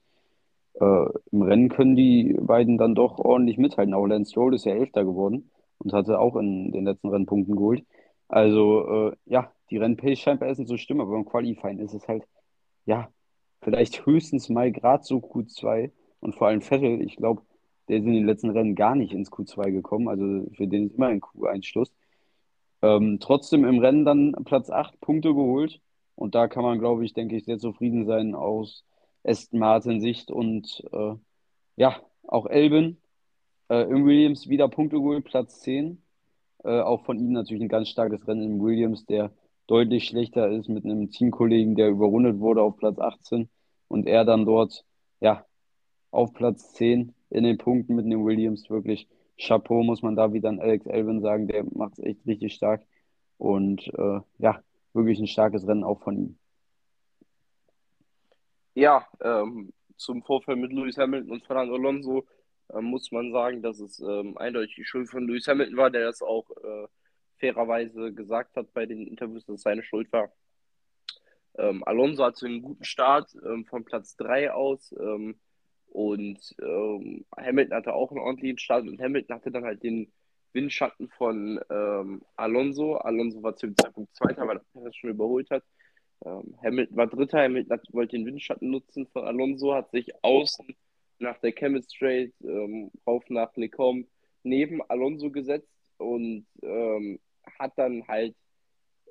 äh, 0.79 1.05
im 1.31 1.41
Rennen 1.41 1.69
können 1.69 1.95
die 1.95 2.35
beiden 2.39 2.77
dann 2.77 2.95
doch 2.95 3.19
ordentlich 3.19 3.57
mithalten. 3.57 3.93
Auch 3.93 4.05
Lance 4.05 4.31
Stroll 4.31 4.55
ist 4.55 4.65
ja 4.65 4.73
Elfter 4.73 5.03
geworden 5.03 5.51
und 5.77 5.93
hatte 5.93 6.19
auch 6.19 6.35
in 6.35 6.71
den 6.71 6.85
letzten 6.85 7.09
Rennpunkten 7.09 7.55
geholt. 7.55 7.85
Also, 8.27 9.09
äh, 9.09 9.15
ja, 9.25 9.51
die 9.69 9.77
Rennpace 9.77 10.19
scheint 10.19 10.39
bei 10.39 10.47
Essen 10.47 10.65
zu 10.65 10.77
stimmen, 10.77 11.01
aber 11.01 11.11
beim 11.11 11.25
Qualifying 11.25 11.79
ist 11.79 11.93
es 11.93 12.07
halt, 12.07 12.23
ja, 12.85 13.09
vielleicht 13.61 14.05
höchstens 14.05 14.49
mal 14.49 14.71
gerade 14.71 15.03
so 15.03 15.17
Q2 15.17 15.91
und 16.21 16.35
vor 16.35 16.47
allem 16.47 16.61
Vettel, 16.61 17.01
ich 17.01 17.17
glaube, 17.17 17.41
der 17.87 17.97
ist 17.97 18.05
in 18.05 18.13
den 18.13 18.25
letzten 18.25 18.51
Rennen 18.51 18.75
gar 18.75 18.95
nicht 18.95 19.13
ins 19.13 19.31
Q2 19.31 19.71
gekommen, 19.71 20.07
also 20.07 20.49
für 20.55 20.67
den 20.67 20.87
ist 20.87 20.95
immer 20.95 21.07
ein 21.07 21.21
Q1 21.21 21.65
Schluss. 21.65 21.91
Ähm, 22.81 23.19
trotzdem 23.19 23.65
im 23.65 23.79
Rennen 23.79 24.05
dann 24.05 24.33
Platz 24.45 24.69
8 24.69 24.99
Punkte 25.01 25.29
geholt 25.33 25.81
und 26.15 26.35
da 26.35 26.47
kann 26.47 26.63
man, 26.63 26.79
glaube 26.79 27.05
ich, 27.05 27.13
denke 27.13 27.35
ich, 27.35 27.45
sehr 27.45 27.59
zufrieden 27.59 28.05
sein 28.05 28.35
aus 28.35 28.85
Aston 29.23 29.59
Martin 29.59 30.01
Sicht 30.01 30.31
und 30.31 30.83
äh, 30.91 31.15
ja, 31.75 31.95
auch 32.27 32.47
Elben. 32.47 33.01
Äh, 33.69 33.83
Im 33.89 34.05
Williams 34.05 34.49
wieder 34.49 34.67
Punkte 34.67 34.97
geholt, 34.97 35.25
Platz 35.25 35.61
10. 35.61 36.01
Äh, 36.63 36.81
auch 36.81 37.03
von 37.05 37.19
ihm 37.19 37.31
natürlich 37.31 37.63
ein 37.63 37.69
ganz 37.69 37.89
starkes 37.89 38.27
Rennen 38.27 38.43
im 38.43 38.61
Williams, 38.61 39.05
der 39.05 39.31
deutlich 39.67 40.05
schlechter 40.05 40.49
ist 40.49 40.69
mit 40.69 40.85
einem 40.85 41.11
Teamkollegen, 41.11 41.75
der 41.75 41.89
überrundet 41.89 42.39
wurde 42.39 42.61
auf 42.61 42.77
Platz 42.77 42.99
18 42.99 43.49
und 43.87 44.07
er 44.07 44.25
dann 44.25 44.45
dort 44.45 44.85
ja 45.21 45.45
auf 46.11 46.33
Platz 46.33 46.73
10 46.73 47.13
in 47.29 47.43
den 47.43 47.57
Punkten 47.57 47.95
mit 47.95 48.05
dem 48.05 48.25
Williams 48.25 48.69
wirklich 48.69 49.07
Chapeau 49.41 49.83
muss 49.83 50.01
man 50.01 50.15
da 50.15 50.33
wieder 50.33 50.49
an 50.49 50.59
Alex 50.59 50.85
Elvin 50.85 51.21
sagen, 51.21 51.47
der 51.47 51.63
macht 51.73 51.93
es 51.93 52.05
echt 52.05 52.25
richtig 52.25 52.53
stark 52.53 52.85
und 53.37 53.87
äh, 53.87 54.19
ja, 54.37 54.63
wirklich 54.93 55.19
ein 55.19 55.27
starkes 55.27 55.67
Rennen 55.67 55.83
auch 55.83 56.01
von 56.01 56.17
ihm. 56.17 56.37
Ja, 58.73 59.05
ähm, 59.21 59.73
zum 59.97 60.23
Vorfall 60.23 60.55
mit 60.55 60.71
Lewis 60.71 60.97
Hamilton 60.97 61.31
und 61.31 61.45
Fernando 61.45 61.75
Alonso 61.75 62.25
äh, 62.69 62.81
muss 62.81 63.11
man 63.11 63.31
sagen, 63.31 63.61
dass 63.61 63.79
es 63.79 63.99
ähm, 63.99 64.37
eindeutig 64.37 64.75
die 64.75 64.85
Schuld 64.85 65.09
von 65.09 65.27
Lewis 65.27 65.47
Hamilton 65.47 65.77
war, 65.77 65.89
der 65.89 66.05
das 66.05 66.21
auch 66.21 66.49
äh, 66.51 66.87
fairerweise 67.37 68.13
gesagt 68.13 68.55
hat 68.55 68.73
bei 68.73 68.85
den 68.85 69.07
Interviews, 69.07 69.45
dass 69.45 69.55
es 69.55 69.61
seine 69.63 69.83
Schuld 69.83 70.11
war. 70.13 70.31
Ähm, 71.57 71.83
Alonso 71.85 72.23
hatte 72.23 72.45
einen 72.45 72.61
guten 72.61 72.83
Start 72.83 73.35
ähm, 73.43 73.65
von 73.65 73.83
Platz 73.83 74.15
3 74.15 74.53
aus 74.53 74.95
ähm, 74.97 75.39
und 75.91 76.55
ähm, 76.61 77.25
Hamilton 77.37 77.75
hatte 77.75 77.93
auch 77.93 78.11
einen 78.11 78.21
ordentlichen 78.21 78.57
Start 78.57 78.87
und 78.87 79.01
Hamilton 79.01 79.35
hatte 79.35 79.51
dann 79.51 79.65
halt 79.65 79.83
den 79.83 80.11
Windschatten 80.53 81.09
von 81.09 81.59
Alonso. 82.35 82.95
Alonso 82.95 83.43
war 83.43 83.55
zu 83.55 83.67
dem 83.67 83.77
Zeitpunkt 83.77 84.15
Zweiter, 84.15 84.47
weil 84.47 84.57
er 84.57 84.81
das 84.83 84.95
schon 84.95 85.11
überholt 85.11 85.49
hat. 85.49 85.63
Ähm, 86.25 86.55
Hamilton 86.63 86.97
war 86.97 87.07
Dritter, 87.07 87.43
Hamilton 87.43 87.71
hat, 87.71 87.93
wollte 87.93 88.17
den 88.17 88.25
Windschatten 88.25 88.69
nutzen 88.69 89.07
von 89.07 89.25
Alonso, 89.25 89.73
hat 89.73 89.91
sich 89.91 90.11
außen 90.23 90.67
nach 91.19 91.37
der 91.39 91.51
Chemistry 91.51 92.33
ähm, 92.43 92.91
rauf 93.05 93.23
nach 93.29 93.55
Lecom 93.55 94.07
neben 94.43 94.81
Alonso 94.89 95.29
gesetzt 95.29 95.69
und 95.97 96.45
ähm, 96.61 97.19
hat 97.59 97.73
dann 97.77 98.07
halt 98.07 98.35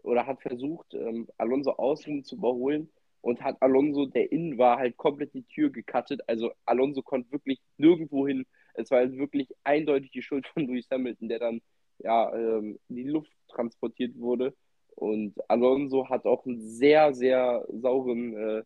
oder 0.02 0.26
hat 0.26 0.40
versucht, 0.40 0.94
ähm, 0.94 1.28
Alonso 1.36 1.72
außen 1.72 2.24
zu 2.24 2.36
überholen 2.36 2.88
und 3.22 3.42
hat 3.42 3.56
Alonso, 3.60 4.06
der 4.06 4.32
innen 4.32 4.58
war, 4.58 4.78
halt 4.78 4.96
komplett 4.96 5.34
die 5.34 5.44
Tür 5.44 5.70
gecuttet. 5.70 6.22
Also 6.28 6.52
Alonso 6.66 7.02
konnte 7.02 7.30
wirklich 7.32 7.60
nirgendwo 7.76 8.26
hin. 8.26 8.46
Es 8.74 8.90
war 8.90 9.00
halt 9.00 9.16
wirklich 9.18 9.48
eindeutig 9.64 10.10
die 10.12 10.22
Schuld 10.22 10.46
von 10.48 10.66
Lewis 10.66 10.88
Hamilton, 10.90 11.28
der 11.28 11.38
dann 11.40 11.62
ja 11.98 12.34
ähm, 12.34 12.78
in 12.88 12.96
die 12.96 13.04
Luft 13.04 13.32
transportiert 13.48 14.18
wurde 14.18 14.54
Und 14.96 15.34
Alonso 15.50 16.08
hat 16.08 16.26
auch 16.26 16.46
einen 16.46 16.60
sehr, 16.60 17.14
sehr 17.14 17.66
sauren 17.70 18.34
äh, 18.36 18.64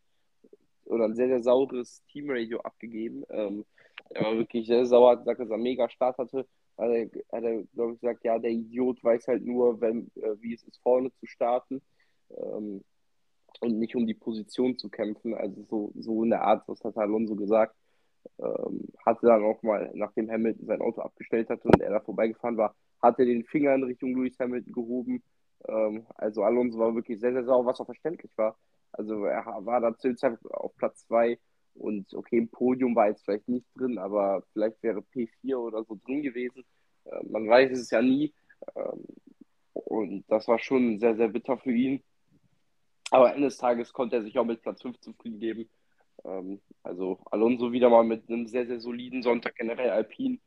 oder 0.85 1.07
ein 1.07 1.15
sehr, 1.17 1.29
sehr 1.29 1.43
saures 1.43 2.05
Teamradio 2.09 2.61
abgegeben. 2.61 3.25
Ähm, 3.31 3.65
er 4.11 4.25
war 4.25 4.37
wirklich 4.39 4.67
sehr 4.67 4.87
sauer, 4.87 5.13
hat 5.13 5.21
gesagt, 5.21 5.41
dass 5.41 5.49
er 5.51 5.55
einen 5.55 5.63
mega 5.65 5.89
Start 5.91 6.19
hatte. 6.19 6.47
Hat 6.79 6.91
er, 6.91 7.07
hat 7.33 7.45
er 7.45 7.63
glaube 7.75 7.95
ich, 7.95 8.01
gesagt, 8.01 8.25
ja, 8.25 8.39
der 8.39 8.51
Idiot 8.53 9.03
weiß 9.05 9.29
halt 9.29 9.45
nur, 9.45 9.81
wenn, 9.81 10.11
äh, 10.17 10.37
wie 10.41 10.55
es 10.55 10.65
ist, 10.65 10.81
vorne 10.83 11.13
zu 11.15 11.27
starten 11.27 11.83
ähm, 12.31 12.85
und 13.61 13.79
nicht 13.79 13.97
um 13.97 14.07
die 14.07 14.15
Position 14.15 14.79
zu 14.79 14.89
kämpfen. 14.89 15.35
Also 15.35 15.63
so, 15.65 15.93
so 15.97 16.23
in 16.25 16.31
der 16.31 16.43
Art, 16.43 16.65
was 16.69 16.83
hat 16.85 16.97
Alonso 16.97 17.37
gesagt. 17.37 17.77
Ähm, 18.39 18.89
hatte 19.05 19.27
dann 19.27 19.45
auch 19.45 19.63
mal, 19.63 19.91
nachdem 19.95 20.31
Hamilton 20.31 20.67
sein 20.67 20.81
Auto 20.81 21.03
abgestellt 21.03 21.51
hatte 21.51 21.69
und 21.69 21.81
er 21.81 21.91
da 21.91 22.01
vorbeigefahren 22.01 22.57
war, 22.57 22.75
hat 23.03 23.19
er 23.19 23.27
den 23.27 23.45
Finger 23.45 23.75
in 23.75 23.85
Richtung 23.85 24.17
Lewis 24.17 24.39
Hamilton 24.39 24.73
gehoben. 24.73 25.23
Ähm, 25.69 26.07
also 26.15 26.43
Alonso 26.43 26.79
war 26.79 26.95
wirklich 26.95 27.21
sehr, 27.21 27.33
sehr 27.33 27.45
sauer, 27.45 27.67
was 27.67 27.81
auch 27.81 27.87
verständlich 27.87 28.33
war. 28.37 28.57
Also 28.93 29.25
er 29.25 29.45
war 29.45 29.81
da 29.81 29.97
zu 29.97 30.15
Zeit 30.15 30.39
auf 30.51 30.75
Platz 30.77 31.07
2 31.09 31.39
und 31.75 32.13
okay, 32.15 32.39
im 32.39 32.49
Podium 32.49 32.95
war 32.95 33.09
jetzt 33.09 33.25
vielleicht 33.25 33.49
nicht 33.49 33.67
drin, 33.77 33.99
aber 33.99 34.43
vielleicht 34.53 34.83
wäre 34.83 35.01
P4 35.01 35.57
oder 35.57 35.85
so 35.85 35.99
drin 36.05 36.23
gewesen. 36.23 36.65
Äh, 37.05 37.27
man 37.29 37.49
weiß 37.49 37.73
es 37.73 37.91
ja 37.91 38.01
nie. 38.03 38.33
Ähm, 38.77 39.05
und 39.73 40.25
das 40.29 40.47
war 40.49 40.59
schon 40.59 40.99
sehr, 40.99 41.17
sehr 41.17 41.29
bitter 41.29 41.59
für 41.59 41.73
ihn. 41.73 42.03
Aber 43.15 43.33
Ende 43.33 43.47
des 43.47 43.59
Tages 43.59 43.93
konnte 43.93 44.17
er 44.17 44.23
sich 44.25 44.37
auch 44.41 44.45
mit 44.45 44.61
Platz 44.61 44.83
5 44.83 44.99
zufrieden 44.99 45.39
geben. 45.39 45.71
Ähm, 46.25 46.61
also 46.83 47.21
Alonso 47.31 47.71
wieder 47.71 47.89
mal 47.89 48.03
mit 48.03 48.29
einem 48.29 48.49
sehr, 48.49 48.67
sehr 48.67 48.81
soliden 48.81 49.23
Sonntag, 49.23 49.55
generell 49.55 49.91
Alpine. 49.91 50.39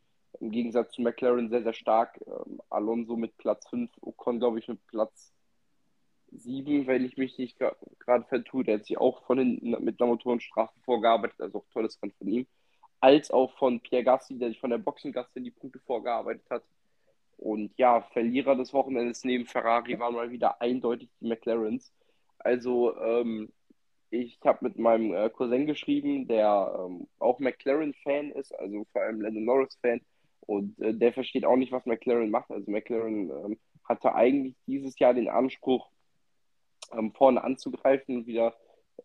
Im 0.42 0.52
Gegensatz 0.52 0.92
zu 0.92 1.02
McLaren 1.02 1.48
sehr, 1.48 1.64
sehr 1.64 1.72
stark. 1.72 2.20
Ähm, 2.28 2.62
Alonso 2.70 3.16
mit 3.16 3.38
Platz 3.38 3.70
5, 3.70 3.90
Ocon, 4.02 4.40
glaube 4.40 4.60
ich, 4.60 4.68
mit 4.68 4.86
Platz 4.88 5.32
7, 6.32 6.88
wenn 6.88 7.06
ich 7.06 7.16
mich 7.16 7.38
nicht 7.38 7.58
gerade 7.58 8.26
vertue. 8.26 8.66
Der 8.66 8.80
hat 8.80 8.86
sich 8.86 8.98
auch 8.98 9.24
von 9.24 9.38
hinten 9.38 9.70
mit 9.82 10.02
einer 10.02 10.12
Motorenstrafe 10.12 10.78
vorgearbeitet, 10.82 11.40
also 11.40 11.60
auch 11.60 11.70
tolles 11.72 11.98
Rennen 12.04 12.16
von 12.18 12.28
ihm. 12.28 12.48
Als 13.00 13.32
auch 13.32 13.58
von 13.58 13.80
Pierre 13.80 14.04
Gassi, 14.04 14.38
der 14.38 14.50
sich 14.50 14.60
von 14.60 14.72
der 14.72 14.80
Boxengasse 14.80 15.40
die 15.40 15.52
Punkte 15.52 15.80
vorgearbeitet 15.80 16.44
hat. 16.50 16.64
Und 17.38 17.72
ja, 17.78 18.02
Verlierer 18.02 18.58
des 18.58 18.74
Wochenendes 18.74 19.24
neben 19.24 19.46
Ferrari 19.46 19.98
waren 19.98 20.16
mal 20.16 20.32
wieder 20.32 20.60
eindeutig 20.60 21.08
die 21.22 21.30
McLarens. 21.30 21.94
Also 22.40 22.98
ähm, 22.98 23.52
ich 24.10 24.40
habe 24.46 24.60
mit 24.62 24.78
meinem 24.78 25.14
äh, 25.14 25.30
Cousin 25.30 25.66
geschrieben, 25.66 26.28
der 26.28 26.80
ähm, 26.80 27.08
auch 27.20 27.40
McLaren-Fan 27.40 28.32
ist, 28.32 28.58
also 28.58 28.86
vor 28.92 29.02
allem 29.02 29.22
Landon 29.22 29.46
Norris-Fan. 29.46 30.02
Und 30.42 30.80
äh, 30.80 30.94
der 30.94 31.14
versteht 31.14 31.46
auch 31.46 31.58
nicht, 31.58 31.72
was 31.72 31.86
McLaren 31.86 32.30
macht. 32.30 32.50
Also 32.52 32.72
McLaren 32.72 33.30
ähm, 33.30 33.60
hatte 33.84 34.16
eigentlich 34.16 34.56
dieses 34.66 34.98
Jahr 35.00 35.14
den 35.14 35.28
Anspruch, 35.28 35.90
ähm, 36.94 37.12
vorne 37.12 37.44
anzugreifen 37.44 38.18
und 38.18 38.28
wieder 38.28 38.56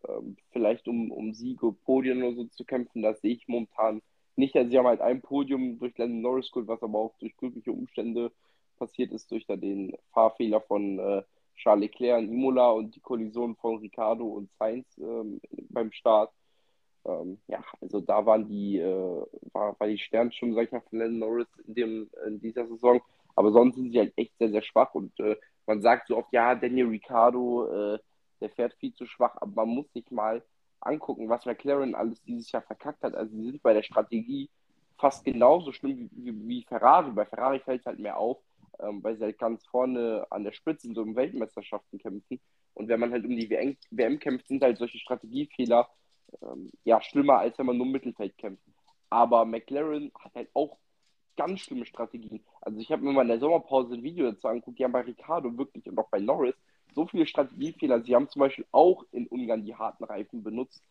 ähm, 0.08 0.36
vielleicht 0.52 0.86
um, 0.86 1.10
um 1.10 1.34
Siege, 1.34 1.72
Podien 1.84 2.22
oder 2.22 2.34
so 2.36 2.44
zu 2.44 2.64
kämpfen. 2.64 3.02
Das 3.02 3.20
sehe 3.20 3.34
ich 3.34 3.48
momentan 3.48 4.02
nicht. 4.36 4.56
Also 4.56 4.70
sie 4.70 4.78
haben 4.78 4.86
halt 4.86 5.00
ein 5.00 5.20
Podium 5.20 5.78
durch 5.78 5.96
Landon 5.98 6.22
Norris 6.22 6.50
geholt, 6.50 6.68
was 6.68 6.82
aber 6.82 6.98
auch 6.98 7.18
durch 7.18 7.36
glückliche 7.36 7.72
Umstände 7.72 8.30
passiert 8.78 9.12
ist, 9.12 9.30
durch 9.30 9.46
den 9.46 9.96
Fahrfehler 10.12 10.60
von 10.60 10.98
äh, 10.98 11.22
Charles 11.56 11.82
Leclerc 11.82 12.22
in 12.22 12.32
Imola 12.32 12.70
und 12.70 12.94
die 12.94 13.00
Kollision 13.00 13.56
von 13.56 13.78
Ricardo 13.78 14.24
und 14.24 14.50
Sainz 14.58 14.86
ähm, 14.98 15.40
beim 15.70 15.92
Start. 15.92 16.32
Ähm, 17.04 17.38
ja, 17.48 17.62
also 17.80 18.00
da 18.00 18.24
waren 18.24 18.48
die, 18.48 18.78
äh, 18.78 19.24
war, 19.52 19.78
war 19.78 19.86
die 19.86 19.98
Sternstunde, 19.98 20.54
sag 20.54 20.64
ich 20.64 20.72
mal, 20.72 20.82
von 20.88 20.98
Lennon 20.98 21.18
Norris 21.18 21.48
in, 21.66 21.74
dem, 21.74 22.10
in 22.26 22.40
dieser 22.40 22.66
Saison. 22.66 23.00
Aber 23.34 23.50
sonst 23.50 23.76
sind 23.76 23.90
sie 23.90 23.98
halt 23.98 24.12
echt 24.16 24.36
sehr, 24.38 24.50
sehr 24.50 24.62
schwach 24.62 24.94
und 24.94 25.18
äh, 25.20 25.36
man 25.66 25.80
sagt 25.80 26.08
so 26.08 26.16
oft, 26.16 26.32
ja, 26.32 26.54
Daniel 26.54 26.88
Ricciardo, 26.88 27.94
äh, 27.94 27.98
der 28.40 28.50
fährt 28.50 28.74
viel 28.74 28.92
zu 28.94 29.06
schwach, 29.06 29.36
aber 29.36 29.64
man 29.64 29.74
muss 29.74 29.92
sich 29.92 30.10
mal 30.10 30.42
angucken, 30.80 31.28
was 31.28 31.46
McLaren 31.46 31.94
alles 31.94 32.22
dieses 32.24 32.50
Jahr 32.50 32.62
verkackt 32.62 33.02
hat. 33.02 33.14
Also 33.14 33.34
sie 33.36 33.44
sind 33.44 33.62
bei 33.62 33.72
der 33.72 33.82
Strategie 33.82 34.50
fast 34.98 35.24
genauso 35.24 35.72
schlimm 35.72 35.96
wie, 35.98 36.10
wie, 36.12 36.48
wie 36.48 36.62
Ferrari. 36.64 37.10
Bei 37.12 37.24
Ferrari 37.24 37.60
fällt 37.60 37.80
es 37.80 37.86
halt 37.86 37.98
mehr 37.98 38.18
auf, 38.18 38.38
ähm, 38.80 39.02
weil 39.02 39.16
sie 39.16 39.24
halt 39.24 39.38
ganz 39.38 39.64
vorne 39.66 40.26
an 40.30 40.44
der 40.44 40.52
Spitze 40.52 40.88
in 40.88 40.94
so 40.94 41.02
einem 41.02 41.16
Weltmeisterschaften 41.16 41.98
kämpfen. 41.98 42.40
Und 42.74 42.88
wenn 42.88 43.00
man 43.00 43.12
halt 43.12 43.24
um 43.24 43.36
die 43.36 43.50
WM, 43.50 43.76
WM 43.90 44.18
kämpft, 44.18 44.48
sind 44.48 44.62
halt 44.62 44.78
solche 44.78 44.98
Strategiefehler 44.98 45.88
ähm, 46.40 46.70
ja 46.84 47.00
schlimmer, 47.02 47.38
als 47.38 47.58
wenn 47.58 47.66
man 47.66 47.76
nur 47.76 47.86
im 47.86 47.92
Mittelfeld 47.92 48.36
kämpft. 48.38 48.62
Aber 49.10 49.44
McLaren 49.44 50.10
hat 50.18 50.34
halt 50.34 50.48
auch 50.54 50.78
ganz 51.36 51.60
schlimme 51.60 51.86
Strategien. 51.86 52.44
Also 52.60 52.78
ich 52.78 52.90
habe 52.90 53.02
mir 53.02 53.12
mal 53.12 53.22
in 53.22 53.28
der 53.28 53.40
Sommerpause 53.40 53.94
ein 53.94 54.02
Video 54.02 54.30
dazu 54.30 54.48
angeguckt, 54.48 54.78
die 54.78 54.84
haben 54.84 54.92
bei 54.92 55.00
Ricardo 55.00 55.56
wirklich 55.56 55.86
und 55.86 55.98
auch 55.98 56.08
bei 56.10 56.20
Norris 56.20 56.54
so 56.94 57.06
viele 57.06 57.26
Strategiefehler. 57.26 58.02
Sie 58.02 58.14
haben 58.14 58.28
zum 58.28 58.40
Beispiel 58.40 58.66
auch 58.70 59.04
in 59.12 59.26
Ungarn 59.28 59.64
die 59.64 59.74
harten 59.74 60.04
Reifen 60.04 60.42
benutzt. 60.42 60.82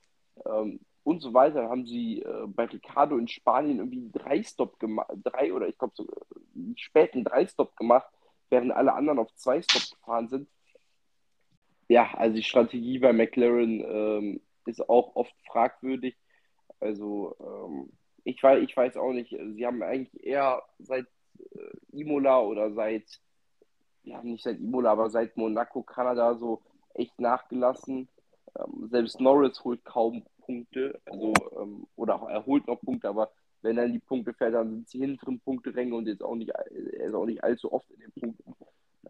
Ähm, 0.46 0.80
und 1.04 1.22
so 1.22 1.34
weiter, 1.34 1.70
haben 1.70 1.86
sie 1.86 2.22
äh, 2.22 2.48
bei 2.48 2.66
Ricardo 2.66 3.18
in 3.18 3.28
Spanien 3.28 3.80
irgendwie 3.80 4.12
drei 4.12 4.44
Stop 4.44 4.80
gemacht, 4.80 5.12
drei 5.24 5.54
oder 5.54 5.68
ich 5.68 5.78
glaube 5.78 5.94
so 5.96 6.04
äh, 6.06 6.74
späten 6.76 7.24
drei 7.24 7.48
Stop 7.48 7.76
gemacht, 7.76 8.08
während 8.50 8.72
alle 8.72 8.94
anderen 8.94 9.20
auf 9.20 9.34
zwei 9.36 9.62
Stop 9.62 9.98
gefahren 9.98 10.30
sind. 10.30 10.48
Ja, 11.88 12.14
also 12.14 12.36
die 12.36 12.44
Strategie 12.44 13.00
bei 13.00 13.14
McLaren 13.14 13.84
ähm, 13.84 14.42
ist 14.66 14.88
auch 14.88 15.16
oft 15.16 15.34
fragwürdig. 15.48 16.16
Also 16.80 17.36
ähm, 17.40 17.92
ich, 18.24 18.42
weiß, 18.42 18.64
ich 18.64 18.76
weiß 18.78 18.98
auch 18.98 19.12
nicht, 19.12 19.32
sie 19.32 19.66
haben 19.66 19.82
eigentlich 19.84 20.24
eher 20.24 20.64
seit 20.80 21.08
äh, 21.40 22.00
Imola 22.00 22.42
oder 22.42 22.72
seit, 22.74 23.06
ja 24.04 24.22
nicht 24.24 24.44
seit 24.44 24.60
Imola, 24.60 24.92
aber 24.92 25.10
seit 25.10 25.36
Monaco, 25.36 25.84
Kanada 25.84 26.36
so 26.36 26.62
echt 26.94 27.20
nachgelassen. 27.20 28.08
Ähm, 28.58 28.88
selbst 28.90 29.20
Norris 29.20 29.64
holt 29.64 29.84
kaum 29.84 30.24
Punkte, 30.42 31.00
also 31.06 31.34
ähm, 31.60 31.88
oder 31.96 32.22
er 32.30 32.46
holt 32.46 32.68
noch 32.68 32.82
Punkte, 32.82 33.10
aber 33.10 33.32
wenn 33.62 33.78
in 33.78 33.94
die 33.94 34.00
Punkte 34.00 34.34
fährt, 34.34 34.56
dann 34.56 34.70
sind 34.70 34.90
sie 34.90 35.00
hinteren 35.00 35.40
Punkteränge 35.40 35.96
und 35.96 36.08
jetzt 36.08 36.24
auch 36.24 36.36
nicht, 36.36 36.50
er 36.50 37.06
ist 37.08 37.14
auch 37.14 37.26
nicht 37.26 37.44
allzu 37.44 37.72
oft 37.72 37.90
in 37.92 38.00
den 38.00 38.12
Punkten. 38.12 38.56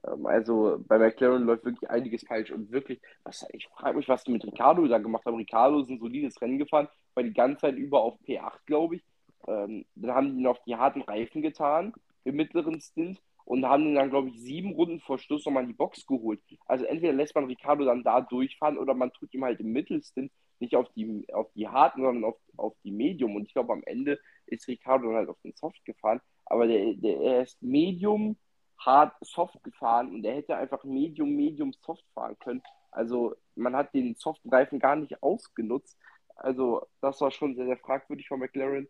Ähm, 0.06 0.26
also 0.26 0.84
bei 0.88 0.98
McLaren 0.98 1.44
läuft 1.44 1.65
wirklich 1.65 1.89
einiges 1.89 2.24
falsch 2.24 2.52
und 2.52 2.72
wirklich, 2.72 3.02
was, 3.24 3.46
ich 3.52 3.67
frage 3.67 3.98
mich, 3.98 4.08
was 4.08 4.24
die 4.24 4.32
mit 4.32 4.46
Ricardo 4.46 4.86
da 4.88 4.98
gemacht 4.98 5.26
haben. 5.26 5.38
Ricardo 5.38 5.80
ist 5.82 5.89
ein 5.89 6.00
solides 6.00 6.41
Rennen 6.41 6.58
gefahren, 6.58 6.88
war 7.13 7.24
die 7.24 7.34
ganze 7.34 7.62
Zeit 7.62 7.76
über 7.76 8.02
auf 8.02 8.17
P8, 8.28 8.60
glaube 8.65 8.98
ich. 8.98 9.04
Ähm, 9.48 9.86
dann 9.96 10.15
haben 10.15 10.36
die 10.36 10.44
noch 10.44 10.60
die 10.65 10.76
harten 10.76 11.02
Reifen 11.02 11.41
getan 11.41 11.94
im 12.24 12.36
mittleren 12.36 12.80
Stint 12.80 13.22
und 13.46 13.65
haben 13.65 13.86
ihn 13.88 13.96
dann, 13.96 14.10
glaube 14.10 14.30
ich, 14.30 14.39
sieben 14.39 14.74
Runden 14.74 15.00
vor 15.00 15.17
Schluss 15.17 15.46
nochmal 15.46 15.63
in 15.63 15.70
die 15.70 15.76
Box 15.76 16.06
geholt. 16.06 16.41
Also 16.67 16.86
entweder 16.86 17.13
lässt 17.13 17.36
man 17.36 17.46
Ricardo 17.46 17.86
dann 17.86 18.04
da 18.04 18.22
durchfahren 18.22 18.78
oder 18.78 18.94
man 18.94 19.12
tut 19.13 19.34
ihm 19.34 19.44
halt 19.44 19.60
im 19.60 19.72
Mittelstint 19.72 20.32
nicht 20.62 20.76
auf 20.76 20.88
die, 20.95 21.28
auf 21.34 21.52
die 21.54 21.67
harten, 21.67 22.02
sondern 22.02 22.24
auf, 22.24 22.38
auf 22.58 22.74
die 22.84 22.91
Medium. 22.91 23.36
Und 23.36 23.47
ich 23.47 23.54
glaube, 23.54 23.74
am 23.74 23.84
Ende 23.86 24.19
ist 24.45 24.67
Ricardo 24.67 25.08
dann 25.08 25.17
halt 25.17 25.30
auf 25.30 25.41
den 25.43 25.54
Soft 25.56 25.84
gefahren. 25.86 26.21
Aber 26.45 26.67
der, 26.67 26.93
der, 26.93 27.19
er 27.19 27.41
ist 27.43 27.62
Medium, 27.62 28.38
hart, 28.86 29.13
soft 29.21 29.62
gefahren 29.63 30.10
und 30.13 30.26
er 30.26 30.36
hätte 30.36 30.56
einfach 30.56 30.84
Medium, 30.84 31.30
Medium, 31.36 31.74
soft 31.86 32.06
fahren 32.13 32.38
können. 32.39 32.62
Also 32.91 33.36
man 33.56 33.76
hat 33.76 33.93
den 33.93 34.15
soften 34.15 34.50
Reifen 34.50 34.80
gar 34.80 34.95
nicht 34.95 35.21
ausgenutzt. 35.24 35.97
Also 36.36 36.88
das 37.00 37.21
war 37.21 37.32
schon 37.32 37.56
sehr, 37.56 37.65
sehr 37.65 37.78
fragwürdig 37.78 38.28
von 38.28 38.39
McLaren. 38.39 38.88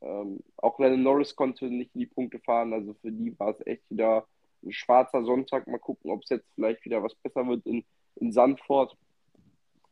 Ähm, 0.00 0.40
auch 0.56 0.78
Lennon 0.78 1.02
Norris 1.02 1.36
konnte 1.36 1.66
nicht 1.66 1.94
in 1.94 2.00
die 2.00 2.06
Punkte 2.06 2.38
fahren. 2.40 2.72
Also 2.72 2.94
für 2.94 3.12
die 3.12 3.38
war 3.38 3.50
es 3.50 3.66
echt 3.66 3.82
wieder 3.90 4.26
ein 4.62 4.72
schwarzer 4.72 5.24
Sonntag. 5.24 5.66
Mal 5.66 5.78
gucken, 5.78 6.10
ob 6.10 6.22
es 6.22 6.30
jetzt 6.30 6.48
vielleicht 6.54 6.84
wieder 6.84 7.02
was 7.02 7.14
besser 7.16 7.46
wird 7.46 7.66
in, 7.66 7.84
in 8.16 8.32
Sandford 8.32 8.96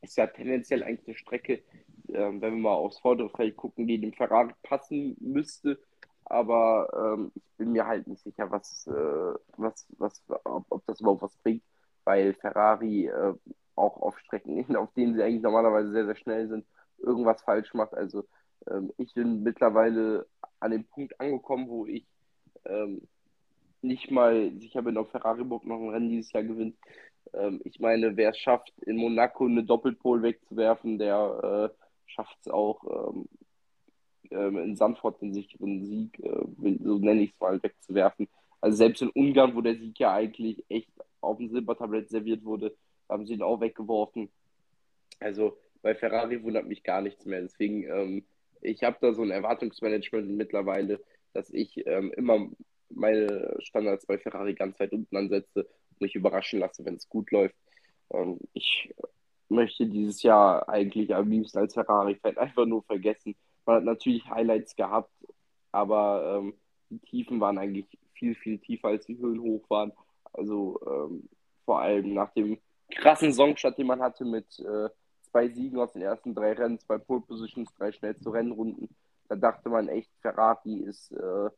ist 0.02 0.16
ja 0.16 0.26
tendenziell 0.26 0.82
eigentlich 0.82 1.08
eine 1.08 1.16
Strecke, 1.16 1.54
äh, 1.54 1.62
wenn 2.12 2.40
wir 2.40 2.50
mal 2.50 2.74
aufs 2.74 2.98
vordere 2.98 3.30
Feld 3.30 3.56
gucken, 3.56 3.86
die 3.86 4.00
dem 4.00 4.12
Ferrari 4.12 4.52
passen 4.62 5.16
müsste. 5.20 5.78
Aber 6.24 6.88
ähm, 7.16 7.32
ich 7.34 7.42
bin 7.56 7.72
mir 7.72 7.86
halt 7.86 8.06
nicht 8.06 8.22
sicher, 8.22 8.50
was, 8.50 8.86
äh, 8.86 9.34
was, 9.56 9.86
was, 9.98 10.22
ob, 10.44 10.64
ob, 10.68 10.86
das 10.86 11.00
überhaupt 11.00 11.22
was 11.22 11.36
bringt, 11.38 11.62
weil 12.04 12.34
Ferrari 12.34 13.06
äh, 13.06 13.34
auch 13.74 14.01
auf 14.01 14.18
Strecken, 14.18 14.64
auf 14.76 14.92
denen 14.94 15.14
sie 15.14 15.22
eigentlich 15.22 15.42
normalerweise 15.42 15.90
sehr, 15.90 16.07
sehr 16.07 16.16
schnell 16.16 16.48
sind, 16.48 16.64
irgendwas 16.98 17.42
falsch 17.42 17.74
macht. 17.74 17.94
Also 17.94 18.24
ähm, 18.70 18.92
ich 18.96 19.12
bin 19.14 19.42
mittlerweile 19.42 20.26
an 20.61 20.70
dem 20.70 20.84
Punkt 20.84 21.18
angekommen, 21.20 21.68
wo 21.68 21.86
ich 21.86 22.07
ähm, 22.64 23.03
nicht 23.82 24.11
mal 24.11 24.53
sicher 24.59 24.82
bin, 24.82 24.98
ob 24.98 25.11
Ferrari 25.11 25.40
überhaupt 25.40 25.66
noch 25.66 25.80
ein 25.80 25.88
Rennen 25.88 26.11
dieses 26.11 26.32
Jahr 26.32 26.44
gewinnt. 26.44 26.76
Ähm, 27.34 27.60
ich 27.64 27.80
meine, 27.80 28.16
wer 28.16 28.30
es 28.30 28.38
schafft, 28.38 28.72
in 28.82 28.96
Monaco 28.96 29.46
eine 29.46 29.64
Doppelpol 29.64 30.22
wegzuwerfen, 30.22 30.98
der 30.98 31.70
äh, 31.72 31.80
schafft 32.06 32.36
es 32.40 32.48
auch 32.48 33.12
ähm, 33.14 33.28
ähm, 34.30 34.58
in 34.58 34.76
Sandford 34.76 35.20
den 35.20 35.32
sicheren 35.32 35.84
Sieg, 35.84 36.18
äh, 36.20 36.78
so 36.82 36.98
nenne 36.98 37.22
ich 37.22 37.32
es 37.32 37.40
mal, 37.40 37.62
wegzuwerfen. 37.62 38.28
Also 38.60 38.76
selbst 38.76 39.02
in 39.02 39.10
Ungarn, 39.10 39.54
wo 39.54 39.60
der 39.60 39.76
Sieg 39.76 39.98
ja 39.98 40.12
eigentlich 40.12 40.64
echt 40.68 40.90
auf 41.20 41.38
dem 41.38 41.48
Silbertablett 41.48 42.10
serviert 42.10 42.44
wurde, 42.44 42.76
haben 43.08 43.26
sie 43.26 43.34
ihn 43.34 43.42
auch 43.42 43.60
weggeworfen. 43.60 44.30
Also 45.18 45.56
bei 45.82 45.94
Ferrari 45.94 46.42
wundert 46.42 46.66
mich 46.66 46.82
gar 46.82 47.00
nichts 47.00 47.24
mehr. 47.24 47.40
Deswegen, 47.40 47.84
ähm, 47.84 48.24
ich 48.60 48.82
habe 48.82 48.98
da 49.00 49.12
so 49.12 49.22
ein 49.22 49.30
Erwartungsmanagement 49.30 50.28
mittlerweile, 50.30 51.00
dass 51.32 51.50
ich 51.50 51.86
ähm, 51.86 52.12
immer 52.16 52.48
meine 52.91 53.57
Standards 53.61 54.07
bei 54.07 54.18
Ferrari 54.18 54.55
ganz 54.55 54.78
weit 54.80 54.93
unten 54.93 55.16
ansetze 55.16 55.68
mich 56.01 56.14
überraschen 56.14 56.61
lasse, 56.61 56.84
wenn 56.84 56.95
es 56.95 57.09
gut 57.09 57.30
läuft. 57.30 57.55
Ähm, 58.12 58.38
ich 58.53 58.95
möchte 59.49 59.86
dieses 59.86 60.22
Jahr 60.22 60.68
eigentlich 60.68 61.14
am 61.14 61.28
liebsten 61.28 61.59
als 61.59 61.74
Ferrari-Fan 61.74 62.36
einfach 62.38 62.66
nur 62.66 62.82
vergessen. 62.84 63.36
Man 63.66 63.76
hat 63.76 63.84
natürlich 63.84 64.28
Highlights 64.28 64.74
gehabt, 64.76 65.12
aber 65.72 66.38
ähm, 66.38 66.55
die 66.88 66.99
Tiefen 67.01 67.41
waren 67.41 67.59
eigentlich 67.59 67.86
viel, 68.14 68.34
viel 68.34 68.59
tiefer, 68.59 68.88
als 68.88 69.07
die 69.07 69.18
Höhen 69.18 69.41
hoch 69.41 69.68
waren. 69.68 69.93
Also 70.32 70.80
ähm, 70.86 71.28
vor 71.64 71.80
allem 71.80 72.14
nach 72.14 72.32
dem 72.32 72.59
krassen 72.91 73.32
Songstart, 73.32 73.78
den 73.78 73.86
man 73.86 74.01
hatte 74.01 74.24
mit 74.24 74.59
äh, 74.61 74.88
zwei 75.30 75.49
Siegen 75.49 75.78
aus 75.78 75.93
den 75.93 76.03
ersten 76.03 76.34
drei 76.34 76.53
Rennen, 76.53 76.80
zwei 76.80 76.99
Pole 76.99 77.20
Positions, 77.20 77.72
drei 77.74 77.93
schnellste 77.93 78.32
Rennrunden. 78.32 78.88
Da 79.28 79.36
dachte 79.36 79.68
man 79.68 79.88
echt, 79.88 80.11
Ferrari 80.20 80.80
ist 80.80 81.12
äh, 81.12 81.51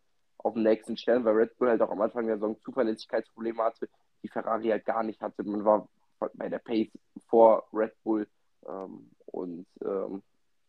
auf 0.44 0.54
dem 0.54 0.62
nächsten 0.62 0.96
Stern, 0.96 1.24
weil 1.24 1.34
Red 1.34 1.56
Bull 1.58 1.68
halt 1.68 1.82
auch 1.82 1.90
am 1.90 2.00
Anfang 2.00 2.26
der 2.26 2.36
Saison 2.36 2.60
Zuverlässigkeitsprobleme 2.60 3.62
hatte, 3.62 3.88
die 4.22 4.28
Ferrari 4.28 4.68
halt 4.68 4.84
gar 4.84 5.02
nicht 5.02 5.20
hatte. 5.20 5.42
Man 5.44 5.64
war 5.64 5.88
bei 6.34 6.48
der 6.48 6.58
Pace 6.58 6.90
vor 7.28 7.64
Red 7.72 7.92
Bull 8.02 8.28
ähm, 8.66 9.10
und 9.26 9.66
ähm, 9.84 10.22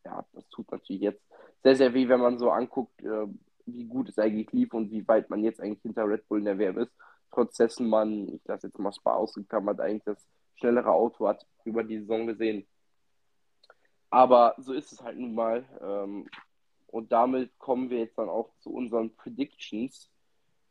ja, 0.05 0.25
das 0.33 0.47
tut 0.49 0.71
natürlich 0.71 1.01
jetzt 1.01 1.21
sehr, 1.63 1.75
sehr 1.75 1.93
weh, 1.93 2.07
wenn 2.07 2.19
man 2.19 2.37
so 2.37 2.49
anguckt, 2.49 3.01
äh, 3.01 3.27
wie 3.65 3.85
gut 3.85 4.09
es 4.09 4.19
eigentlich 4.19 4.51
lief 4.51 4.73
und 4.73 4.91
wie 4.91 5.07
weit 5.07 5.29
man 5.29 5.43
jetzt 5.43 5.61
eigentlich 5.61 5.81
hinter 5.81 6.07
Red 6.07 6.27
Bull 6.27 6.39
in 6.39 6.45
der 6.45 6.57
WM 6.57 6.77
ist. 6.77 6.91
Trotz 7.31 7.57
dessen 7.57 7.87
man, 7.87 8.27
ich 8.27 8.41
lasse 8.45 8.67
jetzt 8.67 8.79
mal 8.79 8.91
Spa 8.91 9.13
ausgeklammert, 9.13 9.79
eigentlich 9.79 10.03
das 10.03 10.27
schnellere 10.55 10.91
Auto 10.91 11.27
hat 11.27 11.45
über 11.63 11.83
die 11.83 11.99
Saison 11.99 12.27
gesehen. 12.27 12.67
Aber 14.09 14.53
so 14.57 14.73
ist 14.73 14.91
es 14.91 15.01
halt 15.01 15.17
nun 15.17 15.33
mal. 15.33 15.65
Ähm, 15.81 16.27
und 16.93 17.11
damit 17.11 17.57
kommen 17.57 17.89
wir 17.89 17.97
jetzt 17.97 18.19
dann 18.19 18.29
auch 18.29 18.51
zu 18.59 18.71
unseren 18.71 19.15
Predictions 19.15 20.11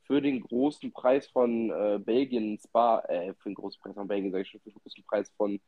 für 0.05 0.23
den 0.23 0.41
großen 0.41 0.93
Preis 0.93 1.27
von 1.27 1.71
äh, 1.71 1.99
Belgien 1.99 2.61
Spa, 2.61 3.01
äh, 3.09 3.35
für 3.35 3.49
den 3.49 3.57
großen 3.57 3.81
Preis 3.81 3.95
von 3.95 4.07
Belgien, 4.07 4.31
sage 4.31 4.43
ich 4.43 4.49
schon, 4.49 4.61
für 4.61 4.71
den 4.71 4.79
großen 4.81 5.03
Preis 5.03 5.33
von, 5.37 5.61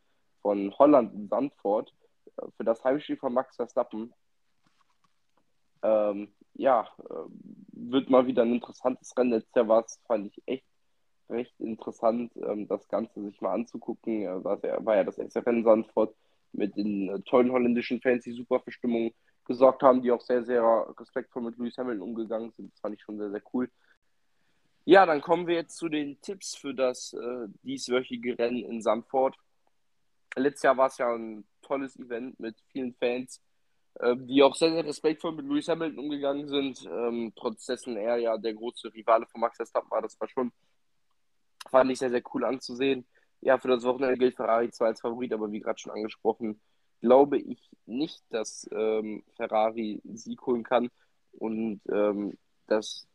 von 0.43 0.73
Holland 0.79 1.13
in 1.13 1.27
Sandford, 1.27 1.93
äh, 2.37 2.47
für 2.57 2.63
das 2.63 2.85
Heimspiel 2.85 3.17
von 3.17 3.35
Max 3.35 3.57
Verstappen. 3.57 4.15
Ähm, 5.83 6.33
ja, 6.55 6.89
äh, 7.01 7.15
wird 7.73 8.09
mal 8.09 8.29
wieder 8.29 8.43
ein 8.43 8.55
interessantes 8.55 9.17
Rennen. 9.17 9.33
Letztes 9.33 9.57
Jahr 9.57 9.67
war 9.67 9.85
es, 9.85 10.01
fand 10.07 10.29
ich 10.29 10.41
echt 10.47 10.67
recht 11.31 11.59
interessant, 11.59 12.31
ähm, 12.37 12.69
das 12.69 12.87
Ganze 12.87 13.25
sich 13.25 13.41
mal 13.41 13.55
anzugucken. 13.55 14.23
Äh, 14.23 14.45
war, 14.45 14.63
war 14.63 14.95
ja 14.95 15.03
das 15.03 15.19
erste 15.19 15.45
Rennen 15.45 15.65
Sandford 15.65 16.15
mit 16.53 16.77
den 16.77 17.25
tollen 17.25 17.51
holländischen 17.51 18.01
Fans, 18.01 18.23
die 18.23 18.31
super 18.31 18.61
für 18.61 18.71
Stimmung 18.71 19.13
gesorgt 19.45 19.83
haben, 19.83 20.03
die 20.03 20.11
auch 20.11 20.21
sehr, 20.21 20.45
sehr 20.45 20.63
respektvoll 20.99 21.43
mit 21.43 21.59
Lewis 21.59 21.77
Hamilton 21.77 22.03
umgegangen 22.03 22.51
sind. 22.53 22.73
Das 22.73 22.81
fand 22.81 22.95
ich 22.95 23.03
schon 23.03 23.19
sehr, 23.19 23.31
sehr 23.31 23.43
cool. 23.53 23.71
Ja, 24.87 25.07
dann 25.07 25.23
kommen 25.23 25.47
wir 25.47 25.55
jetzt 25.55 25.77
zu 25.77 25.89
den 25.89 26.21
Tipps 26.21 26.55
für 26.57 26.75
das 26.75 27.15
äh, 27.15 27.49
dieswöchige 27.63 28.39
Rennen 28.39 28.65
in 28.65 28.83
Sandford. 28.83 29.37
Letztes 30.37 30.63
Jahr 30.63 30.77
war 30.77 30.89
es 30.89 30.99
ja 30.99 31.15
ein 31.15 31.47
tolles 31.63 31.97
Event 31.97 32.39
mit 32.39 32.57
vielen 32.71 32.95
Fans, 32.95 33.41
äh, 34.01 34.15
die 34.17 34.43
auch 34.43 34.55
sehr, 34.55 34.73
sehr 34.73 34.85
respektvoll 34.85 35.33
mit 35.33 35.47
Lewis 35.47 35.69
Hamilton 35.69 35.99
umgegangen 35.99 36.49
sind. 36.49 36.85
Ähm, 36.85 37.33
trotz 37.35 37.65
dessen 37.65 37.97
er 37.97 38.17
ja 38.17 38.37
der 38.37 38.53
große 38.53 38.93
Rivale 38.93 39.27
von 39.27 39.41
Max 39.41 39.57
Verstappen 39.57 39.91
war, 39.91 40.03
das 40.03 40.21
war 40.21 40.29
schon, 40.29 40.53
fand 41.71 41.91
ich 41.91 41.99
sehr, 41.99 42.11
sehr 42.11 42.23
cool 42.35 42.45
anzusehen. 42.45 43.07
Ja, 43.41 43.59
für 43.59 43.69
das 43.69 43.85
Wochenende 43.85 44.19
gilt 44.19 44.37
Ferrari 44.37 44.71
zwar 44.71 44.89
als 44.89 45.01
Favorit, 45.01 45.33
aber 45.33 45.51
wie 45.51 45.61
gerade 45.61 45.79
schon 45.79 45.93
angesprochen, 45.93 46.61
glaube 47.05 47.37
ich 47.37 47.71
nicht, 47.85 48.25
dass 48.31 48.67
ähm, 48.73 49.25
Ferrari 49.37 50.01
Sieg 50.05 50.41
holen 50.47 50.63
kann. 50.63 50.89
Und 51.33 51.83
ähm, 51.93 52.39
das 52.67 53.07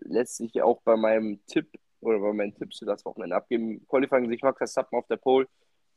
lässt 0.00 0.36
sich 0.36 0.60
auch 0.60 0.82
bei 0.82 0.96
meinem 0.96 1.40
Tipp 1.46 1.70
oder 2.00 2.18
bei 2.18 2.34
meinen 2.34 2.54
Tipps 2.54 2.80
für 2.80 2.84
das 2.84 3.02
Wochenende 3.06 3.34
abgeben. 3.34 3.86
Qualifying 3.88 4.28
sich 4.28 4.42
Max 4.42 4.58
Verstappen 4.58 4.98
auf 4.98 5.06
der 5.06 5.16
Pole 5.16 5.48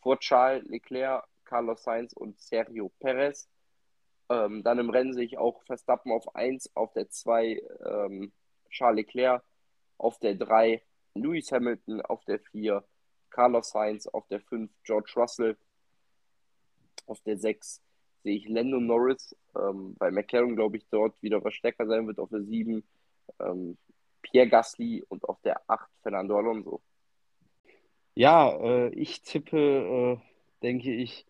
vor 0.01 0.17
Charles 0.19 0.63
Leclerc, 0.69 1.25
Carlos 1.43 1.83
Sainz 1.83 2.13
und 2.13 2.39
Sergio 2.39 2.93
Perez. 2.99 3.49
Ähm, 4.29 4.63
dann 4.63 4.79
im 4.79 4.89
Rennen 4.89 5.13
sehe 5.13 5.25
ich 5.25 5.37
auch 5.37 5.61
Verstappen 5.63 6.13
auf 6.13 6.33
1, 6.33 6.77
auf 6.77 6.93
der 6.93 7.09
2 7.09 7.61
ähm, 7.85 8.31
Charles 8.69 9.05
Leclerc, 9.05 9.43
auf 9.97 10.17
der 10.19 10.35
3 10.35 10.81
Lewis 11.13 11.51
Hamilton, 11.51 11.99
auf 12.01 12.23
der 12.23 12.39
4 12.39 12.85
Carlos 13.29 13.71
Sainz, 13.71 14.07
auf 14.07 14.25
der 14.27 14.39
5 14.39 14.71
George 14.85 15.11
Russell, 15.17 15.57
auf 17.07 17.21
der 17.21 17.37
6 17.37 17.81
sehe 18.23 18.35
ich 18.35 18.47
Lando 18.47 18.79
Norris, 18.79 19.35
ähm, 19.55 19.95
weil 19.99 20.11
McLaren, 20.11 20.55
glaube 20.55 20.77
ich, 20.77 20.85
dort 20.89 21.21
wieder 21.21 21.43
was 21.43 21.53
stärker 21.53 21.87
sein 21.87 22.07
wird. 22.07 22.19
Auf 22.19 22.29
der 22.29 22.43
7 22.43 22.83
ähm, 23.39 23.77
Pierre 24.21 24.49
Gasly 24.49 25.03
und 25.07 25.27
auf 25.27 25.39
der 25.41 25.61
8 25.69 25.89
Fernando 26.01 26.37
Alonso. 26.37 26.81
Ja, 28.15 28.49
äh, 28.49 28.89
ich 28.89 29.21
tippe, 29.21 29.57
äh, 29.57 30.17
denke 30.63 30.93
ich, 30.93 31.25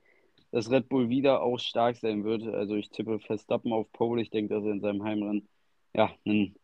dass 0.51 0.71
Red 0.71 0.89
Bull 0.89 1.09
wieder 1.09 1.41
auch 1.41 1.59
stark 1.59 1.97
sein 1.97 2.23
wird. 2.23 2.43
Also 2.43 2.75
ich 2.75 2.89
tippe 2.89 3.19
Verstappen 3.19 3.73
auf 3.73 3.91
Pole. 3.91 4.21
Ich 4.21 4.29
denke, 4.29 4.53
dass 4.55 4.63
er 4.63 4.71
in 4.71 4.81
seinem 4.81 5.03
Heimrennen 5.03 5.47
ja, 5.93 6.09
ein 6.25 6.55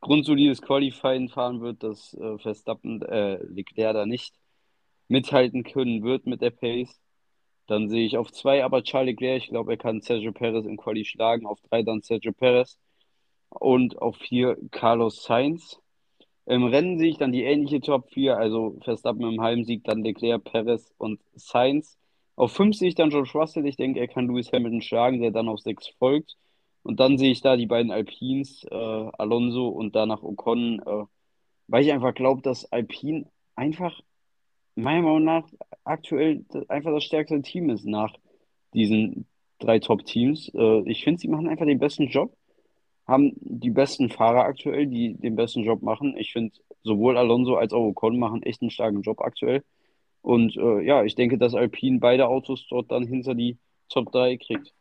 grundsolides 0.00 0.62
Qualifying 0.62 1.28
fahren 1.28 1.60
wird, 1.60 1.82
dass 1.82 2.14
äh, 2.14 2.38
Verstappen, 2.38 3.02
äh, 3.02 3.36
Leclerc 3.44 3.94
da 3.94 4.06
nicht 4.06 4.34
mithalten 5.08 5.62
können 5.62 6.02
wird 6.02 6.26
mit 6.26 6.40
der 6.40 6.50
Pace. 6.50 7.00
Dann 7.70 7.88
sehe 7.88 8.04
ich 8.04 8.18
auf 8.18 8.32
zwei 8.32 8.64
aber 8.64 8.82
Charlie 8.82 9.12
Leclerc. 9.12 9.44
Ich 9.44 9.48
glaube, 9.50 9.72
er 9.72 9.78
kann 9.78 10.00
Sergio 10.00 10.32
Perez 10.32 10.66
im 10.66 10.76
Quali 10.76 11.04
schlagen. 11.04 11.46
Auf 11.46 11.60
drei 11.60 11.84
dann 11.84 12.02
Sergio 12.02 12.32
Perez. 12.32 12.78
Und 13.48 14.02
auf 14.02 14.16
vier 14.16 14.56
Carlos 14.72 15.22
Sainz. 15.22 15.80
Im 16.46 16.64
Rennen 16.64 16.98
sehe 16.98 17.10
ich 17.10 17.18
dann 17.18 17.30
die 17.30 17.44
ähnliche 17.44 17.80
Top 17.80 18.10
4, 18.10 18.36
also 18.36 18.76
Verstappen 18.82 19.22
im 19.22 19.40
Heimsieg, 19.40 19.84
dann 19.84 20.02
Leclerc, 20.02 20.42
Perez 20.42 20.92
und 20.98 21.20
Sainz. 21.34 21.96
Auf 22.34 22.52
5 22.52 22.76
sehe 22.76 22.88
ich 22.88 22.96
dann 22.96 23.10
George 23.10 23.30
Russell. 23.34 23.66
Ich 23.66 23.76
denke, 23.76 24.00
er 24.00 24.08
kann 24.08 24.26
Lewis 24.26 24.52
Hamilton 24.52 24.82
schlagen, 24.82 25.20
der 25.20 25.30
dann 25.30 25.48
auf 25.48 25.60
6 25.60 25.88
folgt. 25.98 26.36
Und 26.82 26.98
dann 26.98 27.18
sehe 27.18 27.30
ich 27.30 27.40
da 27.40 27.56
die 27.56 27.66
beiden 27.66 27.92
Alpines, 27.92 28.64
äh, 28.64 28.74
Alonso 28.74 29.68
und 29.68 29.94
danach 29.94 30.24
Ocon, 30.24 30.80
äh, 30.84 31.04
weil 31.68 31.84
ich 31.84 31.92
einfach 31.92 32.14
glaube, 32.14 32.42
dass 32.42 32.64
Alpine 32.72 33.30
einfach 33.54 34.00
meiner 34.74 35.02
Meinung 35.02 35.24
nach 35.24 35.48
aktuell 35.84 36.44
einfach 36.68 36.92
das 36.92 37.04
stärkste 37.04 37.42
Team 37.42 37.70
ist 37.70 37.84
nach 37.84 38.14
diesen 38.74 39.26
drei 39.58 39.78
Top-Teams. 39.78 40.50
Äh, 40.54 40.90
ich 40.90 41.04
finde, 41.04 41.20
sie 41.20 41.28
machen 41.28 41.48
einfach 41.48 41.66
den 41.66 41.78
besten 41.78 42.08
Job, 42.08 42.34
haben 43.06 43.32
die 43.40 43.70
besten 43.70 44.08
Fahrer 44.10 44.44
aktuell, 44.44 44.86
die 44.86 45.14
den 45.14 45.36
besten 45.36 45.64
Job 45.64 45.82
machen. 45.82 46.16
Ich 46.16 46.32
finde, 46.32 46.54
sowohl 46.82 47.16
Alonso 47.16 47.56
als 47.56 47.72
auch 47.72 47.84
Ocon 47.84 48.18
machen 48.18 48.42
echt 48.42 48.62
einen 48.62 48.70
starken 48.70 49.02
Job 49.02 49.20
aktuell. 49.20 49.64
Und 50.22 50.56
äh, 50.56 50.82
ja, 50.82 51.04
ich 51.04 51.14
denke, 51.14 51.38
dass 51.38 51.54
Alpine 51.54 51.98
beide 51.98 52.28
Autos 52.28 52.66
dort 52.68 52.90
dann 52.90 53.06
hinter 53.06 53.34
die 53.34 53.58
Top 53.88 54.12
3 54.12 54.36
kriegt. 54.36 54.72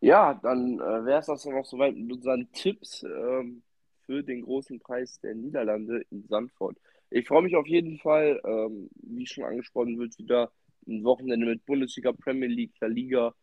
Ja, 0.00 0.34
dann 0.34 0.80
äh, 0.80 1.04
wäre 1.04 1.20
es 1.20 1.26
das 1.26 1.46
noch 1.46 1.64
soweit 1.64 1.96
mit 1.96 2.12
unseren 2.12 2.50
Tipps 2.52 3.04
ähm, 3.04 3.62
für 4.06 4.22
den 4.22 4.42
großen 4.42 4.80
Preis 4.80 5.20
der 5.20 5.34
Niederlande 5.34 6.02
in 6.10 6.26
Sandford. 6.26 6.76
Ich 7.10 7.26
freue 7.26 7.42
mich 7.42 7.54
auf 7.56 7.66
jeden 7.66 7.98
Fall, 7.98 8.40
ähm, 8.44 8.88
wie 9.02 9.26
schon 9.26 9.44
angesprochen 9.44 9.98
wird, 9.98 10.18
wieder 10.18 10.50
ein 10.86 11.04
Wochenende 11.04 11.46
mit 11.46 11.64
Bundesliga, 11.64 12.12
Premier 12.12 12.48
League, 12.48 12.74
La 12.80 12.88
Liga, 12.88 13.34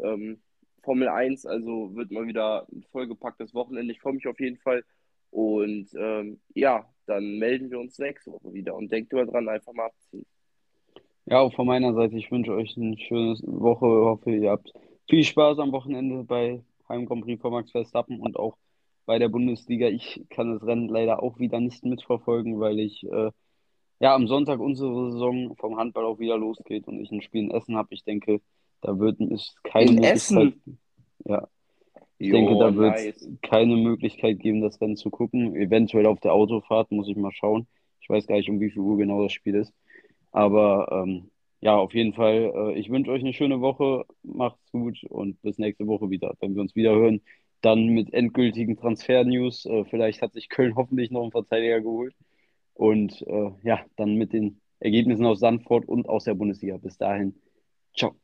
ähm, 0.00 0.40
Formel 0.82 1.08
1. 1.08 1.46
Also 1.46 1.94
wird 1.94 2.10
mal 2.10 2.26
wieder 2.26 2.66
ein 2.72 2.84
vollgepacktes 2.92 3.54
Wochenende. 3.54 3.92
Ich 3.92 4.00
freue 4.00 4.14
mich 4.14 4.26
auf 4.26 4.38
jeden 4.40 4.58
Fall. 4.58 4.84
Und 5.30 5.88
ähm, 5.98 6.40
ja, 6.54 6.88
dann 7.06 7.38
melden 7.38 7.70
wir 7.70 7.80
uns 7.80 7.98
nächste 7.98 8.32
Woche 8.32 8.52
wieder. 8.52 8.74
Und 8.74 8.90
denkt 8.92 9.12
immer 9.12 9.26
dran, 9.26 9.48
einfach 9.48 9.72
mal 9.72 9.86
abziehen. 9.86 10.26
Ja, 11.26 11.40
auch 11.40 11.52
von 11.54 11.66
meiner 11.66 11.92
Seite, 11.92 12.16
ich 12.16 12.30
wünsche 12.30 12.52
euch 12.52 12.76
eine 12.76 12.96
schöne 12.98 13.36
Woche. 13.42 13.86
Ich 13.86 14.04
hoffe, 14.04 14.30
ihr 14.30 14.50
habt 14.50 14.72
viel 15.08 15.24
Spaß 15.24 15.58
am 15.58 15.72
Wochenende 15.72 16.22
bei 16.22 16.62
Heim 16.88 17.06
Grand 17.06 17.24
Prix 17.24 17.40
von 17.42 17.52
Max 17.52 17.72
Verstappen 17.72 18.20
und 18.20 18.36
auch 18.36 18.56
bei 19.06 19.18
der 19.18 19.28
Bundesliga. 19.28 19.88
Ich 19.88 20.24
kann 20.30 20.52
das 20.52 20.66
Rennen 20.66 20.88
leider 20.88 21.22
auch 21.22 21.38
wieder 21.38 21.60
nicht 21.60 21.84
mitverfolgen, 21.84 22.60
weil 22.60 22.80
ich 22.80 23.04
äh, 23.04 23.30
ja 24.00 24.14
am 24.14 24.28
Sonntag 24.28 24.60
unsere 24.60 25.12
Saison 25.12 25.56
vom 25.56 25.78
Handball 25.78 26.04
auch 26.04 26.18
wieder 26.18 26.38
losgeht 26.38 26.86
und 26.88 27.00
ich 27.00 27.10
ein 27.12 27.22
Spiel 27.22 27.44
in 27.44 27.50
Essen 27.52 27.76
habe. 27.76 27.94
Ich 27.94 28.04
denke, 28.04 28.40
da 28.82 28.98
wird 28.98 29.20
es 29.20 29.54
keine 29.64 29.92
in 29.92 30.00
Möglichkeit. 30.00 30.14
Essen? 30.14 30.80
Ja. 31.24 31.48
Ich 32.18 32.28
Jo, 32.28 32.32
denke, 32.32 32.56
da 32.58 32.74
wird 32.76 32.96
nice. 32.96 33.16
es 33.16 33.28
keine 33.42 33.76
Möglichkeit 33.76 34.38
geben, 34.40 34.62
das 34.62 34.80
Rennen 34.80 34.96
zu 34.96 35.10
gucken. 35.10 35.54
Eventuell 35.56 36.06
auf 36.06 36.20
der 36.20 36.32
Autofahrt 36.32 36.90
muss 36.90 37.08
ich 37.08 37.16
mal 37.16 37.32
schauen. 37.32 37.66
Ich 38.00 38.08
weiß 38.08 38.26
gar 38.26 38.36
nicht, 38.36 38.48
um 38.50 38.60
wie 38.60 38.70
viel 38.70 38.82
Uhr 38.82 38.96
genau 38.98 39.22
das 39.22 39.32
Spiel 39.32 39.54
ist. 39.56 39.74
Aber 40.32 40.88
ähm, 40.92 41.30
ja, 41.60 41.76
auf 41.76 41.94
jeden 41.94 42.14
Fall, 42.14 42.52
äh, 42.54 42.78
ich 42.78 42.90
wünsche 42.90 43.10
euch 43.10 43.22
eine 43.22 43.32
schöne 43.34 43.60
Woche. 43.60 44.06
Macht's 44.22 44.70
gut 44.72 45.04
und 45.10 45.40
bis 45.42 45.58
nächste 45.58 45.86
Woche 45.86 46.10
wieder. 46.10 46.34
Wenn 46.40 46.54
wir 46.54 46.62
uns 46.62 46.74
wieder 46.76 46.94
hören, 46.94 47.22
dann 47.66 47.86
mit 47.88 48.14
endgültigen 48.14 48.76
Transfer-News. 48.76 49.66
Äh, 49.66 49.84
vielleicht 49.86 50.22
hat 50.22 50.32
sich 50.32 50.48
Köln 50.48 50.76
hoffentlich 50.76 51.10
noch 51.10 51.22
einen 51.22 51.32
Verteidiger 51.32 51.80
geholt. 51.80 52.14
Und 52.74 53.22
äh, 53.26 53.50
ja, 53.62 53.84
dann 53.96 54.14
mit 54.14 54.32
den 54.32 54.60
Ergebnissen 54.78 55.26
aus 55.26 55.40
Sandford 55.40 55.88
und 55.88 56.08
aus 56.08 56.24
der 56.24 56.34
Bundesliga. 56.34 56.76
Bis 56.76 56.96
dahin, 56.96 57.34
ciao. 57.96 58.14